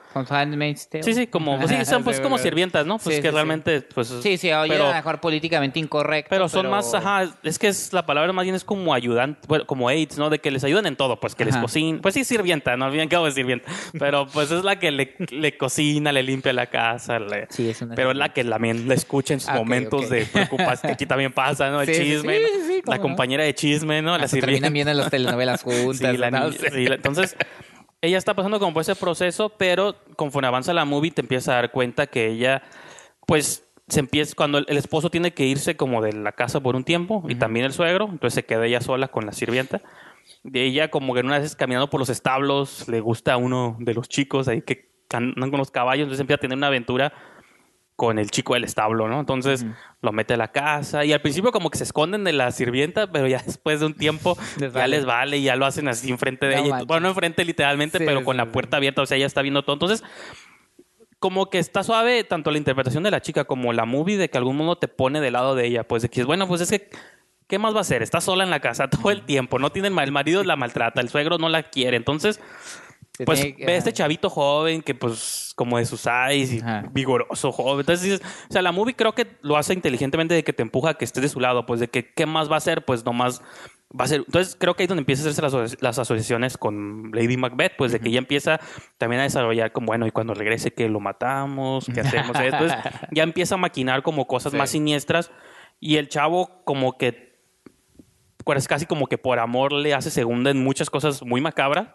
[1.01, 2.97] Sí, sí, como pues, sí, son pues como sirvientas, ¿no?
[2.97, 7.29] Pues que realmente pues Sí, sí, oye, pero, mejor políticamente incorrecto, pero son más, ajá,
[7.43, 10.29] es que es la palabra más bien es como ayudante, bueno, como aids, ¿no?
[10.29, 13.09] De que les ayudan en todo, pues que les cocinen, pues sí, sirvienta, no olviden
[13.09, 13.69] que hago de sirvienta,
[13.99, 17.81] pero pues es la que le, le cocina, le limpia la casa, le, sí, es
[17.81, 20.93] una pero es la que también le escucha en sus ah, momentos de preocupación, que
[20.93, 21.81] aquí también pasa, ¿no?
[21.81, 22.39] El chisme,
[22.85, 24.17] la compañera de chisme, ¿no?
[24.17, 26.15] La terminan viendo las telenovelas juntas.
[26.73, 27.35] entonces,
[28.01, 31.53] ella está pasando como por ese proceso, pero conforme avanza la movie te empiezas a
[31.55, 32.63] dar cuenta que ella,
[33.27, 36.83] pues, se empieza, cuando el, esposo tiene que irse como de la casa por un
[36.83, 39.81] tiempo, y también el suegro, entonces se queda ella sola con la sirvienta.
[40.43, 43.93] De ella, como que una vez caminando por los establos, le gusta a uno de
[43.93, 47.13] los chicos ahí que andan con los caballos, entonces empieza a tener una aventura
[48.01, 49.19] con el chico del establo, ¿no?
[49.19, 49.63] Entonces
[50.01, 53.11] lo mete a la casa y al principio como que se esconden de la sirvienta,
[53.11, 54.35] pero ya después de un tiempo
[54.73, 56.83] ya les vale y ya lo hacen así enfrente de ella.
[56.87, 59.75] Bueno, no enfrente literalmente, pero con la puerta abierta, o sea, ella está viendo todo.
[59.75, 60.03] Entonces,
[61.19, 64.37] como que está suave tanto la interpretación de la chica como la movie de que
[64.39, 66.71] algún modo te pone del lado de ella, pues de que es bueno, pues es
[66.71, 66.89] que
[67.45, 68.01] ¿qué más va a hacer?
[68.01, 71.09] Está sola en la casa todo el tiempo, no tiene el marido la maltrata, el
[71.09, 72.41] suegro no la quiere, entonces
[73.25, 77.81] pues ve a este chavito joven que pues como de sus eyes y vigoroso joven.
[77.81, 80.91] Entonces dices, o sea, la movie creo que lo hace inteligentemente de que te empuja
[80.91, 83.05] a que estés de su lado, pues de que qué más va a hacer, pues
[83.05, 83.41] nomás
[83.91, 84.23] va a ser.
[84.25, 87.91] Entonces creo que ahí es donde empiezan a hacerse las, asociaciones con Lady Macbeth, pues
[87.91, 88.59] de que ella empieza
[88.97, 92.35] también a desarrollar como, bueno, y cuando regrese que lo matamos, que hacemos.
[92.39, 92.77] Entonces
[93.11, 95.31] ya empieza a maquinar como cosas más siniestras
[95.79, 97.31] y el chavo como que
[98.43, 101.89] pues casi como que por amor le hace segunda en muchas cosas muy macabras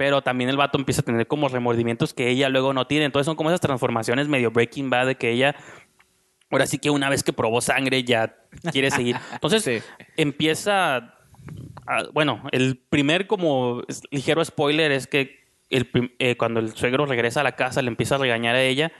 [0.00, 3.04] pero también el vato empieza a tener como remordimientos que ella luego no tiene.
[3.04, 5.54] Entonces son como esas transformaciones medio Breaking Bad de que ella,
[6.50, 8.34] ahora sí que una vez que probó sangre ya
[8.72, 9.16] quiere seguir.
[9.34, 9.84] Entonces
[10.16, 11.18] empieza,
[12.14, 17.44] bueno, el primer como ligero spoiler es que el, eh, cuando el suegro regresa a
[17.44, 18.92] la casa le empieza a regañar a ella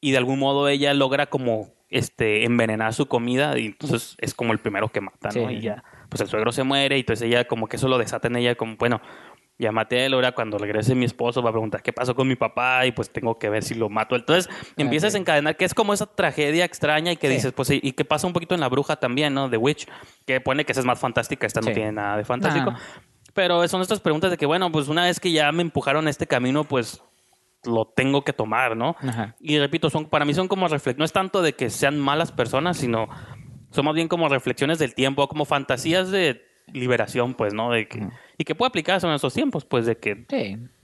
[0.00, 4.54] y de algún modo ella logra como este envenenar su comida y entonces es como
[4.54, 5.50] el primero que mata, ¿no?
[5.50, 8.28] Y ya, pues el suegro se muere y entonces ella como que eso lo desata
[8.28, 9.02] en ella como, bueno,
[9.72, 12.36] maté a él, ahora cuando regrese mi esposo va a preguntar qué pasó con mi
[12.36, 14.16] papá y pues tengo que ver si lo mato.
[14.16, 17.92] Entonces empiezas a desencadenar que es como esa tragedia extraña y que dices, pues y
[17.92, 19.48] que pasa un poquito en la bruja también, ¿no?
[19.48, 19.86] The Witch,
[20.26, 22.74] que pone que esa es más fantástica, esta no tiene nada de fantástico.
[23.32, 26.10] Pero son estas preguntas de que, bueno, pues una vez que ya me empujaron a
[26.10, 27.02] este camino, pues
[27.64, 28.96] lo tengo que tomar, ¿no?
[29.40, 32.30] Y repito, son para mí son como reflexiones, no es tanto de que sean malas
[32.30, 33.08] personas, sino
[33.70, 37.70] son más bien como reflexiones del tiempo, como fantasías de liberación, pues, ¿no?
[37.70, 40.26] De que, Y que puede aplicarse en esos tiempos, pues, de que...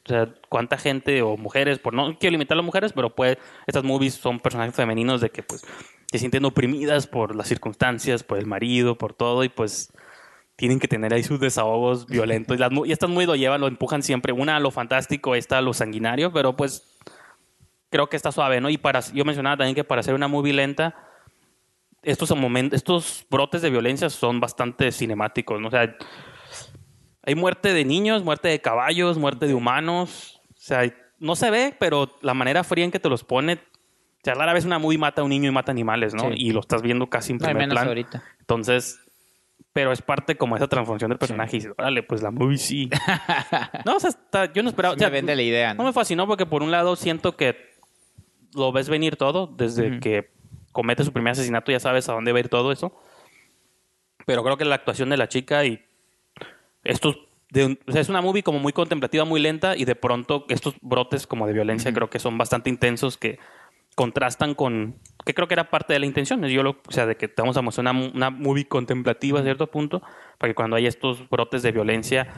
[0.03, 3.37] O sea, cuánta gente o mujeres, por no quiero limitar a las mujeres, pero pues
[3.67, 5.63] estas movies son personajes femeninos de que pues
[6.11, 9.93] se sienten oprimidas por las circunstancias, por el marido, por todo, y pues
[10.57, 12.57] tienen que tener ahí sus desahogos violentos.
[12.57, 15.59] Y, las, y estas muy lo llevan, lo empujan siempre, una a lo fantástico, esta
[15.59, 16.99] a lo sanguinario, pero pues
[17.91, 18.71] creo que está suave, ¿no?
[18.71, 20.97] Y para, yo mencionaba también que para hacer una movie lenta,
[22.03, 25.69] estos, momentos, estos brotes de violencia son bastante cinemáticos, ¿no?
[25.69, 25.97] O sea,
[27.23, 30.41] hay muerte de niños, muerte de caballos, muerte de humanos.
[30.51, 33.55] O sea, no se ve, pero la manera fría en que te los pone.
[33.55, 36.31] O sea, rara vez una movie mata a un niño y mata animales, ¿no?
[36.35, 37.89] Y lo estás viendo casi en primer plan.
[37.89, 38.23] Ahorita.
[38.41, 39.01] Entonces,
[39.73, 41.57] pero es parte como esa transformación del personaje.
[41.57, 42.91] Y dices, órale, pues la movie sí.
[43.87, 44.97] no, o sea, yo no esperaba.
[44.97, 45.83] me vende la idea, ¿no?
[45.83, 45.89] ¿no?
[45.89, 47.71] me fascinó porque por un lado siento que
[48.55, 50.31] lo ves venir todo desde que
[50.73, 52.95] comete su primer asesinato, ya sabes a dónde va a ir todo eso.
[54.27, 55.85] Pero creo que la actuación de la chica y
[56.85, 57.17] estos
[57.53, 61.53] es una movie como muy contemplativa, muy lenta y de pronto estos brotes como de
[61.53, 63.39] violencia creo que son bastante intensos que
[63.97, 64.97] contrastan con
[65.27, 67.43] que creo que era parte de la intención, yo lo, o sea, de que te
[67.43, 70.01] vamos a mostrar una, una movie contemplativa a cierto punto
[70.39, 72.29] para que cuando hay estos brotes de violencia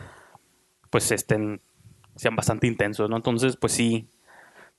[0.90, 1.60] pues estén
[2.16, 3.16] sean bastante intensos, ¿no?
[3.16, 4.08] Entonces, pues sí,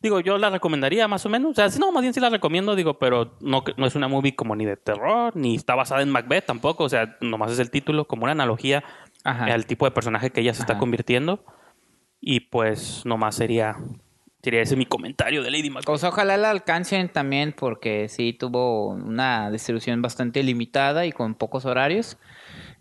[0.03, 1.51] Digo, yo la recomendaría más o menos.
[1.51, 4.35] O sea, no, más bien sí la recomiendo, digo, pero no, no es una movie
[4.35, 6.83] como ni de terror, ni está basada en Macbeth tampoco.
[6.83, 8.83] O sea, nomás es el título, como una analogía
[9.23, 11.45] al tipo de personaje que ella se está convirtiendo.
[12.19, 13.77] Y pues nomás sería,
[14.41, 15.85] sería ese mi comentario de Lady Macbeth.
[15.85, 21.65] Pues ojalá la alcancen también, porque sí tuvo una distribución bastante limitada y con pocos
[21.65, 22.17] horarios.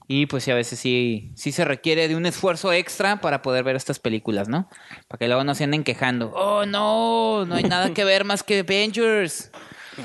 [0.08, 3.64] Y pues sí, a veces sí, sí se requiere de un esfuerzo extra para poder
[3.64, 4.68] ver estas películas, ¿no?
[5.08, 6.30] Para que luego no se anden quejando.
[6.34, 9.50] Oh, no, no hay nada que ver más que Avengers.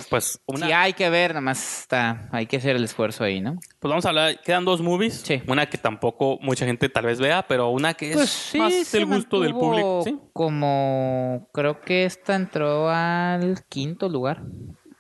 [0.10, 0.66] Pues una...
[0.68, 3.58] Sí hay que ver, nada más está, hay que hacer el esfuerzo ahí, ¿no?
[3.80, 5.22] Pues vamos a hablar, quedan dos movies.
[5.26, 5.42] Sí.
[5.48, 9.06] Una que tampoco mucha gente tal vez vea, pero una que es pues más del
[9.06, 10.02] gusto del público.
[10.04, 10.18] ¿sí?
[10.34, 14.42] Como creo que esta entró al quinto lugar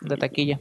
[0.02, 0.60] de taquilla.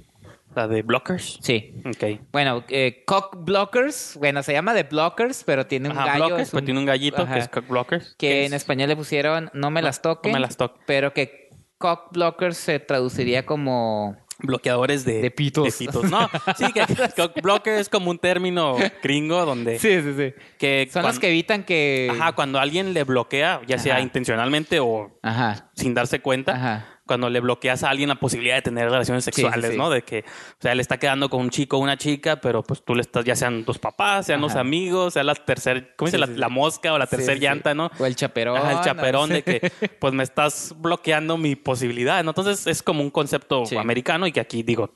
[0.57, 1.39] ¿La de Blockers?
[1.43, 1.75] Sí.
[1.85, 2.19] Ok.
[2.33, 6.29] Bueno, eh, Cock Blockers, bueno, se llama de Blockers, pero tiene un gallo.
[6.29, 8.15] Blockers, pero tiene un gallito que es Cock Blockers.
[8.17, 10.33] Que en español le pusieron No me las toquen.
[10.33, 10.83] No me las toquen.
[10.87, 11.46] Pero que
[11.79, 15.65] Cock Blockers se traduciría como bloqueadores de, de pitos.
[15.65, 16.11] De pitos.
[16.11, 16.85] No, sí, que
[17.43, 19.79] blocker es como un término gringo donde...
[19.79, 20.35] Sí, sí, sí.
[20.59, 22.11] Que Son los que evitan que...
[22.13, 25.71] Ajá, cuando alguien le bloquea, ya sea intencionalmente o Ajá.
[25.75, 29.77] sin darse cuenta, Ajá cuando le bloqueas a alguien la posibilidad de tener relaciones sexuales,
[29.77, 29.91] ¿no?
[29.91, 32.83] De que, o sea, él está quedando con un chico o una chica, pero pues
[32.85, 36.19] tú le estás, ya sean tus papás, sean los amigos, sea la tercera, ¿cómo dice?
[36.19, 37.91] La, mosca o la tercera llanta, ¿no?
[37.99, 38.71] O el chaperón.
[38.71, 42.31] el chaperón de que, pues me estás bloqueando mi posibilidad, ¿no?
[42.31, 44.95] Entonces es como un concepto americano y que aquí, digo,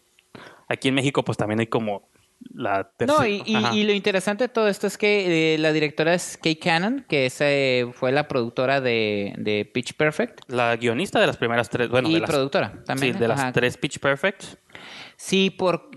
[0.68, 2.09] aquí en México pues también hay como
[2.52, 6.38] la No, y, y, lo interesante de todo esto es que eh, la directora es
[6.42, 10.40] Kay Cannon, que eh, fue la productora de, de, Pitch Perfect.
[10.48, 11.88] La guionista de las primeras tres.
[11.88, 13.14] Bueno, y de las, productora también.
[13.14, 14.44] Sí, de las tres Pitch Perfect.
[15.16, 15.90] Sí, por...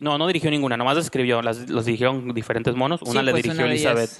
[0.00, 1.42] no, no dirigió ninguna, nomás escribió.
[1.42, 3.02] Las, los dirigieron diferentes monos.
[3.02, 4.10] Una le pues dirigió Elizabeth.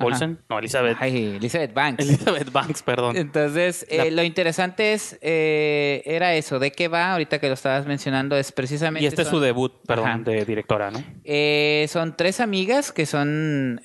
[0.00, 0.96] Olsen, no, Elizabeth.
[1.00, 2.04] Ay, Elizabeth Banks.
[2.04, 3.16] Elizabeth Banks, perdón.
[3.16, 7.12] Entonces, eh, lo interesante es, eh, era eso, ¿de qué va?
[7.12, 9.04] Ahorita que lo estabas mencionando, es precisamente...
[9.04, 11.02] Y este es su debut, perdón, de directora, ¿no?
[11.24, 13.80] Eh, son tres amigas que son...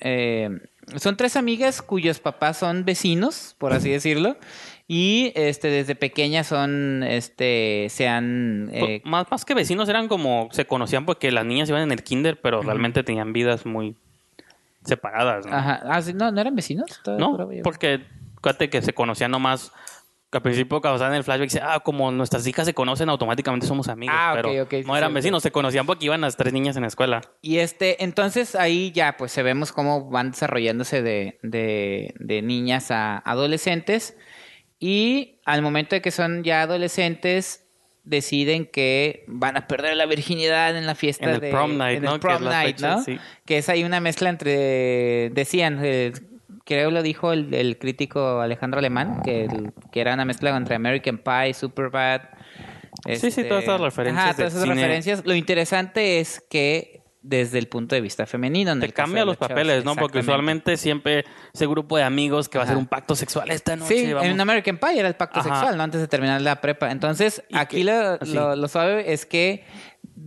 [0.96, 4.36] son tres amigas cuyos papás son vecinos, por así decirlo.
[4.88, 8.70] Y este, desde pequeñas son, este, se han...
[8.70, 12.04] Pues, más, más que vecinos eran como, se conocían porque las niñas iban en el
[12.04, 13.96] kinder, pero realmente tenían vidas muy
[14.86, 15.46] separadas.
[15.46, 15.54] ¿no?
[15.54, 15.80] Ajá.
[15.84, 17.00] Ah, ¿no, ¿no eran vecinos?
[17.18, 18.04] No, porque
[18.42, 19.72] fíjate que se conocían nomás.
[20.32, 24.14] al principio, en el flashback, dice, ah, como nuestras hijas se conocen, automáticamente somos amigos.
[24.18, 27.22] Ah, pero no eran vecinos, se conocían porque iban las tres niñas en la escuela.
[27.42, 32.90] Y este, entonces ahí ya, pues se vemos cómo van desarrollándose de, de, de niñas
[32.90, 34.16] a adolescentes.
[34.78, 37.65] Y al momento de que son ya adolescentes,
[38.06, 42.18] deciden que van a perder la virginidad en la fiesta en el prom night, ¿no?
[42.18, 43.04] prom que night, ¿no?
[43.44, 46.12] Que es ahí una mezcla entre decían eh,
[46.64, 49.48] creo lo dijo el, crítico Alejandro Alemán que,
[49.92, 52.22] que era una mezcla entre American Pie, Superbad.
[53.14, 54.24] sí, sí, todas esas referencias.
[54.24, 55.26] Ajá, todas esas referencias.
[55.26, 58.78] Lo interesante es que desde el punto de vista femenino.
[58.78, 59.96] Te cambia los papeles, ¿no?
[59.96, 63.74] Porque usualmente siempre ese grupo de amigos que va a ser un pacto sexual esta
[63.74, 64.06] noche.
[64.06, 65.82] Sí, en American Pie era el pacto sexual, ¿no?
[65.82, 66.90] Antes de terminar la prepa.
[66.90, 69.64] Entonces, aquí lo, lo, suave es que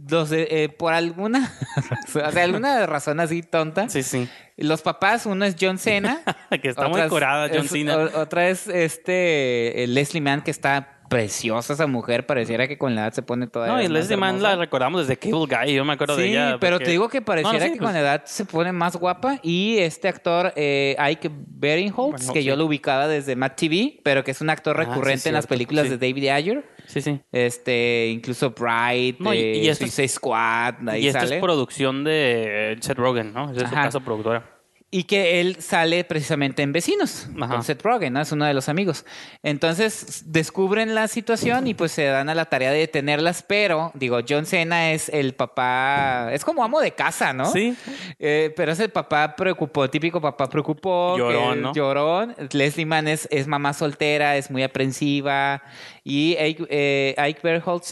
[0.10, 1.54] los eh, por alguna,
[2.08, 3.88] o sea, alguna razón así tonta.
[3.90, 4.28] Sí, sí.
[4.58, 6.22] Los papás, uno es John Cena.
[6.62, 7.98] que está muy curada, John Cena.
[8.16, 13.14] Otra es este Leslie Mann, que está preciosa esa mujer, pareciera que con la edad
[13.14, 13.68] se pone toda.
[13.68, 16.52] No, y Leslie Mann la recordamos desde Cable Guy, yo me acuerdo de ella.
[16.52, 19.40] Sí, pero te digo que pareciera que con pues la edad se pone más guapa.
[19.42, 24.32] Y este actor, eh, Ike Barinholtz, que yo lo ubicaba desde Matt TV, pero que
[24.32, 26.64] es un actor ah, recurrente en las películas de David Ayer.
[26.86, 27.20] Sí, sí.
[27.32, 32.98] Este, incluso Bright, no, y, y este Squad, ahí Y esta es producción de Seth
[32.98, 33.52] Rogen, ¿no?
[33.52, 34.59] Es su casa productora.
[34.92, 38.22] Y que él sale precisamente en Vecinos, con Seth Rogen, ¿no?
[38.22, 39.06] Es uno de los amigos.
[39.44, 44.20] Entonces descubren la situación y pues se dan a la tarea de detenerlas, pero, digo,
[44.28, 47.52] John Cena es el papá, es como amo de casa, ¿no?
[47.52, 47.76] Sí.
[48.18, 51.16] Eh, pero es el papá preocupó, típico papá preocupó.
[51.18, 51.74] Llorón, ¿no?
[51.74, 52.36] Llorón.
[52.52, 55.62] Leslie Mann es, es mamá soltera, es muy aprensiva.
[56.04, 57.16] Y Ike, eh,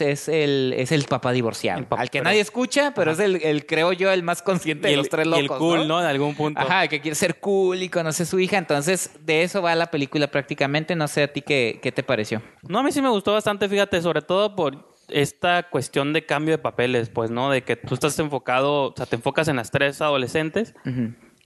[0.00, 1.86] es el, es el papá divorciado.
[1.90, 5.26] al que nadie escucha, pero es el, creo yo, el más consciente de los tres
[5.26, 5.40] locos.
[5.40, 6.00] Y el cool, ¿no?
[6.00, 6.60] De algún punto.
[6.60, 8.58] Ajá, que quiere ser cool y conoce a su hija.
[8.58, 10.96] Entonces, de eso va la película prácticamente.
[10.96, 12.42] No sé a ti qué, qué te pareció.
[12.62, 16.52] No, a mí sí me gustó bastante, fíjate, sobre todo por esta cuestión de cambio
[16.52, 17.50] de papeles, pues, ¿no?
[17.50, 20.74] De que tú estás enfocado, o sea, te enfocas en las tres adolescentes.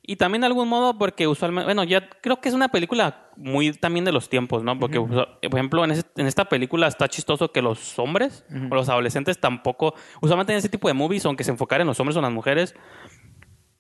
[0.05, 3.73] Y también de algún modo porque usualmente, bueno, ya creo que es una película muy
[3.73, 4.77] también de los tiempos, ¿no?
[4.77, 9.39] Porque, por ejemplo, en, en, esta película está chistoso que los hombres o los adolescentes
[9.39, 12.32] tampoco, usualmente en ese tipo de movies, aunque se enfocar en los hombres o las
[12.32, 12.74] mujeres,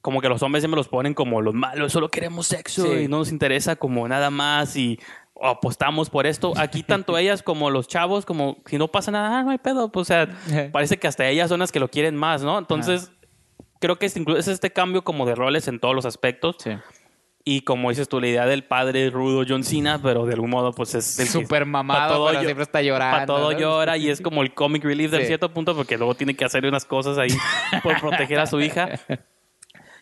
[0.02, 3.18] como que los hombres siempre los ponen como los malos, solo queremos sexo y no
[3.18, 4.98] nos interesa como nada más y
[5.40, 6.52] apostamos por esto.
[6.56, 9.90] Aquí tanto ellas como los chavos, como si no pasa nada, ah, no hay pedo,
[9.90, 10.28] pues, o sea,
[10.72, 12.58] parece que hasta ellas son las que lo quieren más, ¿no?
[12.58, 13.12] Entonces
[13.78, 16.56] creo que es, es este cambio como de roles en todos los aspectos.
[16.58, 16.72] Sí.
[17.44, 20.72] Y como dices tú, la idea del padre rudo John Cena, pero de algún modo,
[20.72, 21.06] pues es.
[21.28, 23.14] Súper mamado, todo pero siempre está llorando.
[23.14, 26.34] Para todo llora y es como el comic relief de cierto punto, porque luego tiene
[26.34, 27.30] que hacer unas cosas ahí
[27.82, 28.90] por proteger a su hija.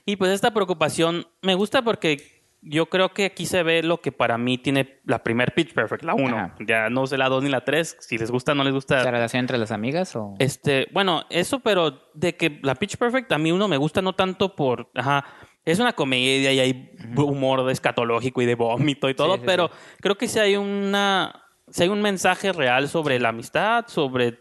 [0.06, 4.12] Y pues esta preocupación me gusta porque yo creo que aquí se ve lo que
[4.12, 6.56] para mí tiene la primer Pitch Perfect, la 1.
[6.66, 7.97] Ya no sé la 2 ni la 3.
[8.01, 9.02] Si les gusta, no les gusta.
[9.02, 10.35] ¿La relación entre las amigas o...?
[10.39, 14.14] Este, bueno, eso, pero de que la Pitch Perfect a mí uno me gusta no
[14.14, 14.90] tanto por...
[14.94, 15.24] Ajá,
[15.64, 19.70] es una comedia y hay humor escatológico y de vómito y todo, pero
[20.01, 21.44] creo que si hay una...
[21.70, 24.40] Si hay un mensaje real sobre la amistad, sobre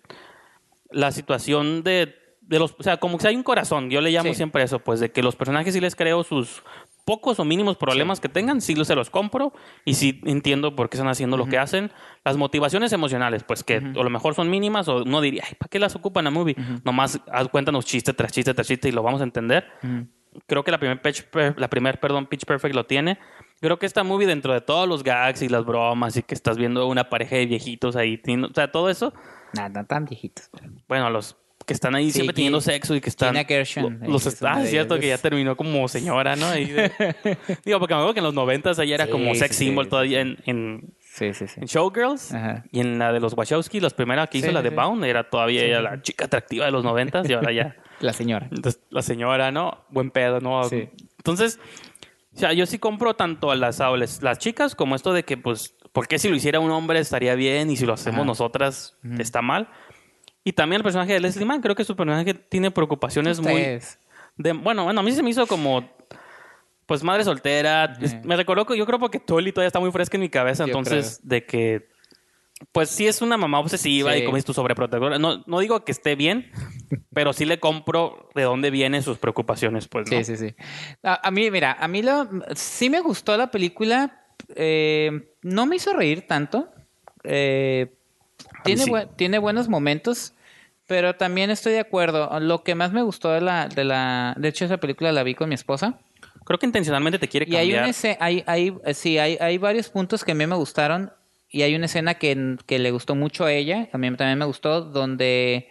[0.90, 2.16] la situación de
[2.50, 5.00] de los, o sea, como que hay un corazón, yo le llamo siempre eso, pues
[5.00, 6.64] de que los personajes sí les creo sus
[7.06, 9.54] pocos o mínimos problemas que tengan, sí se los compro
[9.86, 11.92] y sí entiendo por qué están haciendo lo que hacen.
[12.26, 15.70] Las motivaciones emocionales, pues que a lo mejor son mínimas o no diría, ay, ¿para
[15.70, 16.56] qué las ocupan a movie?
[16.84, 17.22] Nomás
[17.52, 19.68] cuéntanos chiste tras chiste tras chiste y lo vamos a entender.
[20.48, 23.20] Creo que la primer, pitch, la primer, perdón, Pitch Perfect lo tiene.
[23.60, 26.58] Creo que esta movie dentro de todos los gags y las bromas y que estás
[26.58, 29.14] viendo una pareja de viejitos ahí, o sea, todo eso.
[29.54, 30.50] Nada, tan viejitos.
[30.88, 31.36] Bueno, los
[31.70, 33.36] que están ahí siempre teniendo sexo y que están.
[34.08, 36.52] los está, es cierto que ya terminó como señora, ¿no?
[36.56, 40.40] digo, porque me acuerdo que en los noventas ella era como sex symbol todavía en,
[40.48, 40.96] en,
[41.68, 42.34] Showgirls
[42.72, 45.64] y en la de los Wachowski, las primeras que hizo la de Bound, era todavía
[45.64, 47.76] ella la chica atractiva de los noventas y ahora ya.
[48.00, 48.48] la señora.
[48.50, 49.86] Entonces, la señora, ¿no?
[49.90, 50.68] Buen pedo, ¿no?
[50.72, 51.60] Entonces,
[52.34, 53.80] o sea, yo sí compro tanto a las,
[54.24, 57.36] las chicas como esto de que, pues, ¿por qué si lo hiciera un hombre estaría
[57.36, 59.70] bien y si lo hacemos nosotras está mal?
[60.44, 63.80] Y también el personaje de Leslie Mann, creo que su personaje tiene preocupaciones muy...
[64.38, 65.90] De, bueno, bueno, a mí se me hizo como...
[66.86, 67.94] Pues madre soltera.
[68.24, 70.64] Me recordó que yo creo porque Tolly todavía está muy fresca en mi cabeza.
[70.64, 71.90] entonces, de que...
[72.74, 75.18] Pues sí es una mamá obsesiva y como es tu sobreprotectora.
[75.18, 76.52] No, no digo que esté bien,
[77.14, 80.10] pero sí le compro de dónde vienen sus preocupaciones, pues.
[80.10, 80.56] Sí, sí, sí.
[81.02, 84.26] A, mí, mira, a mí lo, sí me gustó la película.
[84.56, 86.70] Eh, no me hizo reír tanto.
[87.24, 87.99] Eh,
[88.64, 90.34] tiene, tiene buenos momentos.
[90.88, 92.40] Pero también estoy de acuerdo.
[92.40, 95.36] Lo que más me gustó de la, de la, de hecho esa película la vi
[95.36, 96.00] con mi esposa.
[96.46, 97.64] Creo que intencionalmente te quiere cambiar.
[97.64, 100.56] Y hay una escena, hay, hay, sí, hay, hay varios puntos que a mí me
[100.56, 101.12] gustaron
[101.48, 104.46] y hay una escena que, que le gustó mucho a ella, a mí también me
[104.46, 105.70] gustó, donde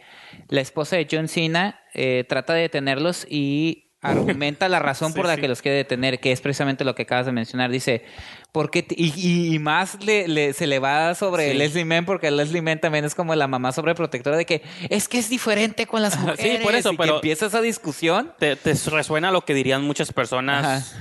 [0.48, 5.36] la esposa de John Cena eh, trata de detenerlos y argumenta la razón por la
[5.36, 7.70] que los quiere detener, que es precisamente lo que acabas de mencionar.
[7.70, 8.05] Dice,
[8.53, 13.05] porque y, y, más le, se le va sobre Leslie Mann, porque Leslie Mann también
[13.05, 16.39] es como la mamá sobreprotectora de que es que es diferente con las mujeres.
[16.59, 18.33] Sí, por eso, pero empieza esa discusión.
[18.39, 20.95] Te, resuena lo que dirían muchas personas.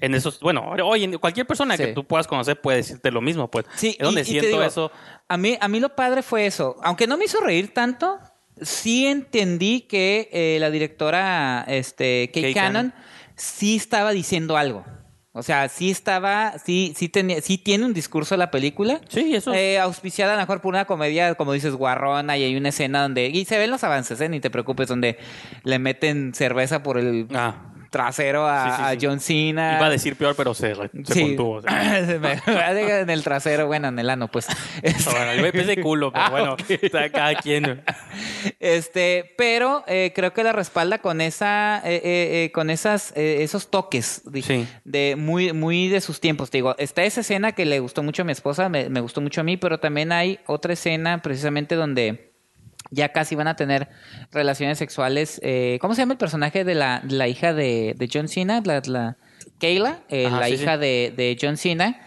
[0.00, 3.50] En esos, bueno, hoy en cualquier persona que tú puedas conocer puede decirte lo mismo,
[3.50, 3.66] pues.
[3.74, 4.90] Sí, es donde siento eso.
[5.28, 6.76] A mí, a mí lo padre fue eso.
[6.82, 8.18] Aunque no me hizo reír tanto,
[8.62, 12.94] sí entendí que eh, la directora este, Kate, Cannon,
[13.36, 14.86] sí estaba diciendo algo.
[15.32, 19.00] O sea, sí estaba, sí, sí tenía, sí tiene un discurso la película.
[19.08, 19.54] Sí, eso.
[19.54, 23.02] Eh, auspiciada a lo mejor por una comedia, como dices, guarrona, y hay una escena
[23.02, 24.28] donde, y se ven los avances, ¿eh?
[24.28, 25.18] Ni te preocupes, donde
[25.62, 29.76] le meten cerveza por el ah trasero a, John Cena.
[29.76, 31.60] Iba a decir peor, pero se, se contuvo.
[31.66, 34.46] en el trasero, bueno, en el ano, pues.
[35.04, 36.56] bueno, yo me de culo, pero ah, bueno,
[37.12, 37.82] cada quien.
[38.60, 44.22] Este, pero eh, creo que la respalda con esa, eh, eh, con esas, esos toques
[44.24, 46.50] de, muy, muy de sus tiempos.
[46.50, 49.20] Te digo, está esa escena que le gustó mucho a mi esposa, me, me gustó
[49.20, 52.29] mucho a mí, pero también hay otra escena precisamente donde
[52.90, 53.88] ya casi van a tener
[54.32, 55.40] relaciones sexuales.
[55.42, 58.62] Eh, ¿Cómo se llama el personaje de la, la hija de, de, John Cena?
[58.64, 59.16] La, la
[59.58, 62.00] Kayla, eh, la hija De, de, John Cena.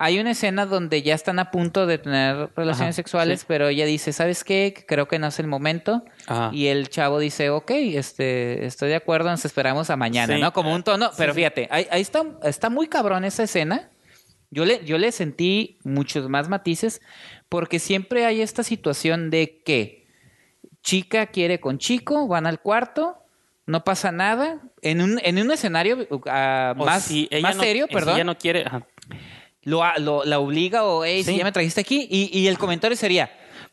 [0.00, 4.12] Hay una escena donde ya están a punto de tener relaciones sexuales, pero ella dice,
[4.12, 4.84] ¿sabes qué?
[4.86, 6.04] Creo que no es el momento.
[6.52, 10.52] Y el chavo dice, ok, este, estoy de acuerdo, nos esperamos a mañana, ¿no?
[10.52, 11.10] Como un tono.
[11.18, 13.90] Pero fíjate, ahí, ahí, está, está muy cabrón esa escena.
[14.50, 17.02] Yo le, yo le sentí muchos más matices
[17.48, 19.97] porque siempre hay esta situación de que
[20.82, 23.16] chica quiere con chico, van al cuarto,
[23.66, 24.60] no pasa nada.
[24.82, 27.10] En un, en un escenario uh, ah, más,
[27.42, 28.14] más serio, perdón.
[28.14, 28.64] Si ella no quiere.
[29.62, 32.06] Lo, lo, la obliga o, hey, si ya me trajiste aquí.
[32.10, 33.30] Y, y el comentario sería: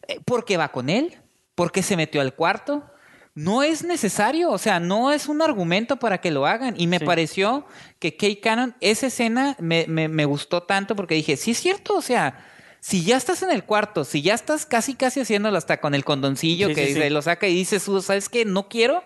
[0.07, 1.15] eh, ¿por qué va con él?
[1.55, 2.83] ¿Por qué se metió al cuarto?
[3.33, 6.73] No es necesario, o sea, no es un argumento para que lo hagan.
[6.77, 7.65] Y me pareció
[7.99, 11.95] que Kate Cannon, esa escena me, me, me gustó tanto porque dije, sí es cierto,
[11.95, 12.45] o sea,
[12.87, 16.05] si ya estás en el cuarto, si ya estás casi, casi haciéndolo hasta con el
[16.05, 18.45] condoncillo que lo saca y dices, ¿sabes qué?
[18.45, 19.03] No quiero.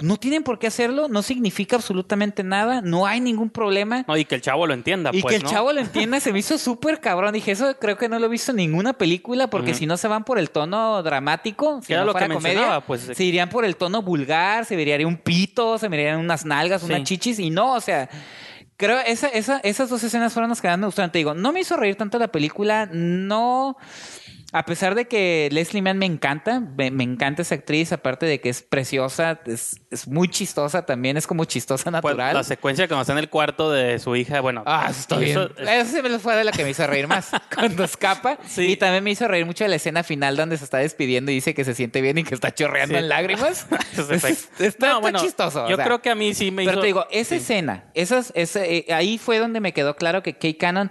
[0.00, 4.04] No tienen por qué hacerlo, no significa absolutamente nada, no hay ningún problema.
[4.06, 5.10] No, y que el chavo lo entienda.
[5.12, 7.32] Y que el chavo lo entienda, se me hizo súper cabrón.
[7.34, 10.06] Dije, eso creo que no lo he visto en ninguna película, porque si no se
[10.06, 13.76] van por el tono dramático, si no lo fuera comedia, pues, se irían por el
[13.76, 17.80] tono vulgar, se vería un pito, se verían unas nalgas, unas chichis, y no, o
[17.80, 18.08] sea,
[18.78, 21.10] Creo esa, esa, esas dos escenas fueron las que más me gustaron.
[21.10, 23.76] Te digo, no me hizo reír tanto la película, no
[24.50, 28.48] a pesar de que Leslie Mann me encanta, me, encanta esa actriz, aparte de que
[28.48, 32.34] es preciosa, es, es muy chistosa también, es como chistosa pues, natural.
[32.34, 34.62] la secuencia cuando está en el cuarto de su hija, bueno.
[34.64, 35.50] Ah, está bien.
[35.58, 38.38] Eso, fue de la que me hizo reír más, cuando escapa.
[38.46, 38.72] Sí.
[38.72, 41.52] Y también me hizo reír mucho la escena final donde se está despidiendo y dice
[41.52, 43.66] que se siente bien y que está chorreando en lágrimas.
[44.58, 45.68] está, no, chistoso.
[45.68, 46.70] Yo creo que a mí sí me hizo...
[46.70, 50.38] Pero te digo, esa escena, esas, ese, eh, ahí fue donde me quedó claro que
[50.38, 50.90] Kay Cannon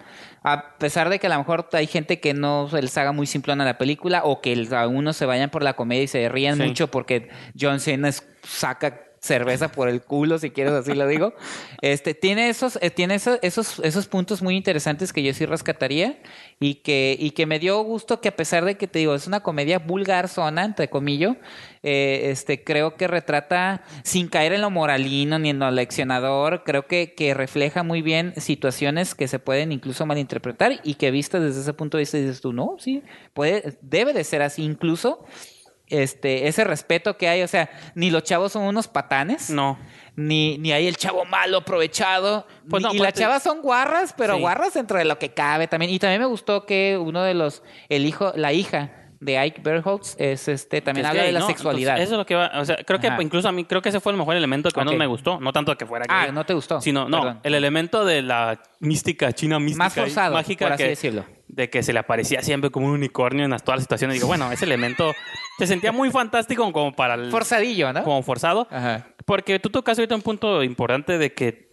[0.54, 3.28] a pesar de que a lo mejor hay gente que no se les haga muy
[3.28, 6.88] simplona la película o que algunos se vayan por la comedia y se rían mucho
[6.88, 7.30] porque
[7.60, 8.12] John Cena
[8.44, 11.34] saca cerveza por el culo, si quieres así lo digo.
[11.82, 16.18] Este, tiene esos, eh, tiene esos, esos, puntos muy interesantes que yo sí rescataría
[16.60, 19.28] y que, y que me dio gusto que a pesar de que te digo, es
[19.28, 21.38] una comedia vulgar zona, entre comillas,
[21.84, 26.88] eh, este, creo que retrata, sin caer en lo moralino ni en lo leccionador, creo
[26.88, 31.62] que, que refleja muy bien situaciones que se pueden incluso malinterpretar y que vistas desde
[31.62, 35.26] ese punto de vista dices tú, no, sí, puede, debe de ser así incluso
[35.90, 39.50] este, ese respeto que hay, o sea, ni los chavos son unos patanes.
[39.50, 39.78] No.
[40.16, 42.48] Ni, ni hay el chavo malo aprovechado.
[42.70, 45.92] Pues y las chavas son guarras, pero guarras dentro de lo que cabe también.
[45.92, 50.16] Y también me gustó que uno de los, el hijo, la hija de Ike Berholtz
[50.20, 51.98] es este también habla de la sexualidad.
[51.98, 54.00] eso es lo que va, o sea, creo que incluso a mí creo que ese
[54.00, 56.54] fue el mejor elemento que menos me gustó, no tanto que fuera Ah, no te
[56.54, 56.82] gustó.
[56.82, 61.26] Sino no, el elemento de la mística china mística más forzado, mágica por así decirlo.
[61.58, 64.14] De que se le aparecía siempre como un unicornio en todas las situaciones.
[64.14, 65.14] Digo, bueno, ese elemento
[65.58, 68.04] se sentía muy fantástico como para el forzadillo, ¿no?
[68.04, 68.68] Como forzado.
[68.70, 69.08] Ajá.
[69.26, 71.68] Porque tú tocas ahorita un punto importante de que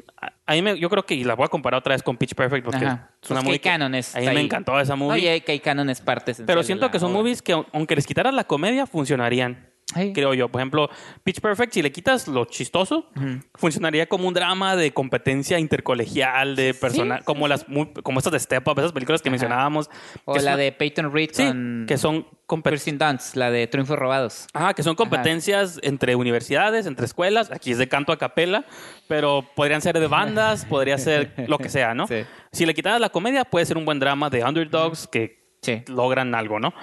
[0.46, 2.34] a mí me, yo creo que y la voy a comparar otra vez con Pitch
[2.34, 5.42] Perfect porque es una pues Canon es a mí me encantó esa movie.
[5.46, 8.44] No, y Canon es parte Pero siento que son movies que aunque les quitaras la
[8.44, 9.73] comedia funcionarían.
[9.92, 10.48] Creo yo.
[10.48, 10.88] Por ejemplo,
[11.22, 13.06] Pitch Perfect, si le quitas lo chistoso,
[13.54, 17.64] funcionaría como un drama de competencia intercolegial, de personal, como las
[18.02, 19.90] como estas de Step Up, esas películas que mencionábamos.
[20.24, 24.46] O la de Peyton Reed con que son Kirsten Dunst, la de Triunfos Robados.
[24.52, 27.50] Ajá, que son competencias entre universidades, entre escuelas.
[27.50, 28.64] Aquí es de canto a capela,
[29.08, 32.06] pero podrían ser de bandas, podría ser lo que sea, ¿no?
[32.52, 35.44] Si le quitaras la comedia, puede ser un buen drama de underdogs que
[35.88, 36.74] logran algo, ¿no?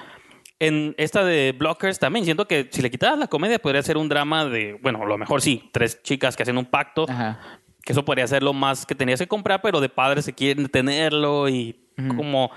[0.62, 4.08] En esta de Blockers también siento que si le quitaras la comedia podría ser un
[4.08, 7.08] drama de, bueno, a lo mejor sí, tres chicas que hacen un pacto,
[7.84, 10.68] que eso podría ser lo más que tenías que comprar, pero de padres se quieren
[10.70, 11.80] tenerlo y
[12.16, 12.52] como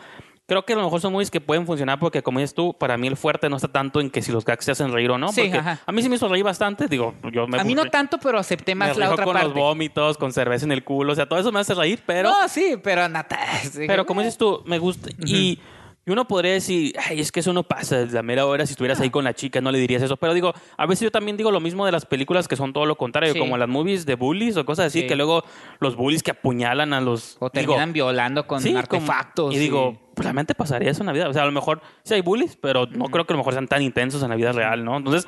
[0.47, 2.99] creo que a lo mejor son movies que pueden funcionar porque, como dices tú, para
[2.99, 5.17] mí el fuerte no está tanto en que si los gags se hacen reír o
[5.17, 5.33] no.
[5.33, 6.89] Sí, A mí sí me hizo reír bastante.
[6.89, 9.49] Digo, yo me A mí no tanto, pero acepté más la otra con parte.
[9.49, 11.13] los vómitos, con cerveza en el culo.
[11.13, 12.29] O sea, todo eso me hace reír, pero.
[12.29, 13.39] No, sí, pero nada.
[13.87, 15.09] Pero como dices tú, me gusta.
[15.25, 15.59] Y
[16.07, 19.01] y uno podría decir, ay, es que eso no pasa, la mera hora, si estuvieras
[19.01, 20.17] ahí con la chica no le dirías eso.
[20.19, 22.85] Pero digo, a veces yo también digo lo mismo de las películas que son todo
[22.85, 25.45] lo contrario, como las movies de bullies o cosas así, que luego
[25.81, 27.37] los bullies que apuñalan a los...
[27.41, 29.55] O terminan violando con artefactos.
[29.55, 31.29] y digo, pues, realmente pasaría eso en la vida.
[31.29, 33.55] O sea, a lo mejor sí hay bullies, pero no creo que a lo mejor
[33.55, 34.99] sean tan intensos en la vida real, ¿no?
[34.99, 35.27] Entonces,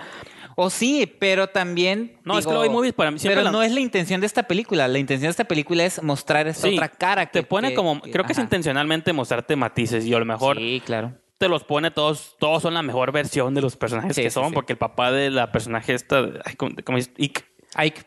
[0.59, 2.17] o sí, pero también.
[2.25, 3.19] No, es que lo movies para mí.
[3.23, 4.89] Pero no es la intención de esta película.
[4.89, 7.27] La intención de esta película es mostrar esa otra cara.
[7.27, 8.01] Que, te pone como.
[8.01, 10.57] creo que es intencionalmente mostrarte matices y a lo mejor.
[10.57, 11.13] Sí, claro.
[11.37, 12.37] Te los pone todos.
[12.39, 15.53] Todos son la mejor versión de los personajes que son, porque el papá de la
[15.53, 16.27] personaje esta.
[16.57, 17.11] ¿Cómo, dice?
[17.19, 17.45] Ike.
[17.75, 18.07] Ike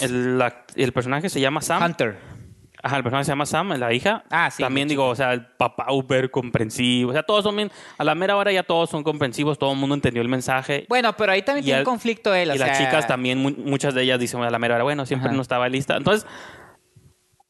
[0.00, 0.42] El,
[0.76, 1.82] el personaje se llama Sam.
[1.82, 2.16] Hunter.
[2.84, 4.24] Ajá, el personaje se llama Sam, la hija.
[4.28, 4.60] Ah, sí.
[4.60, 7.10] También digo, o sea, el papá súper comprensivo.
[7.10, 7.70] O sea, todos son bien.
[7.96, 10.86] A la mera hora ya todos son comprensivos, todo el mundo entendió el mensaje.
[10.88, 12.50] Bueno, pero ahí también tiene un conflicto él.
[12.52, 15.40] y las chicas también, muchas de ellas dicen a la mera hora, bueno, siempre no
[15.40, 15.96] estaba lista.
[15.96, 16.26] Entonces,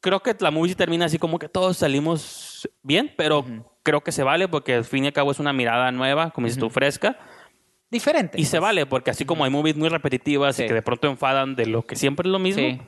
[0.01, 3.43] creo que la movie termina así como que todos salimos bien, pero
[3.81, 6.45] creo que se vale porque al fin y al cabo es una mirada nueva, como
[6.45, 7.17] dices tú, fresca.
[7.89, 8.39] Diferente.
[8.39, 8.61] Y se pues.
[8.61, 11.85] vale porque así como hay movies muy repetitivas y que de pronto enfadan de lo
[11.87, 12.61] que siempre es lo mismo.
[12.61, 12.79] Sí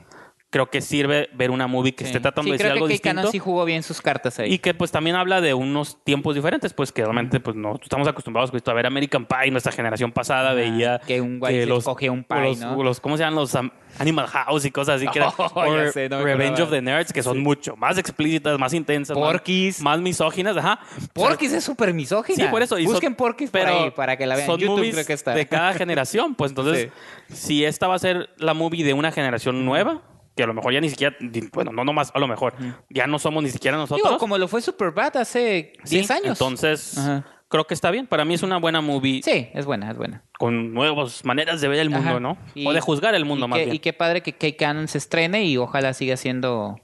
[0.56, 3.16] creo que sirve ver una movie que esté tratando de decir algo distinto.
[3.16, 4.54] Canon sí jugó bien sus cartas ahí.
[4.54, 8.08] Y que pues también habla de unos tiempos diferentes, pues que realmente pues no estamos
[8.08, 12.08] acostumbrados pues, a ver American Pie, nuestra generación pasada veía que un güey los, coge
[12.08, 12.82] un pie, ¿no?
[12.82, 13.54] los, ¿cómo se llaman los
[13.98, 15.20] Animal House y cosas así que
[15.54, 20.56] oh, Revenge of the Nerds que son mucho más explícitas, más intensas, Porky's, más, misóginas,
[20.56, 20.80] ajá.
[21.12, 22.44] Porky's es súper misógina.
[22.44, 22.76] Sí, por eso.
[22.82, 24.46] Busquen Porky's por ahí para que la vean.
[24.46, 25.34] Son YouTube creo que está.
[25.34, 26.88] de cada generación, pues entonces
[27.28, 30.02] si esta va a ser la movie de una generación nueva
[30.36, 31.16] que a lo mejor ya ni siquiera,
[31.52, 32.54] bueno, no nomás, a lo mejor,
[32.90, 34.06] ya no somos ni siquiera nosotros.
[34.06, 36.40] Digo, como lo fue Superbad hace 10 años.
[36.40, 37.00] Entonces,
[37.48, 38.06] creo que está bien.
[38.06, 39.22] Para mí es una buena movie.
[39.22, 40.24] Sí, es buena, es buena.
[40.38, 42.36] Con nuevas maneras de ver el mundo, ¿no?
[42.66, 43.74] o de juzgar el mundo más bien.
[43.74, 46.78] Y qué padre que Kay Cannon se estrene y ojalá siga haciendo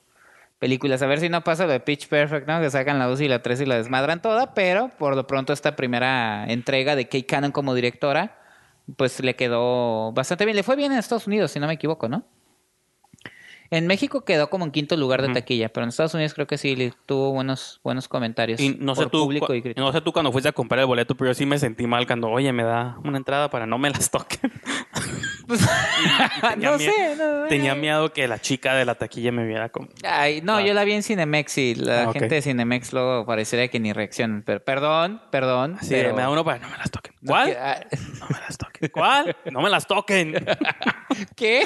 [0.59, 1.03] películas.
[1.03, 2.59] A ver si no pasa lo de Pitch Perfect, ¿no?
[2.63, 5.53] Que sacan la 2 y la 3 y la desmadran toda, pero por lo pronto
[5.53, 8.39] esta primera entrega de Kay Cannon como directora,
[8.97, 10.57] pues le quedó bastante bien.
[10.57, 12.25] Le fue bien en Estados Unidos, si no me equivoco, ¿no?
[13.73, 16.59] En México quedó como en quinto lugar de taquilla, pero en Estados Unidos creo que
[16.59, 18.61] sí tuvo buenos, buenos comentarios.
[18.61, 21.15] Y no sé, tú, público y no sé tú cuando fuiste a comprar el boleto,
[21.17, 23.89] pero yo sí me sentí mal cuando, oye, me da una entrada para no me
[23.89, 24.53] las toquen.
[25.45, 25.61] Pues,
[26.59, 26.93] no sé.
[27.49, 29.89] tenía miedo que la chica de la taquilla me viera como.
[30.05, 33.67] Ay, no, yo la vi en Cinemex y la ah, gente de Cinemex luego parecería
[33.67, 34.45] que ni reaccionan.
[34.47, 35.79] Pero perdón, perdón.
[35.83, 37.15] Sí, me da uno para no me las toquen.
[37.27, 37.57] ¿Cuál?
[37.61, 37.81] Ah,
[38.21, 38.91] no me las toquen.
[38.91, 39.37] ¿Cuál?
[39.51, 40.35] No me las toquen.
[41.37, 41.65] ¿Qué?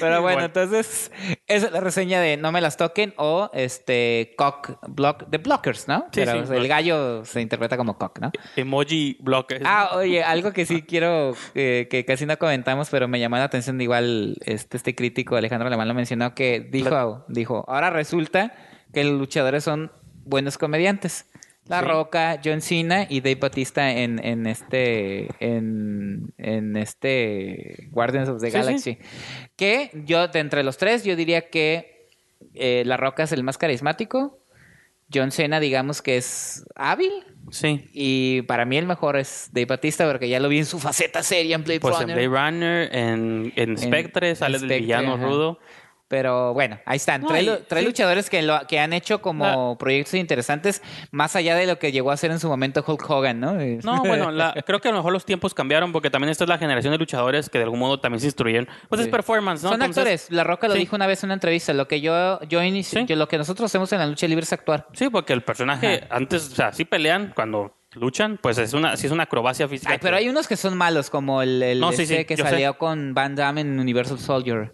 [0.00, 1.10] Pero bueno, entonces,
[1.46, 5.88] esa es la reseña de No me las toquen o este Cock Block, de Blockers,
[5.88, 6.06] ¿no?
[6.12, 8.32] Sí, Pero el gallo se interpreta como Cock, ¿no?
[8.56, 9.64] Emoji Blockers.
[9.66, 13.44] Ah, oye, algo que sí quiero, eh, que casi no comentamos, pero me llamó la
[13.44, 18.54] atención, igual este, este crítico Alejandro Alemán lo mencionó, que dijo, dijo, ahora resulta
[18.92, 19.90] que los luchadores son
[20.24, 21.26] buenos comediantes.
[21.68, 28.40] La Roca, John Cena y Dave Batista en, en este en, en este Guardians of
[28.40, 28.98] the Galaxy.
[29.56, 32.08] Que yo, de entre los tres, yo diría que
[32.54, 34.38] eh, La Roca es el más carismático.
[35.12, 37.12] John Cena, digamos que es hábil.
[37.50, 37.88] Sí.
[37.92, 41.22] Y para mí el mejor es Dave Batista, porque ya lo vi en su faceta
[41.22, 42.18] seria en Blade pues Runner.
[42.18, 45.60] en Blade Runner, en, en Spectre, sale del villano rudo.
[46.08, 47.24] Pero bueno, ahí están.
[47.26, 50.80] tres, luchadores que, lo, que han hecho como proyectos interesantes,
[51.10, 53.54] más allá de lo que llegó a ser en su momento Hulk Hogan, ¿no?
[53.54, 54.30] No, bueno,
[54.64, 56.98] creo que a lo mejor los tiempos cambiaron porque también esta es la generación de
[56.98, 58.68] luchadores que de algún modo también se instruyen.
[58.88, 59.70] Pues es performance, ¿no?
[59.70, 60.30] Son actores.
[60.30, 61.72] La Roca lo dijo una vez en una entrevista.
[61.72, 64.86] Lo que yo, yo, lo que nosotros hacemos en la lucha libre es actuar.
[64.92, 69.06] Sí, porque el personaje antes, o sea, sí pelean cuando luchan, pues es una, sí
[69.06, 69.98] es una acrobacia física.
[70.00, 71.80] pero hay unos que son malos, como el, el
[72.26, 74.72] que salió con Van Damme en Universal Soldier.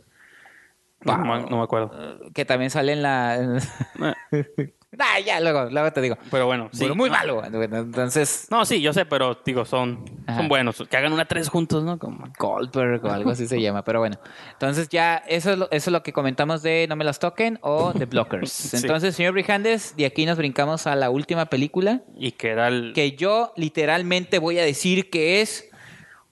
[1.04, 1.90] No, me acuerdo.
[2.34, 3.60] Que también sale en la.
[4.98, 6.16] ah, ya, luego, luego te digo.
[6.30, 6.88] Pero bueno, sí.
[6.90, 7.42] muy malo.
[7.44, 8.46] Entonces.
[8.50, 10.84] No, sí, yo sé, pero digo, son, son buenos.
[10.88, 11.98] Que hagan una tres juntos, ¿no?
[11.98, 13.84] Como Goldberg o algo así se llama.
[13.84, 14.18] Pero bueno.
[14.52, 17.58] Entonces ya, eso es, lo, eso es lo que comentamos de No me las toquen
[17.62, 18.74] o The Blockers.
[18.82, 22.02] Entonces, señor Brijandes, de aquí nos brincamos a la última película.
[22.16, 22.92] Y que era el.
[22.94, 25.70] Que yo literalmente voy a decir que es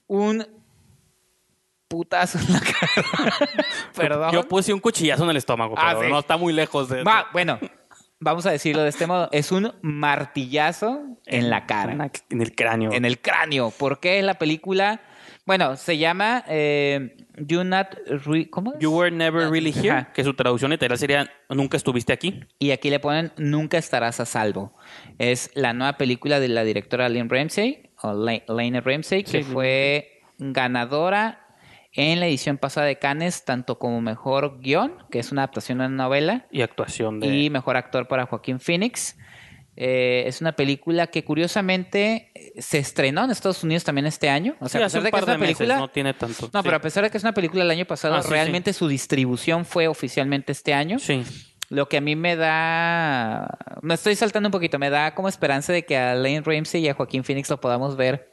[0.07, 0.45] un
[1.91, 3.37] putazo en la cara.
[3.95, 4.31] Perdón.
[4.31, 7.03] Yo puse un cuchillazo en el estómago, ah, pero no está muy lejos de.
[7.03, 7.59] Va, bueno,
[8.21, 9.27] vamos a decirlo de este modo.
[9.33, 12.09] Es un martillazo en, la cara.
[12.29, 12.93] En, el cráneo.
[12.93, 13.71] En el cráneo.
[13.71, 15.01] ¿Por qué la película?
[15.45, 17.97] Bueno, se llama eh, You Not
[18.51, 22.39] ¿Cómo You Were Never Really Here, que su traducción literal sería Nunca estuviste aquí.
[22.57, 24.73] Y aquí le ponen Nunca estarás a salvo.
[25.17, 31.40] Es la nueva película de la directora Lane Ramsey, o Lane Ramsey, que fue ganadora
[31.93, 35.85] en la edición pasada de Cannes, tanto como mejor guion, que es una adaptación de
[35.87, 36.47] una novela.
[36.51, 37.27] Y actuación de.
[37.27, 39.17] Y mejor actor para Joaquín Phoenix.
[39.77, 44.55] Eh, es una película que curiosamente se estrenó en Estados Unidos también este año.
[44.59, 45.77] O sea, a pesar de que es una película.
[45.77, 46.49] no tiene tanto.
[46.53, 48.87] No, pero a pesar de que es una película del año pasado, ah, realmente su
[48.87, 50.99] distribución fue oficialmente este año.
[50.99, 51.23] Sí.
[51.69, 53.57] Lo que a mí me da.
[53.81, 54.77] Me estoy saltando un poquito.
[54.77, 57.95] Me da como esperanza de que a Lane Ramsey y a Joaquín Phoenix lo podamos
[57.95, 58.30] ver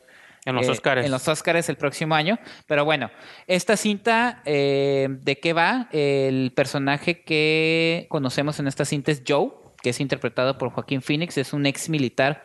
[0.48, 1.04] en los Oscars.
[1.04, 2.38] En los Oscars el próximo año.
[2.66, 3.10] Pero bueno,
[3.46, 5.88] esta cinta, eh, ¿de qué va?
[5.92, 9.50] El personaje que conocemos en esta cinta es Joe,
[9.82, 12.44] que es interpretado por Joaquín Phoenix, es un ex militar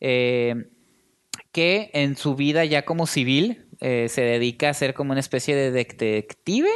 [0.00, 0.70] eh,
[1.52, 5.54] que en su vida ya como civil eh, se dedica a ser como una especie
[5.54, 6.68] de detective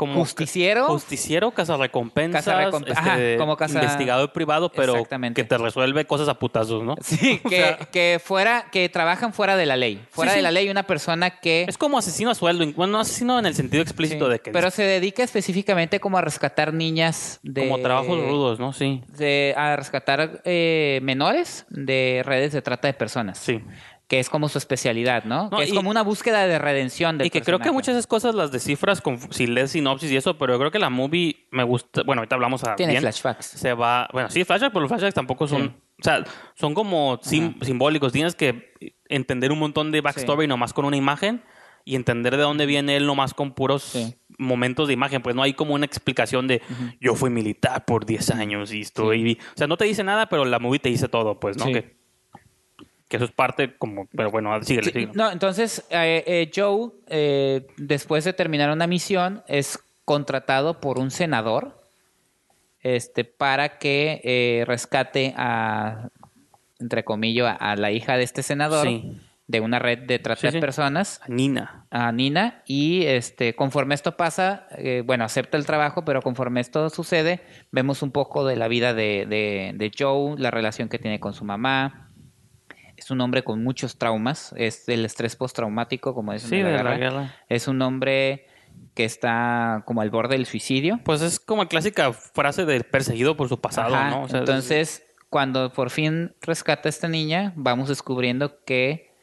[0.00, 0.86] como justiciero.
[0.86, 2.46] Justiciero, casa recompensas,
[2.86, 5.04] este, como investigador privado, pero
[5.34, 6.96] que te resuelve cosas a putazos, ¿no?
[7.02, 10.02] Sí, que, que, fuera, que trabajan fuera de la ley.
[10.08, 11.66] Fuera de la ley, una persona que.
[11.68, 12.64] Es como asesino a sueldo.
[12.74, 14.52] Bueno, no asesino en el sentido explícito de que.
[14.52, 17.68] Pero se dedica específicamente como a rescatar niñas de.
[17.68, 18.72] Como trabajos rudos, ¿no?
[18.72, 19.02] Sí.
[19.18, 23.36] De, a rescatar eh, menores de redes de trata de personas.
[23.36, 23.62] Sí
[24.10, 25.50] que es como su especialidad, ¿no?
[25.50, 28.08] que es como una búsqueda de redención del Y que creo que muchas de esas
[28.08, 31.46] cosas las descifras con, si lees sinopsis y eso, pero yo creo que la movie
[31.52, 32.02] me gusta...
[32.02, 33.46] Bueno, ahorita hablamos a Tiene flashbacks.
[33.46, 34.08] Se va...
[34.12, 35.76] Bueno, sí, flashbacks, pero los flashbacks tampoco son...
[36.00, 36.24] O sea,
[36.54, 38.12] son como simbólicos.
[38.12, 38.74] Tienes que
[39.08, 41.44] entender un montón de backstory nomás con una imagen
[41.84, 43.96] y entender de dónde viene él nomás con puros
[44.38, 45.22] momentos de imagen.
[45.22, 46.62] Pues no hay como una explicación de
[47.00, 49.38] yo fui militar por 10 años y estoy...
[49.54, 51.66] O sea, no te dice nada, pero la movie te dice todo, pues, ¿no?
[51.66, 51.99] Que
[53.10, 55.10] que eso es parte como, pero bueno, sigue, sigue.
[55.14, 61.10] No, entonces eh, eh, Joe, eh, después de terminar una misión, es contratado por un
[61.10, 61.82] senador
[62.82, 66.10] este, para que rescate a,
[66.78, 68.86] entre comillas, a, la hija de este senador.
[69.48, 71.20] de una red de trata de personas.
[71.24, 71.86] A Nina.
[71.90, 72.62] A Nina.
[72.64, 74.68] Y este, conforme esto pasa,
[75.04, 77.40] bueno, acepta el trabajo, pero conforme esto sucede,
[77.72, 81.34] vemos un poco de la vida de, de, de Joe, la relación que tiene con
[81.34, 82.09] su mamá,
[83.00, 86.96] es un hombre con muchos traumas, es el estrés postraumático, como dicen sí, de la,
[86.96, 87.34] guerra.
[87.48, 88.46] Es un hombre
[88.94, 91.00] que está como al borde del suicidio.
[91.04, 94.26] Pues es como la clásica frase de perseguido por su pasado, ¿no?
[94.38, 99.14] entonces, cuando por fin rescata a esta niña, vamos descubriendo que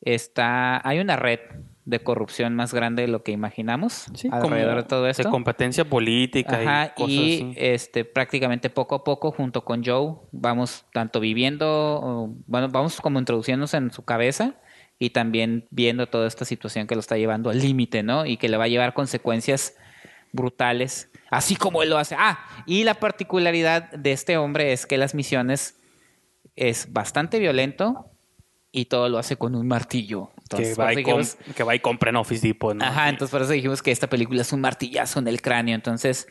[0.00, 1.40] está hay una red
[1.88, 5.22] de corrupción más grande de lo que imaginamos alrededor de todo esto.
[5.22, 10.84] De competencia política y cosas y este prácticamente poco a poco junto con Joe vamos
[10.92, 14.56] tanto viviendo, bueno, vamos como introduciéndonos en su cabeza
[14.98, 18.26] y también viendo toda esta situación que lo está llevando al límite, ¿no?
[18.26, 19.74] Y que le va a llevar consecuencias
[20.30, 22.16] brutales, así como él lo hace.
[22.18, 25.80] Ah, y la particularidad de este hombre es que las misiones
[26.54, 28.10] es bastante violento
[28.72, 30.32] y todo lo hace con un martillo.
[30.48, 31.04] Que, va y
[31.54, 32.74] que va y compra en Office Depot.
[32.74, 32.84] ¿no?
[32.84, 35.74] Ajá, entonces por eso dijimos que esta película es un martillazo en el cráneo.
[35.74, 36.26] Entonces,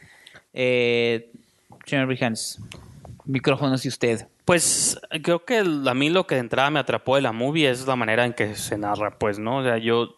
[0.53, 1.31] eh,
[1.85, 2.07] señor
[3.25, 4.27] micrófonos y usted.
[4.45, 7.85] Pues creo que a mí lo que de entrada me atrapó de la movie es
[7.85, 9.57] la manera en que se narra, pues, ¿no?
[9.57, 10.15] O sea, yo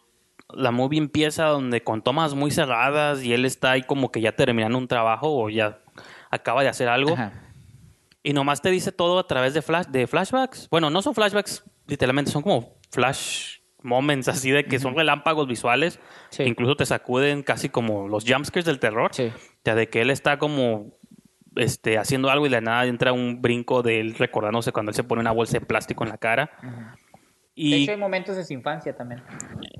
[0.54, 4.32] la movie empieza donde con tomas muy cerradas y él está ahí como que ya
[4.32, 5.80] terminando un trabajo o ya
[6.30, 7.16] acaba de hacer algo.
[8.22, 10.68] Y nomás te dice todo a través de, flash, de flashbacks.
[10.70, 16.00] Bueno, no son flashbacks, literalmente son como flash moments así de que son relámpagos visuales
[16.36, 19.10] que incluso te sacuden casi como los jumpscares del terror.
[19.12, 19.26] Sí.
[19.26, 20.94] O sea, de que él está como
[21.56, 25.04] este, haciendo algo y de nada entra un brinco de él recordándose cuando él se
[25.04, 26.50] pone una bolsa de plástico en la cara.
[27.54, 29.22] Y, de hecho, hay momentos de su infancia también.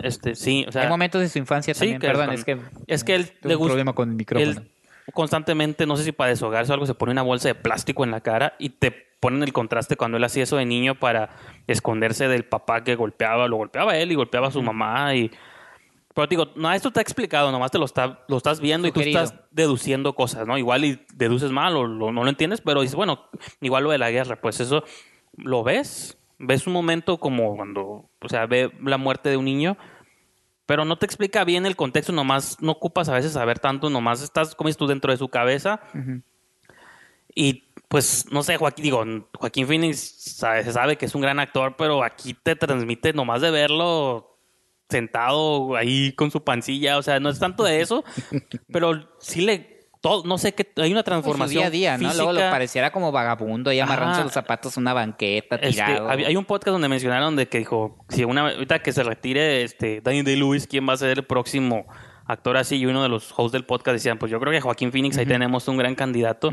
[0.03, 2.01] Este, sí, o sea, hay momentos de su infancia también.
[2.01, 4.63] Perdón, es, que es que él le gusta un problema con el micrófono.
[5.13, 8.11] Constantemente, no sé si para deshogarse o algo, se pone una bolsa de plástico en
[8.11, 11.31] la cara y te ponen el contraste cuando él hacía eso de niño para
[11.67, 15.31] esconderse del papá que golpeaba, lo golpeaba él y golpeaba a su mamá y
[16.15, 19.01] pero digo, no, esto está explicado, nomás te lo, está, lo estás viendo y tú
[19.01, 20.59] estás deduciendo cosas, ¿no?
[20.59, 23.29] Igual y deduces mal o no lo entiendes, pero dices, bueno,
[23.61, 24.83] igual lo de la guerra, pues eso
[25.37, 29.77] lo ves, ves un momento como cuando, o sea, ve la muerte de un niño,
[30.71, 34.23] pero no te explica bien el contexto, nomás no ocupas a veces saber tanto, nomás
[34.23, 35.81] estás, como tú, dentro de su cabeza.
[37.35, 41.75] Y pues, no sé, Joaquín, digo, Joaquín Phoenix se sabe que es un gran actor,
[41.77, 44.39] pero aquí te transmite nomás de verlo
[44.89, 48.05] sentado ahí con su pancilla, o sea, no es tanto de eso,
[48.73, 51.65] pero sí le todo, no sé qué, hay una transformación.
[51.65, 52.15] Su día a día, ¿no?
[52.15, 56.09] Luego lo pareciera como vagabundo, ahí amarrándose los zapatos una banqueta, tirado.
[56.09, 60.01] hay un podcast donde mencionaron de que dijo, si una ahorita que se retire este
[60.01, 61.87] Daniel Day Lewis, ¿quién va a ser el próximo
[62.27, 62.77] actor así?
[62.77, 65.27] Y uno de los hosts del podcast decían, pues yo creo que Joaquín Phoenix, ahí
[65.27, 66.53] tenemos un gran candidato.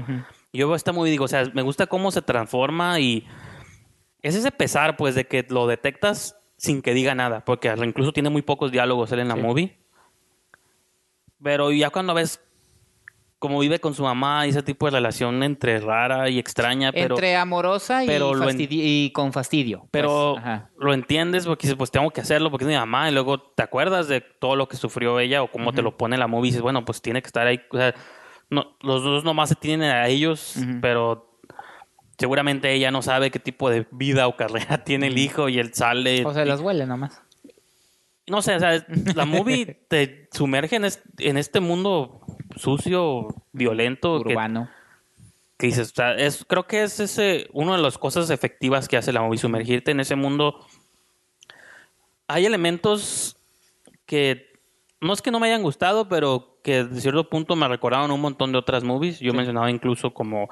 [0.52, 3.26] Y yo veo esta muy digo, o sea, me gusta cómo se transforma y
[4.22, 8.30] es ese pesar, pues, de que lo detectas sin que diga nada, porque incluso tiene
[8.30, 9.78] muy pocos diálogos él en la movie.
[11.41, 12.41] Pero ya cuando ves
[13.39, 17.15] cómo vive con su mamá y ese tipo de relación entre rara y extraña, pero...
[17.15, 19.80] Entre amorosa y, con fastidio.
[19.80, 20.35] Pues, pero
[20.77, 23.64] lo entiendes porque dices, pues tengo que hacerlo porque es mi mamá y luego te
[23.64, 26.51] acuerdas de todo lo que sufrió ella o cómo te lo pone la movie y
[26.51, 27.61] dices, bueno, pues tiene que estar ahí.
[27.72, 27.93] O sea,
[28.49, 31.41] no, los dos nomás se tienen a ellos, pero
[32.18, 35.73] seguramente ella no sabe qué tipo de vida o carrera tiene el hijo y él
[35.73, 36.26] sale.
[36.26, 37.22] O se las huele nomás.
[38.28, 38.86] No sé, o sea,
[39.16, 42.22] la movie te sumerge en este, mundo
[42.56, 44.16] sucio, violento.
[44.20, 44.70] Urbano.
[45.58, 48.98] Que, dices, o sea, es, creo que es ese, una de las cosas efectivas que
[48.98, 50.60] hace la movie, sumergirte en ese mundo.
[52.28, 53.38] Hay elementos
[54.06, 54.48] que
[54.99, 58.22] no es que no me hayan gustado, pero que de cierto punto me recordaron un
[58.22, 59.20] montón de otras movies.
[59.20, 60.49] Yo mencionaba incluso como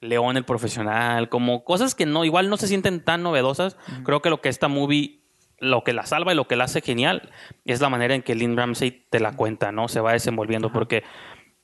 [0.00, 3.76] León el profesional, como cosas que no, igual no se sienten tan novedosas.
[4.04, 5.21] Creo que lo que esta movie,
[5.62, 7.30] lo que la salva y lo que la hace genial
[7.64, 9.86] es la manera en que Lynn Ramsey te la cuenta, ¿no?
[9.86, 11.04] Se va desenvolviendo porque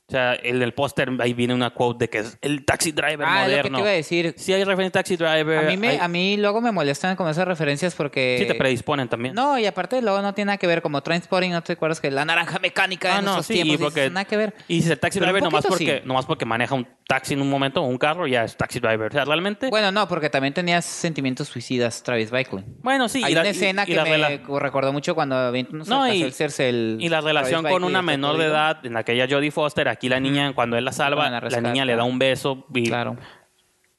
[0.08, 3.26] o sea, el del póster, ahí viene una quote de que es el taxi driver
[3.28, 3.56] ah, moderno.
[3.56, 4.34] Lo que te iba a decir.
[4.38, 5.68] Sí, hay referencia taxi driver.
[5.68, 8.38] A mí, a mí luego me molestan con esas referencias porque.
[8.40, 9.34] Sí, te predisponen también.
[9.34, 10.80] No, y aparte luego no tiene nada que ver.
[10.80, 13.80] Como Transporting, ¿no te acuerdas que la naranja mecánica ah, en no, sí, tiempos?
[13.80, 14.54] Porque, nada que ver.
[14.66, 17.82] Y si el taxi driver nomás porque, nomás porque maneja un taxi en un momento
[17.82, 19.10] o un carro, ya es taxi driver.
[19.10, 19.68] O sea, realmente.
[19.68, 22.64] Bueno, no, porque también tenías sentimientos suicidas Travis Bickle.
[22.78, 23.22] Bueno, sí.
[23.22, 27.62] Hay una escena que me recordó mucho cuando no, no y, el Y la relación
[27.62, 31.28] con una menor de edad, en aquella Jodie Foster, aquí la niña, cuando la salva,
[31.28, 33.16] la, niña le da un beso y, claro.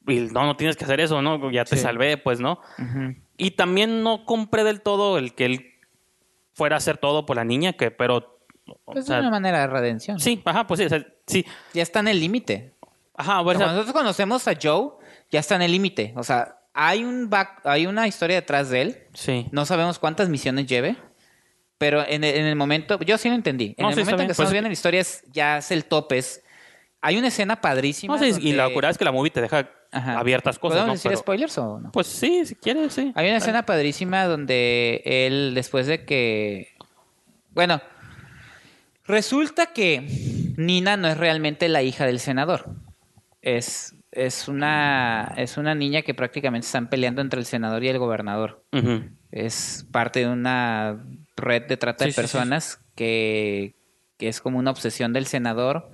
[0.07, 1.51] y no, no tienes que hacer eso, ¿no?
[1.51, 2.59] Ya te salvé, pues, ¿no?
[3.37, 5.73] Y también no compré del todo el que él
[6.53, 8.39] fuera a hacer todo por la niña, que, pero...
[8.85, 10.19] Pues es una manera de redención.
[10.19, 10.87] Sí, ajá, pues sí,
[11.27, 11.45] sí.
[11.73, 12.75] Ya está en el límite.
[13.15, 14.91] Ajá, bueno, Cuando nosotros conocemos a Joe,
[15.29, 16.13] ya está en el límite.
[16.15, 18.97] O sea, hay un back, hay una historia detrás de él.
[19.13, 19.47] Sí.
[19.51, 20.95] No sabemos cuántas misiones lleve.
[21.79, 23.73] Pero en el, momento, yo sí lo entendí.
[23.77, 26.17] En el momento en que estamos pues viendo la historia es, ya es el tope,
[26.17, 26.43] es
[27.01, 28.19] hay una escena padrísima.
[28.25, 30.79] Y la locura es que la movie te deja abiertas cosas.
[30.79, 31.91] ¿Podemos decir spoilers o no?
[31.91, 33.13] Pues sí, si quieres, sí.
[33.15, 36.67] Hay una escena padrísima donde él, después de que.
[37.51, 37.81] Bueno,
[39.05, 42.65] resulta que Nina no es realmente la hija del senador.
[43.41, 47.99] Es, es, una, es una niña que prácticamente están peleando entre el senador y el
[47.99, 48.65] gobernador.
[49.31, 51.01] Es parte de una
[51.41, 53.75] red de trata de personas Que,
[54.17, 55.91] que es como una obsesión del senador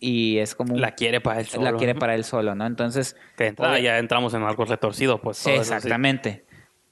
[0.00, 1.70] y es como la quiere para él solo.
[1.70, 6.44] la quiere para él solo no entonces ya entramos en algo retorcido pues exactamente.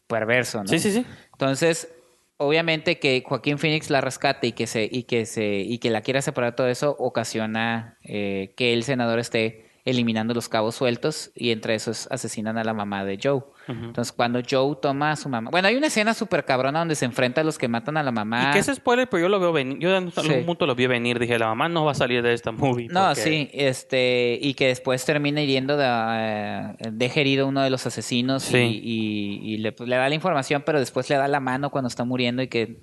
[0.06, 1.06] Perverso no sí sí sí.
[1.32, 1.88] Entonces
[2.36, 6.02] obviamente que Joaquín Phoenix la rescate y que se y que se y que la
[6.02, 11.51] quiera separar todo eso ocasiona eh, que el senador esté eliminando los cabos sueltos y
[11.51, 13.43] entre esos asesinan a la mamá de Joe.
[13.66, 15.51] Entonces, cuando Joe toma a su mamá.
[15.51, 18.12] Bueno, hay una escena súper cabrona donde se enfrenta a los que matan a la
[18.12, 18.48] mamá.
[18.48, 19.78] Y que ese spoiler, pero yo lo veo venir.
[19.78, 21.19] Yo en algún punto lo vi venir.
[21.19, 22.89] Dije, la mamá no va a salir de esta movie.
[22.89, 23.51] No, sí.
[23.52, 28.52] este Y que después termina hiriendo, de, eh, deja herido a uno de los asesinos
[28.52, 32.43] y, le, le, da la información, pero después le da la mano cuando está muriendo
[32.43, 32.81] y que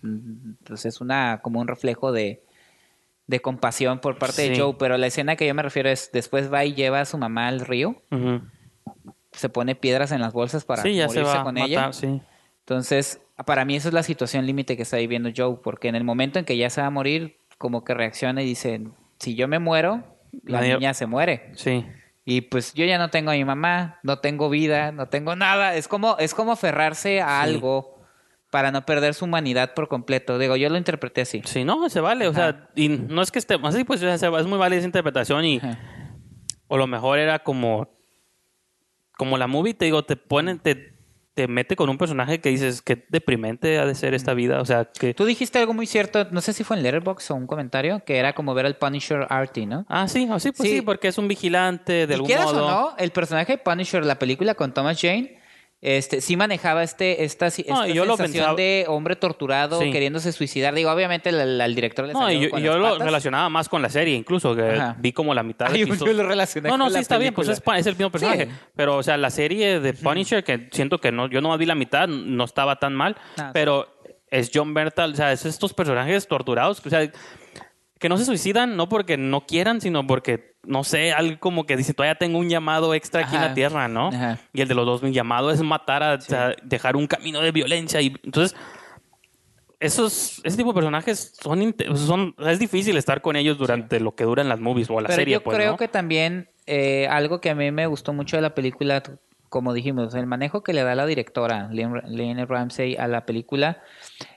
[0.64, 2.44] pues, es una como un reflejo de
[3.32, 6.54] de compasión por parte de Joe, pero la escena que yo me refiero es después
[6.54, 7.96] va y lleva a su mamá al río,
[9.32, 11.90] se pone piedras en las bolsas para sí, morirse con ella.
[12.60, 16.04] Entonces, para mí esa es la situación límite que está viviendo Joe, porque en el
[16.04, 18.82] momento en que ya se va a morir, como que reacciona y dice,
[19.18, 20.04] si yo me muero,
[20.44, 21.52] la, niña se muere.
[21.56, 21.86] Sí.
[22.26, 25.76] Y pues yo ya no tengo a mi mamá, no tengo vida, no tengo nada.
[25.76, 28.01] Es como, es como aferrarse a algo
[28.52, 30.38] para no perder su humanidad por completo.
[30.38, 31.42] Digo, yo lo interpreté así.
[31.46, 32.28] Sí, no, se vale.
[32.28, 35.62] O sea, y no es que esté así, pues es muy válida esa interpretación y
[36.68, 37.90] o lo mejor era como
[39.18, 40.96] como la movie, te digo, te ponen, te,
[41.36, 44.60] te mete con un personaje que dices que deprimente ha de ser esta vida.
[44.60, 45.14] O sea, que.
[45.14, 48.18] Tú dijiste algo muy cierto, no sé si fue en Letterboxd o un comentario, que
[48.18, 49.86] era como ver al Punisher Artie, ¿no?
[49.90, 50.82] Ah, sí, oh, sí, pues sí.
[50.82, 52.66] porque es un vigilante de algún modo.
[52.66, 55.41] O no, el personaje de Punisher, la película con Thomas Jane
[55.82, 60.76] este, sí manejaba este, esta, esta yo sensación de hombre torturado queriéndose suicidar.
[60.76, 64.56] Digo, obviamente el, director le No, y yo, lo relacionaba más con la serie, incluso,
[64.56, 65.86] que vi como la mitad de
[66.64, 68.48] No, no, sí está bien, pues es, el mismo personaje.
[68.76, 71.76] Pero, o sea, la serie de Punisher, que siento que no, yo no vi la
[71.76, 73.88] mitad, no estaba tan mal, ah, pero
[74.30, 77.12] es John Bertal, o sea, es estos personajes torturados, o sea,
[78.02, 81.78] que no se suicidan no porque no quieran, sino porque, no sé, algo como que
[81.78, 84.10] dice, todavía tengo un llamado extra aquí en la tierra, ¿no?
[84.54, 86.18] Y el de los dos, mi llamado es matar, a,
[86.64, 88.02] dejar un camino de violencia.
[88.02, 88.58] Y entonces,
[89.80, 94.24] esos, ese tipo de personajes son, son es difícil estar con ellos durante lo que
[94.24, 95.34] duran las movies o la Pero serie.
[95.36, 98.56] Yo pues, creo que también eh, algo que a mí me gustó mucho de la
[98.56, 99.04] película,
[99.50, 103.84] como dijimos, el manejo que le da la directora, Lynn Ramsey, a la película,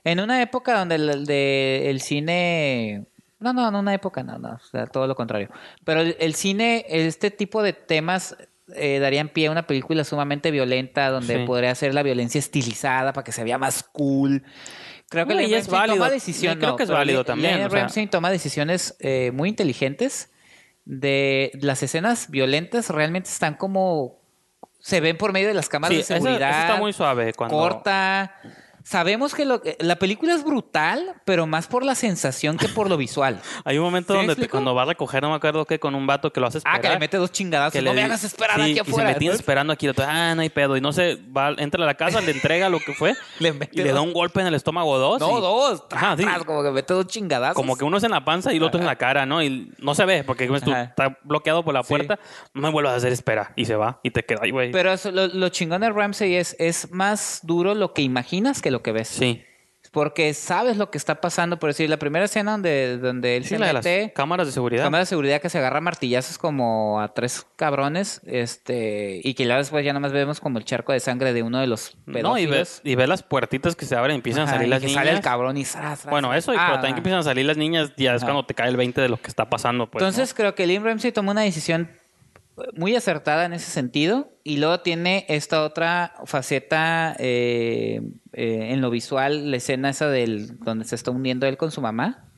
[0.03, 3.07] en una época donde el cine
[3.39, 5.49] no, no, en una época no, no, o sea, todo lo contrario.
[5.83, 8.35] Pero el, cine, este tipo de temas
[8.73, 13.23] eh, darían pie a una película sumamente violenta donde podría ser la violencia estilizada para
[13.23, 14.43] que se vea más cool.
[15.09, 15.97] Creo que la es válido.
[15.97, 16.57] toma decisiones.
[16.57, 17.69] Creo que es válido también.
[17.69, 20.31] Ramsey toma decisiones eh, muy inteligentes.
[20.85, 24.19] De las escenas violentas realmente están como
[24.79, 26.61] se ven por medio de las cámaras de seguridad.
[26.61, 28.35] está muy suave cuando corta
[28.85, 32.97] Sabemos que lo, la película es brutal, pero más por la sensación que por lo
[32.97, 33.41] visual.
[33.65, 36.31] Hay un momento donde cuando va a recoger, no me acuerdo qué, con un vato
[36.31, 36.77] que lo hace esperar.
[36.77, 37.73] Ah, que le mete dos chingadas.
[37.73, 39.09] Que no le, me hagas esperar aquí afuera.
[39.09, 39.89] Y se me esperando aquí.
[39.97, 40.77] Ah, no hay pedo.
[40.77, 43.81] Y no sé, va, entra a la casa, le entrega lo que fue le y
[43.81, 45.19] le da un golpe en el estómago dos.
[45.19, 45.83] No, dos.
[45.89, 46.23] Ajá, sí.
[46.45, 47.55] Como que mete dos chingadas.
[47.55, 49.41] Como que uno es en la panza y el otro es en la cara, ¿no?
[49.41, 52.19] Y no se ve porque está bloqueado por la puerta.
[52.53, 53.51] No me vuelvas a hacer espera.
[53.55, 54.71] Y se va y te queda ahí, güey.
[54.71, 58.74] Pero lo, lo chingón de Ramsey es, es más duro lo que imaginas que lo
[58.81, 59.07] que ves.
[59.07, 59.43] Sí
[59.95, 61.57] porque sabes lo que está pasando.
[61.57, 64.11] Por decir, la primera escena donde, donde él se mete...
[64.13, 64.83] cámaras de seguridad.
[64.83, 68.19] Cámaras de seguridad que se agarra martillazos como a tres cabrones.
[68.25, 71.61] este Y que ya después ya nomás vemos como el charco de sangre de uno
[71.61, 72.29] de los pedófilos.
[72.29, 74.81] No, y ves, y ves las puertitas que se abren y empiezan a salir las
[74.81, 74.95] niñas.
[74.95, 75.65] sale el cabrón y...
[76.09, 78.53] bueno, eso, y, pero también que empiezan a salir las niñas, ya es cuando te
[78.53, 79.89] cae el 20 de lo que está pasando.
[79.89, 81.89] Pues, Entonces creo que Lynn Ramsey tomó una decisión
[82.73, 84.31] muy acertada en ese sentido.
[84.43, 88.01] Y luego tiene esta otra faceta eh,
[88.33, 91.81] eh, en lo visual, la escena esa del donde se está hundiendo él con su
[91.81, 92.29] mamá.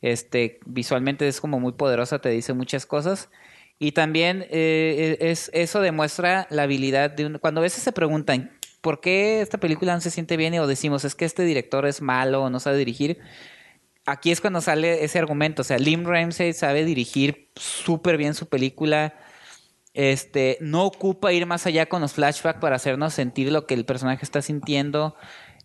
[0.00, 3.30] Este, visualmente es como muy poderosa, te dice muchas cosas.
[3.78, 8.52] Y también eh, es, eso demuestra la habilidad de un, cuando a veces se preguntan
[8.80, 12.00] por qué esta película no se siente bien o decimos es que este director es
[12.00, 13.18] malo o no sabe dirigir.
[14.04, 15.62] Aquí es cuando sale ese argumento.
[15.62, 19.14] O sea, Lim Ramsey sabe dirigir súper bien su película
[19.98, 23.84] este, no ocupa ir más allá con los flashbacks para hacernos sentir lo que el
[23.84, 25.16] personaje está sintiendo.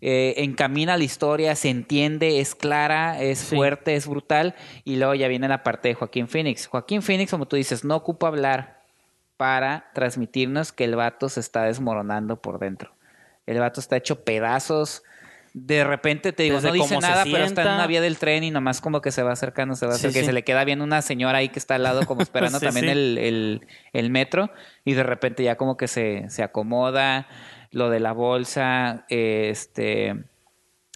[0.02, 4.56] Eh, encamina la historia, se entiende, es clara, es fuerte, es brutal.
[4.86, 6.66] Y luego ya viene la parte de Joaquín Phoenix.
[6.66, 8.82] Joaquín Phoenix, como tú dices, no ocupa hablar
[9.38, 12.92] para transmitirnos que el vato se está desmoronando por dentro.
[13.46, 15.04] El vato está hecho pedazos
[15.54, 18.50] de repente te digo, no dice nada, pero está en una vía del tren y
[18.50, 21.38] nomás como que se va acercando, se va acercando, se le queda bien una señora
[21.38, 23.62] ahí que está al lado como esperando también el,
[23.94, 24.52] el, metro
[24.84, 27.28] y de repente ya como que se, se acomoda,
[27.70, 30.16] lo de la bolsa, este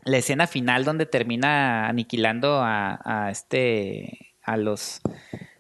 [0.03, 5.01] la escena final donde termina aniquilando a, a este a los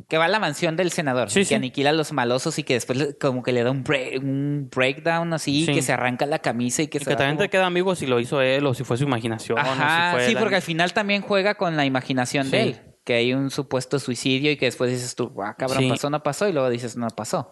[0.07, 3.15] que va a la mansión del senador, que aniquila a los malosos y que después
[3.19, 3.83] como que le da un,
[4.21, 7.65] un breakdown así, que se arranca la camisa y que, y que también te queda
[7.65, 9.59] amigo si lo hizo él o si fue su imaginación.
[9.59, 12.81] Ajá, sí, porque al final también juega con la imaginación de él.
[13.03, 16.49] Que hay un supuesto suicidio y que después dices tú, ah, cabrón, pasó, no pasó,
[16.49, 17.49] y luego dices, no pasó.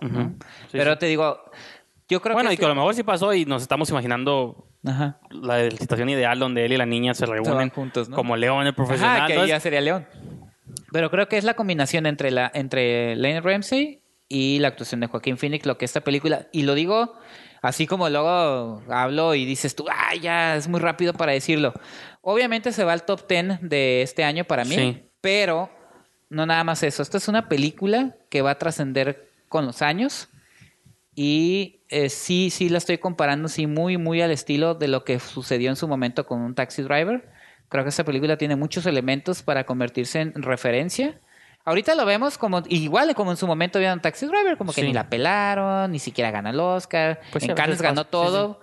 [0.72, 1.40] Pero te digo,
[2.07, 2.52] yo creo bueno, que.
[2.52, 4.69] Bueno, y que a lo mejor sí pasó y nos estamos imaginando
[5.30, 9.18] la situación ideal donde él y la niña se reúnen juntos, como León, el profesional.
[9.18, 10.06] Ajá, que ya sería León.
[10.92, 15.08] Pero creo que es la combinación entre, la, entre Lane Ramsey y la actuación de
[15.08, 17.16] Joaquín Phoenix, lo que esta película, y lo digo
[17.62, 21.74] así como luego hablo y dices tú, ah, ya es muy rápido para decirlo.
[22.22, 25.70] Obviamente se va al top 10 de este año para mí, pero
[26.30, 27.02] no nada más eso.
[27.02, 30.30] Esta es una película que va a trascender con los años
[31.16, 35.20] y eh, sí, sí la estoy comparando, sí, muy, muy al estilo de lo que
[35.20, 37.32] sucedió en su momento con un taxi driver
[37.76, 41.20] Creo que esta película tiene muchos elementos para convertirse en referencia.
[41.66, 44.94] Ahorita lo vemos como igual como en su momento vieron Taxi Driver, como que ni
[44.94, 47.20] la pelaron, ni siquiera gana el Oscar.
[47.34, 48.62] Pues en Cannes ganó todo.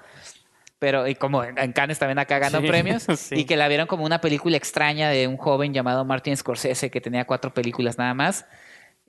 [0.79, 4.23] pero y como en Cannes también acá ganó premios y que la vieron como una
[4.23, 8.47] película extraña de un joven llamado Martin Scorsese que tenía cuatro películas nada más.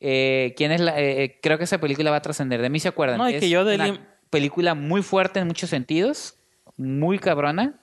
[0.01, 0.99] Eh, ¿Quién es la?
[0.99, 2.61] Eh, eh, creo que esa película va a trascender.
[2.61, 3.19] De mí se acuerdan.
[3.19, 6.35] No, es que yo de una película muy fuerte en muchos sentidos,
[6.75, 7.79] muy cabrona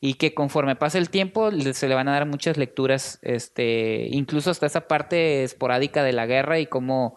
[0.00, 4.50] y que conforme pasa el tiempo se le van a dar muchas lecturas, este, incluso
[4.50, 7.16] hasta esa parte esporádica de la guerra y cómo...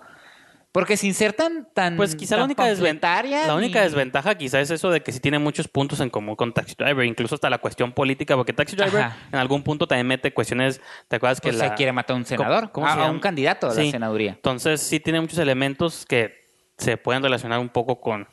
[0.72, 1.68] Porque sin ser tan...
[1.74, 3.46] tan pues quizá la única desventaja...
[3.46, 6.54] La única desventaja quizá es eso de que sí tiene muchos puntos en común con
[6.54, 10.34] Taxi Driver, incluso hasta la cuestión política, porque Taxi Driver en algún punto también mete
[10.34, 10.80] cuestiones,
[11.10, 12.72] ¿te acuerdas que pues se quiere matar a un senador?
[12.72, 14.32] ¿Cómo, a, un candidato a la senaduría.
[14.32, 16.42] Entonces sí tiene muchos elementos que
[16.78, 18.28] se pueden relacionar un poco con,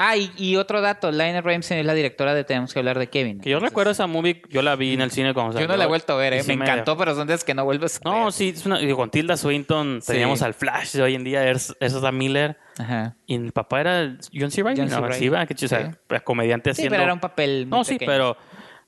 [0.00, 3.40] Ah, y, otro dato, Lionel Ramsey es la directora de Tenemos que hablar de Kevin.
[3.40, 5.66] Que yo recuerdo esa movie, yo la vi en el cine cuando salió.
[5.66, 6.42] Yo no la he vuelto a ver, ¿eh?
[6.46, 9.36] me, encantó, pero son veces que no vuelves a No, sí, es una, con Tilda
[9.36, 12.56] Swinton teníamos al Flash de hoy en día, es, es Miller.
[12.78, 13.16] Ajá.
[13.26, 14.62] Y el papá era John C.
[14.62, 15.12] Reilly, ¿no?
[15.12, 16.90] Sí, va, que o sea, comediante haciendo...
[16.90, 18.36] Sí, pero era un papel muy No, sí, pero...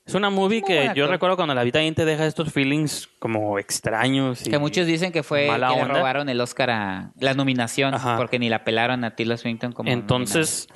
[0.06, 3.58] Es una movie que yo recuerdo cuando la vi también te deja estos feelings como
[3.58, 4.42] extraños.
[4.42, 8.48] que muchos dicen que fue que le robaron el Oscar a la nominación porque ni
[8.48, 10.68] la pelaron a Tilda Swinton como Entonces,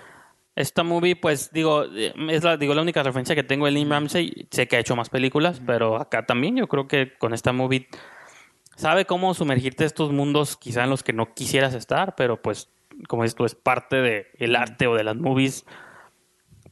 [0.56, 4.46] esta movie, pues digo, es la, digo, la única referencia que tengo de Lynn Ramsey.
[4.50, 7.88] Sé que ha hecho más películas, pero acá también yo creo que con esta movie
[8.76, 12.68] sabe cómo sumergirte en estos mundos quizá en los que no quisieras estar, pero pues
[13.08, 15.64] como tú, es parte del el arte o de las movies,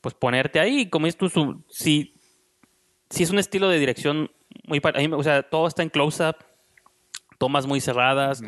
[0.00, 0.88] pues ponerte ahí.
[0.88, 2.14] Como tú, si,
[3.10, 4.30] si es un estilo de dirección
[4.64, 4.80] muy...
[5.12, 6.36] O sea, todo está en close-up,
[7.38, 8.42] tomas muy cerradas,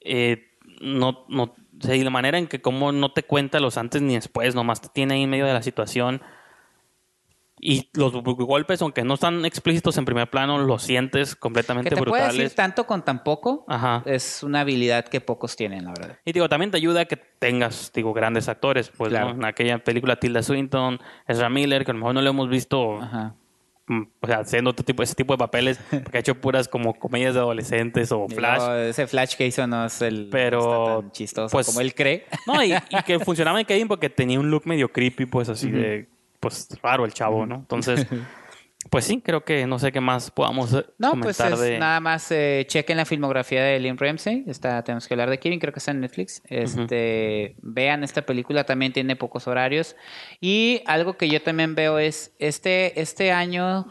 [0.00, 0.48] eh,
[0.80, 1.54] no, no
[1.88, 4.88] y la manera en que como no te cuenta los antes ni después, nomás te
[4.88, 6.22] tiene ahí en medio de la situación.
[7.60, 12.00] Y los golpes, aunque no están explícitos en primer plano, los sientes completamente que te
[12.00, 12.36] brutales.
[12.36, 13.64] Decir tanto con tan poco
[14.04, 16.18] es una habilidad que pocos tienen, la verdad.
[16.24, 18.90] Y digo, también te ayuda a que tengas, digo, grandes actores.
[18.94, 22.48] Pues en aquella película Tilda Swinton, Ezra Miller, que a lo mejor no lo hemos
[22.50, 23.34] visto Ajá.
[23.86, 26.94] Mm, o sea, haciendo otro tipo, ese tipo de papeles, porque ha hecho puras como
[26.98, 28.88] comedias de adolescentes o Flash.
[28.88, 32.24] ese Flash que hizo no es el pero, tan chistoso pues, como él cree.
[32.46, 32.74] No, y,
[33.04, 36.08] que funcionaba en Kevin porque tenía un look medio creepy, pues así de,
[36.40, 37.56] pues raro el chavo, ¿no?
[37.56, 38.06] Entonces,
[38.90, 42.64] Pues sí, creo que no sé qué más podamos eh, no, pues nada más eh,
[42.68, 44.44] chequen la filmografía de Liam Ramsey.
[44.46, 46.42] Está, tenemos que hablar de Kevin, creo que está en Netflix.
[46.48, 49.96] Este, Vean esta película, también tiene pocos horarios.
[50.40, 53.86] Y algo que yo también veo es, este, este año,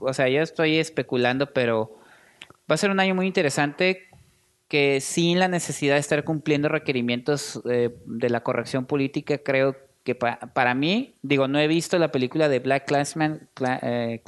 [0.00, 1.98] o sea, yo estoy especulando, pero
[2.70, 4.08] va a ser un año muy interesante
[4.68, 9.89] que sin la necesidad de estar cumpliendo requerimientos eh, de la corrección política, creo que
[10.04, 13.48] que para mí, digo, no he visto la película de Black Clansman,
[13.82, 14.22] eh,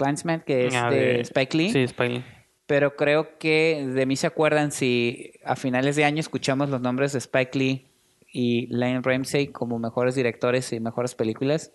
[0.45, 1.71] que es ah, de, Spike Lee.
[1.71, 2.25] Sí, Spike Lee.
[2.67, 7.13] Pero creo que de mí se acuerdan si a finales de año escuchamos los nombres
[7.13, 7.87] de Spike Lee
[8.33, 11.73] y Lane Ramsey como mejores directores y mejores películas.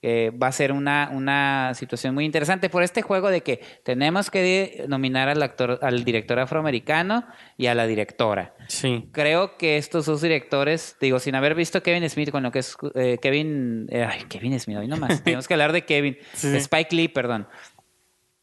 [0.00, 4.30] Eh, va a ser una, una situación muy interesante por este juego de que tenemos
[4.30, 7.26] que nominar al actor, al director afroamericano
[7.56, 8.54] y a la directora.
[8.68, 9.08] Sí.
[9.10, 12.76] Creo que estos dos directores, digo, sin haber visto Kevin Smith con lo que es
[12.94, 17.08] eh, Kevin, eh, ay, Kevin Smith, hoy nomás, tenemos que hablar de Kevin, Spike Lee,
[17.08, 17.48] perdón.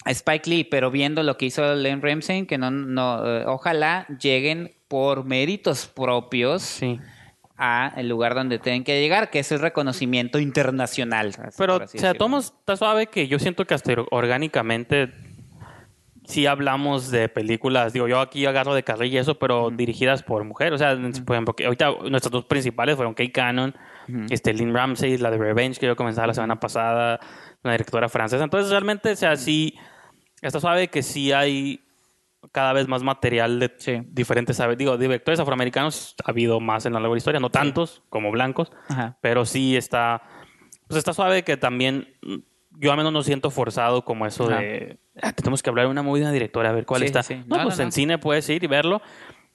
[0.06, 5.24] Spike Lee, pero viendo lo que hizo Len Ramsey, que no, no, ojalá lleguen por
[5.24, 6.64] méritos propios.
[6.64, 7.00] Sí
[7.58, 11.34] a el lugar donde tienen que llegar, que es el reconocimiento internacional.
[11.58, 15.14] Pero, o sea, Tomás, está suave que yo siento que hasta orgánicamente
[16.26, 20.74] sí hablamos de películas, digo, yo aquí agarro de carrilla eso, pero dirigidas por mujeres.
[20.74, 23.74] O sea, por ejemplo, ahorita nuestras dos principales fueron Kate Cannon,
[24.30, 27.20] este, Lynn Ramsey, la de Revenge, que yo comenzaba la semana pasada,
[27.64, 28.44] una directora francesa.
[28.44, 29.76] Entonces, realmente, o sea, sí,
[30.42, 31.85] está suave que sí hay
[32.52, 37.18] cada vez más material de diferentes, digo, directores afroamericanos ha habido más en la larga
[37.18, 38.72] historia, no tantos como blancos,
[39.22, 40.22] pero sí está,
[40.88, 42.08] pues está suave que también
[42.78, 46.04] yo al menos no siento forzado como eso de ah, tenemos que hablar de una
[46.04, 47.22] muy buena directora a ver cuál está.
[47.48, 49.02] No, pues en cine puedes ir y verlo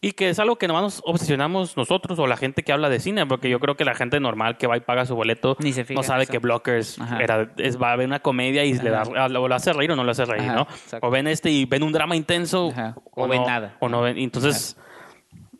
[0.03, 3.01] y que es algo que nomás nos obsesionamos nosotros o la gente que habla de
[3.01, 5.59] cine, porque yo creo que la gente normal que va y paga su boleto
[5.91, 9.29] no sabe que Blockers era, es, va a ver una comedia y le da, o
[9.29, 10.67] lo hace reír o no lo hace reír, ¿no?
[11.03, 12.73] O ven este y ven un drama intenso
[13.13, 13.77] o, ven nada.
[13.81, 14.17] O no ven.
[14.17, 14.77] Entonces,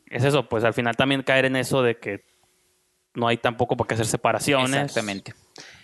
[0.07, 2.25] es eso, pues al final también caer en eso de que
[3.15, 4.75] no hay tampoco por qué hacer separaciones.
[4.75, 5.35] Exactamente.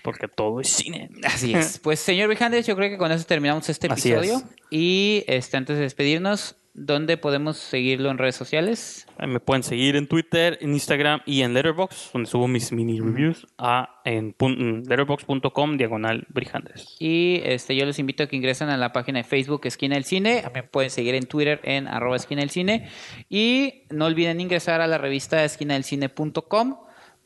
[0.03, 1.11] Porque todo es cine.
[1.25, 1.79] Así es.
[1.79, 4.43] Pues, señor Vijandes, yo creo que con eso terminamos este episodio.
[4.71, 9.07] Y este, antes de despedirnos, ¿Dónde podemos seguirlo en redes sociales?
[9.27, 13.47] Me pueden seguir en Twitter, en Instagram y en Letterboxd, donde subo mis mini reviews
[13.57, 16.95] a en letterboxd.com diagonal brijandes.
[16.99, 20.05] Y este, yo les invito a que ingresen a la página de Facebook Esquina del
[20.05, 20.45] Cine.
[20.53, 22.91] Me pueden seguir en Twitter en arroba esquina del cine.
[23.31, 26.77] Y no olviden ingresar a la revista esquinadelcine.com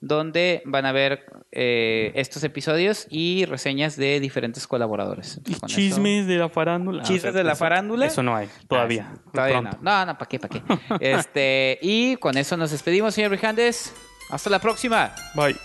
[0.01, 5.41] donde van a ver eh, estos episodios y reseñas de diferentes colaboradores.
[5.47, 7.03] y chismes de la farándula.
[7.03, 8.07] Chismes de la farándula.
[8.07, 9.13] Eso no hay, todavía.
[9.13, 9.71] Ah, todavía no.
[9.81, 10.63] No, no, ¿para qué, para qué?
[11.01, 13.93] este, y con eso nos despedimos, señor Brijandes.
[14.31, 15.13] Hasta la próxima.
[15.35, 15.57] Bye.